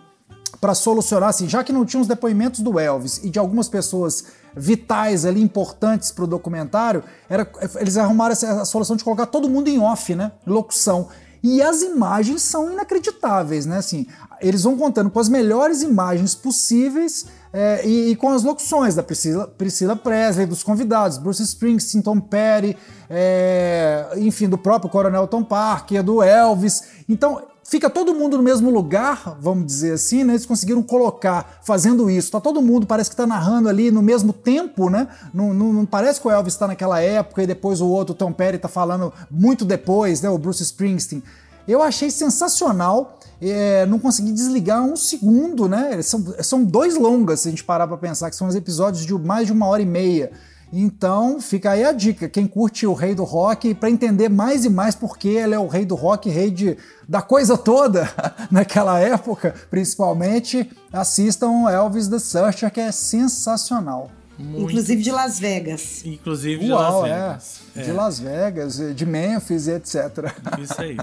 para 0.61 0.75
solucionar, 0.75 1.29
assim, 1.29 1.49
já 1.49 1.63
que 1.63 1.73
não 1.73 1.85
tinha 1.85 2.01
os 2.01 2.09
depoimentos 2.09 2.61
do 2.61 2.81
Elvis 2.81 3.21
e 3.23 3.31
de 3.31 3.39
algumas 3.39 3.69
pessoas 3.69 4.25
vitais 4.57 5.25
ali, 5.25 5.41
importantes 5.41 6.11
para 6.11 6.25
o 6.25 6.27
documentário, 6.27 7.05
era, 7.29 7.47
eles 7.77 7.97
arrumaram 7.97 8.33
essa, 8.33 8.63
a 8.63 8.65
solução 8.65 8.97
de 8.97 9.05
colocar 9.05 9.27
todo 9.27 9.49
mundo 9.49 9.69
em 9.69 9.79
off, 9.79 10.15
né? 10.15 10.33
Locução. 10.47 11.09
E 11.43 11.61
as 11.61 11.83
imagens 11.83 12.41
são 12.43 12.73
inacreditáveis, 12.73 13.67
né? 13.67 13.77
Assim, 13.77 14.07
eles 14.41 14.63
vão 14.63 14.77
contando 14.77 15.11
com 15.11 15.21
as 15.21 15.29
melhores 15.29 15.83
imagens 15.83 16.35
possíveis 16.35 17.27
é, 17.57 17.87
e, 17.87 18.11
e, 18.11 18.17
com 18.17 18.31
as 18.31 18.43
locuções 18.43 18.97
da 18.97 19.03
Priscila, 19.05 19.47
Priscila 19.47 19.95
Presley, 19.95 20.45
dos 20.45 20.65
convidados, 20.65 21.19
Bruce 21.19 21.41
Springsteen, 21.41 22.03
Tom 22.03 22.19
Petty, 22.19 22.77
é, 23.09 24.09
enfim, 24.17 24.49
do 24.49 24.59
próprio 24.59 24.91
Coronel 24.91 25.29
Tom 25.29 25.45
Parker, 25.45 26.03
do 26.03 26.21
Elvis. 26.21 26.83
Então, 27.09 27.41
fica 27.63 27.89
todo 27.89 28.13
mundo 28.13 28.37
no 28.37 28.43
mesmo 28.43 28.71
lugar, 28.71 29.39
vamos 29.41 29.67
dizer 29.67 29.93
assim, 29.93 30.25
né? 30.25 30.33
Eles 30.33 30.45
conseguiram 30.45 30.83
colocar, 30.83 31.61
fazendo 31.63 32.11
isso. 32.11 32.33
Tá 32.33 32.41
todo 32.41 32.61
mundo, 32.61 32.89
parece 32.89 33.11
que 33.11 33.15
tá 33.15 33.25
narrando 33.25 33.69
ali 33.69 33.89
no 33.89 34.03
mesmo 34.03 34.33
tempo, 34.33 34.91
né? 34.91 35.07
Não, 35.33 35.55
não, 35.55 35.73
não 35.73 35.87
parece 35.87 36.21
que 36.21 36.27
o 36.27 36.33
Elvis 36.33 36.55
está 36.55 36.67
naquela 36.67 37.01
época 37.01 37.41
e 37.45 37.47
depois 37.47 37.81
o 37.81 37.87
outro, 37.87 38.17
Tom 38.17 38.33
Petty, 38.33 38.59
tá 38.59 38.69
falando 38.69 39.13
muito 39.31 39.65
depois, 39.65 40.21
né? 40.21 40.29
O 40.29 40.39
Bruce 40.39 40.65
Springsteen. 40.65 41.23
Eu 41.67 41.83
achei 41.83 42.11
sensacional 42.11 43.19
é, 43.41 43.85
não 43.87 43.99
consegui 43.99 44.33
desligar 44.33 44.83
um 44.83 44.97
segundo, 44.97 45.69
né? 45.69 46.01
São, 46.03 46.25
são 46.41 46.65
dois 46.65 46.97
longas, 46.97 47.41
se 47.41 47.49
a 47.49 47.51
gente 47.51 47.65
parar 47.65 47.87
para 47.87 47.97
pensar, 47.97 48.31
que 48.31 48.37
são 48.37 48.47
os 48.47 48.55
episódios 48.55 49.05
de 49.05 49.13
mais 49.15 49.47
de 49.47 49.53
uma 49.53 49.67
hora 49.67 49.83
e 49.83 49.87
meia. 49.87 50.31
Então 50.73 51.41
fica 51.41 51.71
aí 51.71 51.85
a 51.85 51.93
dica, 51.93 52.29
quem 52.29 52.47
curte 52.47 52.87
o 52.87 52.95
Rei 52.95 53.15
do 53.15 53.23
Rock, 53.23 53.75
para 53.75 53.91
entender 53.91 54.29
mais 54.29 54.65
e 54.65 54.69
mais 54.69 54.95
por 54.95 55.17
que 55.17 55.29
ele 55.29 55.55
é 55.55 55.59
o 55.59 55.69
Rei 55.69 55.85
do 55.85 55.95
Rock, 55.95 56.29
rei 56.29 56.51
de, 56.51 56.77
da 57.09 57.23
coisa 57.23 57.57
toda 57.57 58.11
naquela 58.51 58.99
época, 58.99 59.55
principalmente, 59.71 60.69
assistam 60.93 61.69
Elvis 61.71 62.09
the 62.09 62.19
Searcher, 62.19 62.73
que 62.73 62.81
é 62.81 62.91
sensacional. 62.91 64.11
Muito. 64.39 64.71
Inclusive 64.71 65.03
de 65.03 65.13
Las 65.13 65.39
Vegas. 65.39 66.05
Inclusive 66.05 66.65
de 66.65 66.73
Uau, 66.73 67.03
Las 67.03 67.11
é. 67.11 67.15
Vegas. 67.15 67.61
É. 67.77 67.83
De 67.83 67.93
Las 67.93 68.19
Vegas, 68.19 68.95
de 68.95 69.07
Memphis 69.07 69.67
e 69.67 69.73
etc. 69.73 70.33
Isso 70.59 70.81
aí. 70.81 70.97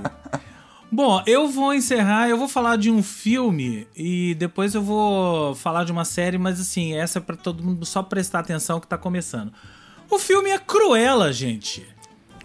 Bom, 0.91 1.23
eu 1.25 1.47
vou 1.47 1.73
encerrar, 1.73 2.27
eu 2.27 2.37
vou 2.37 2.49
falar 2.49 2.75
de 2.75 2.91
um 2.91 3.01
filme 3.01 3.87
e 3.95 4.35
depois 4.35 4.75
eu 4.75 4.83
vou 4.83 5.55
falar 5.55 5.85
de 5.85 5.91
uma 5.91 6.03
série, 6.03 6.37
mas 6.37 6.59
assim, 6.59 6.93
essa 6.93 7.19
é 7.19 7.21
pra 7.21 7.37
todo 7.37 7.63
mundo 7.63 7.85
só 7.85 8.03
prestar 8.03 8.39
atenção 8.39 8.77
que 8.77 8.87
tá 8.87 8.97
começando. 8.97 9.53
O 10.09 10.19
filme 10.19 10.49
é 10.49 10.59
Cruella, 10.59 11.31
gente. 11.31 11.87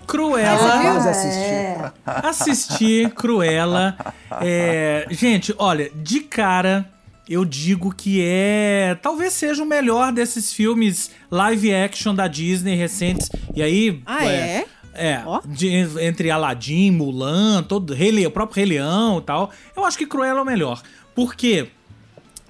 Cruella. 0.07 0.81
Quase 0.81 1.09
assisti. 1.09 1.41
É. 1.41 1.93
Assisti 2.07 3.13
Cruella. 3.17 3.97
É, 4.41 5.07
gente, 5.11 5.53
olha, 5.59 5.91
de 5.91 6.21
cara 6.21 6.89
eu 7.29 7.45
digo 7.45 7.93
que 7.95 8.21
é. 8.23 8.97
Talvez 9.03 9.33
seja 9.33 9.63
o 9.63 9.67
melhor 9.67 10.13
desses 10.13 10.53
filmes 10.53 11.11
live 11.31 11.75
action 11.75 12.15
da 12.15 12.27
Disney 12.29 12.75
recentes. 12.77 13.29
E 13.55 13.63
aí. 13.63 14.01
Ah, 14.07 14.25
é? 14.27 14.67
É, 14.99 15.23
Ó. 15.27 15.43
de- 15.45 15.87
entre 16.01 16.31
Aladdin, 16.31 16.91
Mulan, 16.91 17.63
todo, 17.63 17.93
Rei 17.93 18.11
Leão, 18.11 18.29
o 18.29 18.33
próprio 18.33 18.57
Rei 18.57 18.65
Leão 18.79 19.19
e 19.19 19.23
tal. 19.23 19.51
Eu 19.77 19.85
acho 19.85 19.99
que 19.99 20.07
Cruella 20.07 20.39
é 20.39 20.43
o 20.43 20.47
melhor. 20.47 20.81
Por 21.15 21.35
quê? 21.35 21.69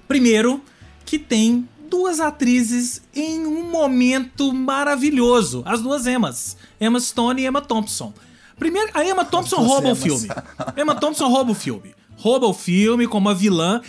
Primeiro, 0.07 0.63
que 1.05 1.19
tem 1.19 1.67
duas 1.89 2.19
atrizes 2.21 3.01
em 3.13 3.45
um 3.45 3.63
momento 3.69 4.53
maravilhoso. 4.53 5.61
As 5.65 5.81
duas 5.81 6.07
Emmas. 6.07 6.55
Emma 6.79 6.99
Stone 6.99 7.41
e 7.41 7.45
Emma 7.47 7.61
Thompson. 7.61 8.13
Primeiro, 8.57 8.89
a 8.93 9.03
Emma 9.05 9.25
Thompson 9.25 9.57
duas 9.57 9.67
rouba 9.69 9.91
o 9.91 9.95
filme. 9.95 10.29
Emma 10.77 10.95
Thompson 10.95 11.27
rouba 11.27 11.51
o 11.51 11.55
filme. 11.55 11.93
Rouba 12.15 12.47
o 12.47 12.53
filme 12.53 13.07
como 13.07 13.27
a 13.29 13.33
vilã. 13.33 13.81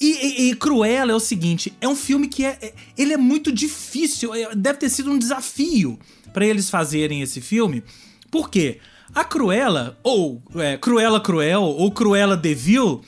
E, 0.00 0.06
e, 0.46 0.50
e 0.50 0.56
Cruella 0.56 1.12
é 1.12 1.14
o 1.14 1.20
seguinte, 1.20 1.72
é 1.80 1.88
um 1.88 1.96
filme 1.96 2.28
que 2.28 2.44
é, 2.44 2.58
é- 2.60 2.74
ele 2.98 3.12
é 3.12 3.16
muito 3.16 3.50
difícil, 3.52 4.34
é- 4.34 4.54
deve 4.54 4.78
ter 4.78 4.90
sido 4.90 5.10
um 5.10 5.18
desafio 5.18 5.98
pra 6.32 6.44
eles 6.46 6.68
fazerem 6.68 7.22
esse 7.22 7.40
filme. 7.40 7.82
Por 8.30 8.50
quê? 8.50 8.78
A 9.14 9.24
Cruella, 9.24 9.98
ou 10.02 10.42
é, 10.56 10.76
Cruella 10.76 11.20
Cruel, 11.20 11.62
ou 11.62 11.90
Cruella 11.90 12.36
Devil, 12.36 13.00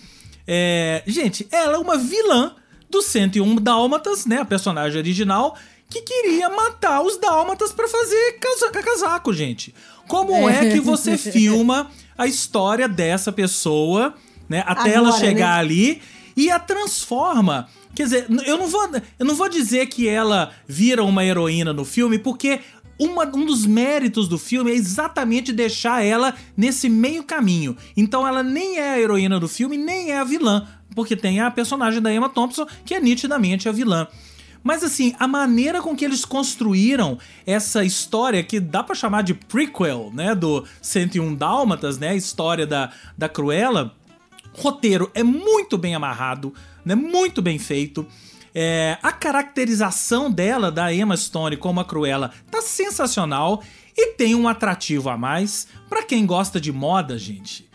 é, 0.47 1.03
gente, 1.07 1.47
ela 1.51 1.75
é 1.75 1.79
uma 1.79 1.99
vilã 1.99 2.55
do 2.89 3.03
101 3.03 3.57
Dálmatas, 3.57 4.25
né? 4.25 4.39
A 4.39 4.45
personagem 4.45 4.99
original, 4.99 5.57
que 5.91 6.01
queria 6.03 6.49
matar 6.49 7.03
os 7.03 7.19
Dálmatas 7.19 7.73
pra 7.73 7.87
fazer 7.89 8.39
casa- 8.41 8.71
casaco, 8.71 9.33
gente. 9.35 9.75
Como 10.07 10.49
é 10.49 10.71
que 10.71 10.81
você 10.81 11.19
filma 11.19 11.91
a 12.17 12.27
história 12.27 12.89
dessa 12.89 13.31
pessoa, 13.31 14.15
né? 14.49 14.63
Até 14.67 14.95
ela 14.95 15.09
Agora, 15.09 15.23
chegar 15.23 15.55
né? 15.55 15.61
ali 15.61 16.03
e 16.39 16.51
a 16.53 16.59
transforma. 16.59 17.69
Quer 17.95 18.05
dizer, 18.05 18.27
eu 18.47 18.57
não 18.57 18.69
vou, 18.69 18.89
eu 19.19 19.27
não 19.27 19.35
vou 19.35 19.49
dizer 19.49 19.87
que 19.87 20.07
ela 20.09 20.53
vira 20.69 21.03
uma 21.03 21.25
heroína 21.25 21.73
no 21.73 21.85
filme, 21.85 22.17
porque 22.19 22.61
uma- 22.99 23.25
um 23.27 23.45
dos 23.45 23.67
méritos 23.67 24.29
do 24.29 24.39
filme 24.39 24.71
é 24.71 24.75
exatamente 24.75 25.53
deixar 25.53 26.05
ela 26.05 26.35
nesse 26.57 26.89
meio 26.89 27.25
caminho. 27.25 27.77
Então 27.97 28.27
ela 28.27 28.43
nem 28.43 28.79
é 28.79 28.91
a 28.91 29.01
heroína 29.01 29.41
do 29.41 29.49
filme, 29.49 29.77
nem 29.77 30.13
é 30.13 30.19
a 30.19 30.25
vilã, 30.25 30.67
porque 30.95 31.17
tem 31.17 31.41
a 31.41 31.51
personagem 31.51 32.01
da 32.01 32.13
Emma 32.13 32.29
Thompson, 32.29 32.67
que 32.85 32.95
é 32.95 33.01
nitidamente 33.01 33.69
a 33.69 33.73
vilã. 33.73 34.07
Mas 34.63 34.83
assim, 34.85 35.15
a 35.19 35.27
maneira 35.27 35.81
com 35.81 35.97
que 35.97 36.05
eles 36.05 36.25
construíram 36.25 37.19
essa 37.47 37.85
história, 37.85 38.43
que 38.43 38.59
dá 38.61 38.83
pra 38.83 38.95
chamar 38.95 39.23
de 39.23 39.33
prequel, 39.33 40.11
né, 40.13 40.35
do 40.35 40.65
101 40.83 41.35
Dálmatas, 41.35 41.97
né, 41.99 42.09
a 42.11 42.15
história 42.17 42.67
da, 42.67 42.91
da 43.17 43.29
Cruella, 43.29 43.95
roteiro 44.59 45.11
é 45.15 45.23
muito 45.23 45.79
bem 45.79 45.95
amarrado, 45.95 46.53
né? 46.85 46.95
Muito 46.95 47.41
bem 47.41 47.59
feito. 47.59 48.07
É, 48.55 48.99
a 49.03 49.13
caracterização 49.13 50.31
dela, 50.31 50.71
da 50.73 50.93
Emma 50.93 51.17
Stone 51.17 51.57
como 51.57 51.81
a 51.81 51.85
Cruella, 51.85 52.33
tá 52.51 52.61
sensacional 52.61 53.63
e 53.97 54.15
tem 54.15 54.35
um 54.35 54.49
atrativo 54.49 55.09
a 55.11 55.17
mais. 55.17 55.67
Pra 55.89 56.03
quem 56.03 56.27
gosta 56.27 56.61
de 56.61 56.73
moda, 56.73 57.19
gente, 57.19 57.69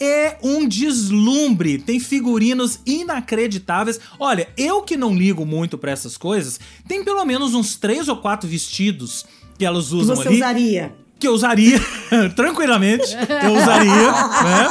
é 0.00 0.36
um 0.42 0.66
deslumbre. 0.66 1.78
Tem 1.78 2.00
figurinos 2.00 2.80
inacreditáveis. 2.86 4.00
Olha, 4.18 4.48
eu 4.56 4.82
que 4.82 4.96
não 4.96 5.14
ligo 5.14 5.44
muito 5.44 5.78
pra 5.78 5.90
essas 5.92 6.16
coisas, 6.16 6.58
tem 6.88 7.04
pelo 7.04 7.24
menos 7.24 7.54
uns 7.54 7.76
três 7.76 8.08
ou 8.08 8.16
quatro 8.16 8.48
vestidos 8.48 9.24
que 9.58 9.64
elas 9.64 9.88
Que 9.88 9.94
usam 9.94 10.16
você 10.16 10.28
ali 10.28 10.36
usaria. 10.36 11.05
Que 11.18 11.26
eu 11.26 11.32
usaria 11.32 11.80
tranquilamente, 12.36 13.16
eu 13.42 13.54
usaria, 13.54 14.12
né? 14.12 14.68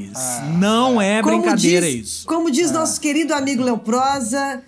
Não 0.57 1.01
é 1.01 1.22
Como 1.22 1.41
brincadeira 1.41 1.86
diz, 1.86 2.07
isso. 2.07 2.26
Como 2.28 2.49
diz 2.51 2.72
nosso 2.72 3.01
querido 3.01 3.34
amigo 3.34 3.61
Leoprosa, 3.63 4.61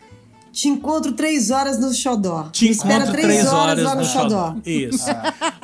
te 0.58 0.68
encontro 0.68 1.12
três 1.12 1.52
horas 1.52 1.78
no 1.78 1.94
Xodó. 1.94 2.50
Te 2.52 2.68
espera 2.68 3.04
encontro 3.04 3.12
três, 3.12 3.28
três 3.28 3.54
horas, 3.54 3.84
lá 3.84 3.94
no, 3.94 4.02
no 4.02 4.08
Xodó. 4.08 4.24
Xodó. 4.24 4.56
Isso. 4.66 5.06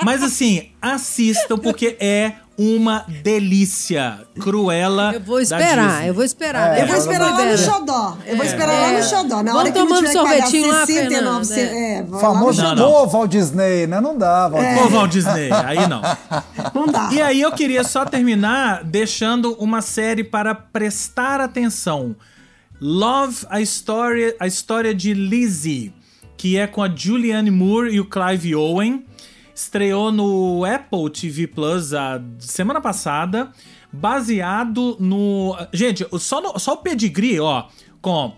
Mas 0.06 0.22
assim, 0.22 0.70
assistam 0.80 1.58
porque 1.58 1.98
é 2.00 2.34
uma 2.56 3.04
delícia. 3.24 4.20
Cruella. 4.40 5.16
Eu 5.16 5.22
vou 5.22 5.40
esperar, 5.40 6.06
eu 6.06 6.14
vou 6.14 6.24
esperar. 6.24 6.78
É, 6.78 6.84
Eu 6.84 6.88
vou 6.88 6.96
esperar 6.98 7.32
lá 7.34 7.44
no. 7.44 7.58
Xodó. 7.58 8.18
Eu 8.24 8.38
vou 8.38 8.46
esperar 8.46 8.68
lá 8.82 8.92
É. 8.92 8.98
no 9.00 9.04
Xodó. 9.04 9.42
Na 9.42 9.52
Vamos 9.52 9.56
hora 9.56 9.72
tomando 9.72 10.08
que 10.08 10.14
pagar 10.14 10.30
sorvetinho 10.30 10.68
lá, 10.68 10.86
69 10.86 11.46
Fernanda, 11.48 11.76
é. 11.76 11.94
é, 11.96 12.04
vou 12.04 12.22
lá 12.22 12.28
no 12.28 12.34
Famoso 12.36 12.62
Não, 12.62 12.76
pô, 12.76 13.08
Walt 13.08 13.32
Disney, 13.32 13.88
né? 13.88 14.00
Não 14.00 14.16
dá, 14.16 14.48
Walt 14.48 14.64
Disney. 14.64 14.84
Ô, 14.84 14.90
Walt 14.90 15.12
Disney, 15.12 15.50
aí 15.66 15.88
não. 15.88 16.02
Não 16.76 16.86
dá. 16.86 17.10
E 17.12 17.20
aí 17.20 17.42
eu 17.42 17.52
queria 17.52 17.84
só 17.84 18.06
terminar 18.06 18.84
deixando 18.84 19.54
uma 19.54 19.82
série 19.82 20.24
para 20.24 20.54
prestar 20.54 21.42
atenção. 21.42 22.16
Love, 22.86 23.46
a 23.50 23.62
história, 23.62 24.36
a 24.38 24.46
história 24.46 24.94
de 24.94 25.14
Lizzie, 25.14 25.94
que 26.36 26.58
é 26.58 26.68
com 26.68 26.84
a 26.84 26.94
Julianne 26.94 27.50
Moore 27.50 27.94
e 27.96 28.00
o 28.02 28.04
Clive 28.06 28.54
Owen. 28.56 29.06
Estreou 29.56 30.12
no 30.12 30.66
Apple 30.66 31.10
TV 31.10 31.48
Plus 31.48 31.94
a 31.94 32.22
semana 32.40 32.82
passada, 32.82 33.54
baseado 33.90 34.98
no... 35.00 35.56
Gente, 35.72 36.06
só, 36.20 36.42
no- 36.42 36.60
só 36.60 36.74
o 36.74 36.78
pedigree, 36.78 37.40
ó, 37.40 37.68
com 38.02 38.36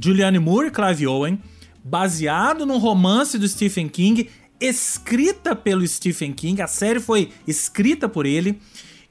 Julianne 0.00 0.38
Moore 0.38 0.68
e 0.68 0.70
Clive 0.70 1.08
Owen, 1.08 1.40
baseado 1.82 2.64
num 2.64 2.78
romance 2.78 3.36
do 3.38 3.48
Stephen 3.48 3.88
King, 3.88 4.30
escrita 4.60 5.56
pelo 5.56 5.84
Stephen 5.84 6.32
King, 6.32 6.62
a 6.62 6.68
série 6.68 7.00
foi 7.00 7.30
escrita 7.44 8.08
por 8.08 8.24
ele, 8.24 8.60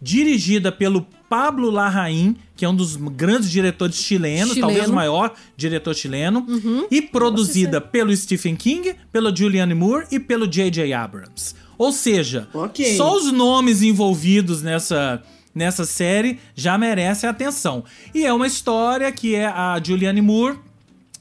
dirigida 0.01 0.71
pelo 0.71 1.05
Pablo 1.29 1.69
Larraín, 1.69 2.35
que 2.55 2.65
é 2.65 2.69
um 2.69 2.75
dos 2.75 2.95
grandes 2.95 3.51
diretores 3.51 3.95
chilenos, 3.97 4.53
Chileno. 4.53 4.67
talvez 4.67 4.89
o 4.89 4.93
maior 4.93 5.33
diretor 5.55 5.93
chileno, 5.93 6.45
e 6.89 7.01
produzida 7.01 7.79
pelo 7.79 8.15
Stephen 8.15 8.55
King, 8.55 8.95
pelo 9.11 9.35
Julianne 9.35 9.75
Moore 9.75 10.07
e 10.11 10.19
pelo 10.19 10.47
J.J. 10.47 10.91
Abrams. 10.93 11.53
Ou 11.77 11.91
seja, 11.91 12.47
Ok. 12.53 12.95
só 12.97 13.15
os 13.15 13.31
nomes 13.31 13.81
envolvidos 13.81 14.61
nessa 14.61 15.21
nessa 15.53 15.83
série 15.83 16.39
já 16.55 16.77
merecem 16.77 17.27
atenção. 17.29 17.83
E 18.13 18.23
é 18.25 18.31
uma 18.31 18.45
história 18.47 19.11
que 19.11 19.35
é 19.35 19.47
a 19.47 19.81
Julianne 19.83 20.21
Moore 20.21 20.57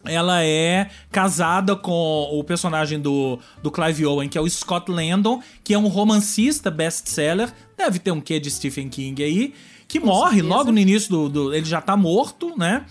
ela 0.08 0.42
é 0.44 0.88
casada 1.12 1.76
com 1.76 2.28
o 2.32 2.42
personagem 2.42 3.00
do, 3.00 3.38
do 3.62 3.70
Clive 3.70 4.06
Owen, 4.06 4.28
que 4.28 4.36
é 4.38 4.40
o 4.40 4.48
Scott 4.48 4.90
Landon, 4.90 5.40
que 5.62 5.74
é 5.74 5.78
um 5.78 5.86
romancista 5.88 6.70
best-seller, 6.70 7.52
deve 7.76 7.98
ter 7.98 8.10
um 8.10 8.20
quê 8.20 8.40
de 8.40 8.50
Stephen 8.50 8.88
King 8.88 9.22
aí, 9.22 9.54
que 9.86 10.00
morre 10.00 10.36
certeza. 10.36 10.54
logo 10.54 10.72
no 10.72 10.78
início 10.78 11.10
do, 11.10 11.28
do- 11.28 11.54
Ele 11.54 11.64
já 11.66 11.80
tá 11.80 11.96
morto, 11.96 12.54
né? 12.58 12.84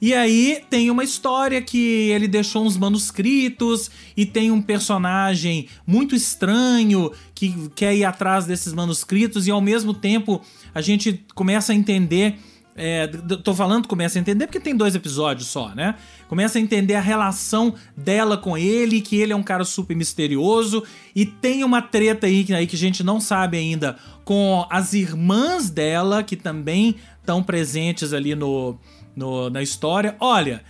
E 0.00 0.14
aí 0.14 0.62
tem 0.70 0.92
uma 0.92 1.02
história 1.02 1.60
que 1.60 2.08
ele 2.10 2.28
deixou 2.28 2.64
uns 2.64 2.76
manuscritos 2.76 3.90
e 4.16 4.24
tem 4.24 4.52
um 4.52 4.62
personagem 4.62 5.66
muito 5.84 6.14
estranho 6.14 7.10
que 7.34 7.68
quer 7.74 7.96
ir 7.96 8.04
atrás 8.04 8.46
desses 8.46 8.72
manuscritos 8.72 9.48
e 9.48 9.50
ao 9.50 9.60
mesmo 9.60 9.92
tempo 9.92 10.40
a 10.72 10.80
gente 10.80 11.24
começa 11.34 11.72
a 11.72 11.74
entender 11.74 12.38
é, 12.78 13.06
tô 13.42 13.54
falando, 13.54 13.86
começa 13.86 14.18
a 14.18 14.20
entender 14.20 14.46
porque 14.46 14.60
tem 14.60 14.74
dois 14.76 14.94
episódios 14.94 15.48
só, 15.48 15.74
né? 15.74 15.96
Começa 16.28 16.58
a 16.58 16.60
entender 16.60 16.94
a 16.94 17.00
relação 17.00 17.74
dela 17.96 18.36
com 18.38 18.56
ele, 18.56 19.00
que 19.00 19.16
ele 19.16 19.32
é 19.32 19.36
um 19.36 19.42
cara 19.42 19.64
super 19.64 19.94
misterioso, 19.96 20.82
e 21.14 21.26
tem 21.26 21.64
uma 21.64 21.82
treta 21.82 22.26
aí, 22.26 22.46
aí 22.54 22.66
que 22.66 22.76
a 22.76 22.78
gente 22.78 23.02
não 23.02 23.20
sabe 23.20 23.58
ainda 23.58 23.96
com 24.24 24.66
as 24.70 24.92
irmãs 24.94 25.68
dela, 25.68 26.22
que 26.22 26.36
também 26.36 26.94
estão 27.20 27.42
presentes 27.42 28.12
ali 28.12 28.34
no, 28.34 28.78
no- 29.14 29.50
na 29.50 29.62
história. 29.62 30.16
Olha, 30.20 30.62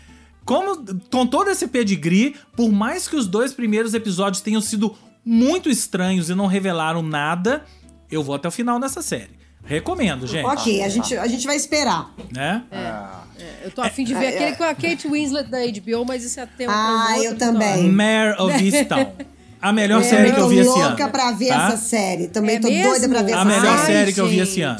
como 0.45 0.83
com 1.11 1.27
todo 1.27 1.51
esse 1.51 1.69
pedigree, 1.69 2.35
por 2.57 2.73
mais 2.73 3.07
que 3.07 3.17
os 3.17 3.27
dois 3.27 3.53
primeiros 3.53 3.95
episódios 3.95 4.41
tenham 4.41 4.61
sido 4.61 4.97
muito 5.25 5.69
estranhos 5.69 6.31
e 6.31 6.35
não 6.35 6.47
revelaram 6.47 7.03
nada, 7.03 7.65
eu 8.11 8.23
vou 8.23 8.35
até 8.35 8.49
o 8.49 8.51
final 8.51 8.81
dessa 8.81 9.03
série. 9.03 9.38
Recomendo, 9.69 10.27
gente. 10.27 10.47
Ok, 10.47 10.83
a 10.83 10.89
gente, 10.89 11.16
a 11.16 11.27
gente 11.27 11.47
vai 11.47 11.55
esperar. 11.57 12.12
Né? 12.33 12.62
É, 12.73 13.66
eu 13.66 13.71
tô 13.71 13.83
afim 13.83 14.03
de 14.03 14.14
ver 14.14 14.25
É, 14.25 14.29
aquele 14.31 14.45
é. 14.51 14.53
com 14.53 14.64
a 14.64 14.75
Kate 14.75 15.07
Winslet 15.07 15.49
da 15.51 15.59
HBO, 15.59 16.05
mas 16.07 16.25
isso 16.25 16.41
é 16.41 16.47
tema 16.47 16.73
Ah, 16.75 17.05
pra 17.14 17.25
eu 17.25 17.37
também. 17.37 17.89
Mare 17.91 18.41
of 18.41 18.64
Easttown. 18.64 19.12
A 19.61 19.73
melhor 19.73 20.01
É, 20.01 20.05
série 20.05 20.29
eu 20.31 20.35
que 20.35 20.41
eu 20.41 20.45
tô 20.45 20.49
vi 20.51 20.59
esse 20.61 20.69
ano. 20.71 20.89
louca 20.89 21.09
pra 21.09 21.33
ver 21.33 21.49
tá? 21.49 21.66
essa 21.69 21.77
série. 21.77 22.29
Também 22.29 22.57
É 22.57 22.61
tô 22.61 22.69
doida 22.69 23.09
pra 23.09 23.23
ver 23.23 23.35
mesmo? 23.35 23.39
A 23.39 23.41
essa 23.41 23.61
melhor 23.61 23.79
série. 23.79 23.93
série 23.93 24.12
que 24.12 24.21
eu 24.21 24.27
vi 24.29 24.39
esse 24.41 24.62
ano. 24.62 24.79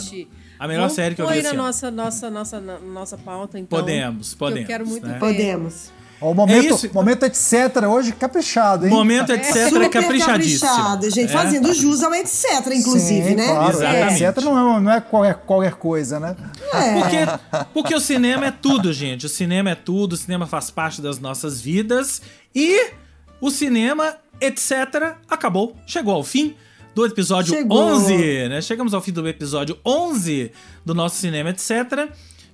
A 0.59 0.67
melhor 0.67 0.81
Vamos 0.83 0.95
série 0.95 1.15
que 1.15 1.23
eu 1.23 1.27
vi 1.29 1.35
na 1.35 1.39
esse 1.41 1.49
ano. 1.49 1.63
nossa, 1.63 1.91
nossa, 1.91 2.31
nossa, 2.31 2.61
na- 2.61 2.79
nossa 2.81 3.19
pauta, 3.19 3.59
então. 3.59 3.79
Podemos, 3.79 4.33
que 4.33 4.39
podemos, 4.39 4.63
Eu 4.63 4.67
quero 4.67 4.87
muito 4.87 5.07
né? 5.07 5.13
ver. 5.15 5.19
Podemos. 5.21 5.91
Ó, 6.21 6.31
o 6.33 6.35
momento, 6.35 6.67
É 6.67 6.69
isso. 6.69 6.91
momento 6.93 7.23
etc. 7.25 7.85
hoje 7.89 8.13
caprichado, 8.13 8.87
hein? 8.87 8.91
Momento, 8.93 9.33
etc. 9.33 9.57
É 9.57 9.69
Super 9.69 9.91
caprichadíssimo. 9.91 10.69
caprichado, 10.69 11.11
gente. 11.11 11.31
É? 11.31 11.33
Fazendo 11.33 11.73
jus 11.75 12.03
ao 12.03 12.15
etc, 12.15 12.67
inclusive, 12.73 13.29
Sim, 13.31 13.35
né? 13.37 13.47
Claro, 13.47 13.71
Exatamente. 13.77 14.25
etc. 14.25 14.45
Não 14.45 14.77
é, 14.77 14.81
não 14.81 14.93
é 14.93 15.01
qualquer, 15.01 15.35
qualquer 15.35 15.75
coisa, 15.75 16.19
né? 16.19 16.37
É. 16.73 17.01
Porque, 17.01 17.17
porque 17.73 17.95
o 17.95 18.01
cinema 18.01 18.47
é 18.47 18.51
tudo, 18.51 18.93
gente. 18.93 19.27
O 19.27 19.29
cinema 19.29 19.71
é 19.71 19.75
tudo, 19.75 20.15
o 20.15 20.17
cinema 20.17 20.47
faz 20.47 20.71
parte 20.71 21.01
das 21.01 21.19
nossas 21.19 21.61
vidas. 21.61 22.21
E 22.55 22.91
o 23.41 23.51
cinema, 23.51 24.17
etc., 24.41 25.15
acabou. 25.31 25.77
Chegou 25.87 26.15
ao 26.15 26.25
fim 26.25 26.57
do 26.95 27.07
episódio 27.07 27.55
Chegou. 27.55 27.79
11, 27.79 28.49
né? 28.49 28.61
Chegamos 28.61 28.93
ao 28.93 29.01
fim 29.01 29.13
do 29.13 29.27
episódio 29.29 29.79
11 29.87 30.51
do 30.85 30.95
nosso 30.95 31.17
cinema, 31.17 31.51
etc. 31.51 32.09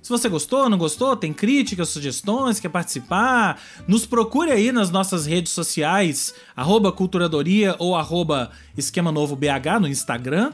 Se 0.05 0.09
você 0.09 0.29
gostou, 0.29 0.69
não 0.69 0.77
gostou, 0.77 1.15
tem 1.15 1.33
críticas, 1.33 1.89
sugestões, 1.89 2.59
quer 2.59 2.69
participar, 2.69 3.59
nos 3.87 4.05
procure 4.05 4.51
aí 4.51 4.71
nas 4.71 4.91
nossas 4.91 5.25
redes 5.25 5.51
sociais, 5.51 6.31
arroba 6.55 6.91
Culturadoria 6.91 7.75
ou 7.79 7.95
arroba 7.95 8.51
Esquema 8.77 9.11
Novo 9.11 9.35
BH 9.35 9.79
no 9.81 9.87
Instagram. 9.87 10.53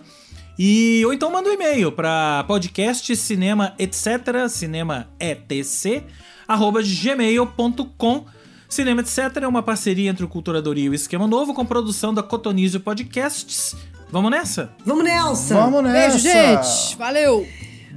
E, 0.57 1.03
ou 1.05 1.11
então 1.11 1.29
manda 1.29 1.49
um 1.49 1.51
e-mail 1.51 1.91
para 1.91 2.45
podcast 2.47 3.13
cinema 3.17 3.73
etc, 3.77 4.47
cinema 4.47 5.09
etc, 5.19 6.01
arroba 6.47 6.79
gmail.com. 6.81 8.25
Cinema 8.69 9.01
etc 9.01 9.17
é 9.41 9.47
uma 9.49 9.61
parceria 9.61 10.09
entre 10.09 10.23
o 10.23 10.29
Culturadoria 10.29 10.85
e 10.85 10.89
o 10.89 10.93
Esquema 10.93 11.27
Novo 11.27 11.53
com 11.53 11.65
produção 11.65 12.13
da 12.13 12.23
Cotonizio 12.23 12.79
Podcasts. 12.79 13.75
Vamos 14.09 14.31
nessa? 14.31 14.71
Vamos, 14.85 15.03
Nelson. 15.03 15.55
Vamos 15.55 15.83
nessa. 15.83 16.07
Beijo, 16.07 16.19
gente. 16.19 16.97
Valeu. 16.97 17.45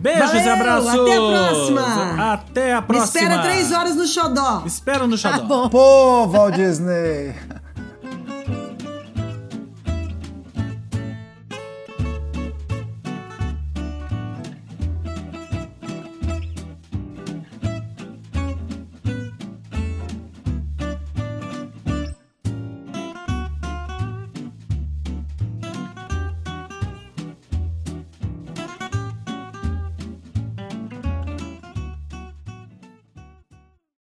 Beijos 0.04 0.30
e 0.34 0.36
Valeu, 0.36 0.52
abraços! 0.52 0.88
até 0.90 1.14
a 1.16 1.20
próxima. 1.30 2.32
Até 2.34 2.72
a 2.74 2.80
Me 2.82 2.86
próxima! 2.86 3.04
espera 3.22 3.42
três 3.42 3.72
horas 3.72 3.96
no 3.96 4.06
xodó. 4.06 4.60
Me 4.60 4.66
espera 4.66 5.06
no 5.06 5.12
Tá 5.18 5.30
Xadó. 5.30 5.44
bom. 5.46 5.68
Pô, 5.70 6.26
Walt 6.26 6.54
Disney. 6.56 7.34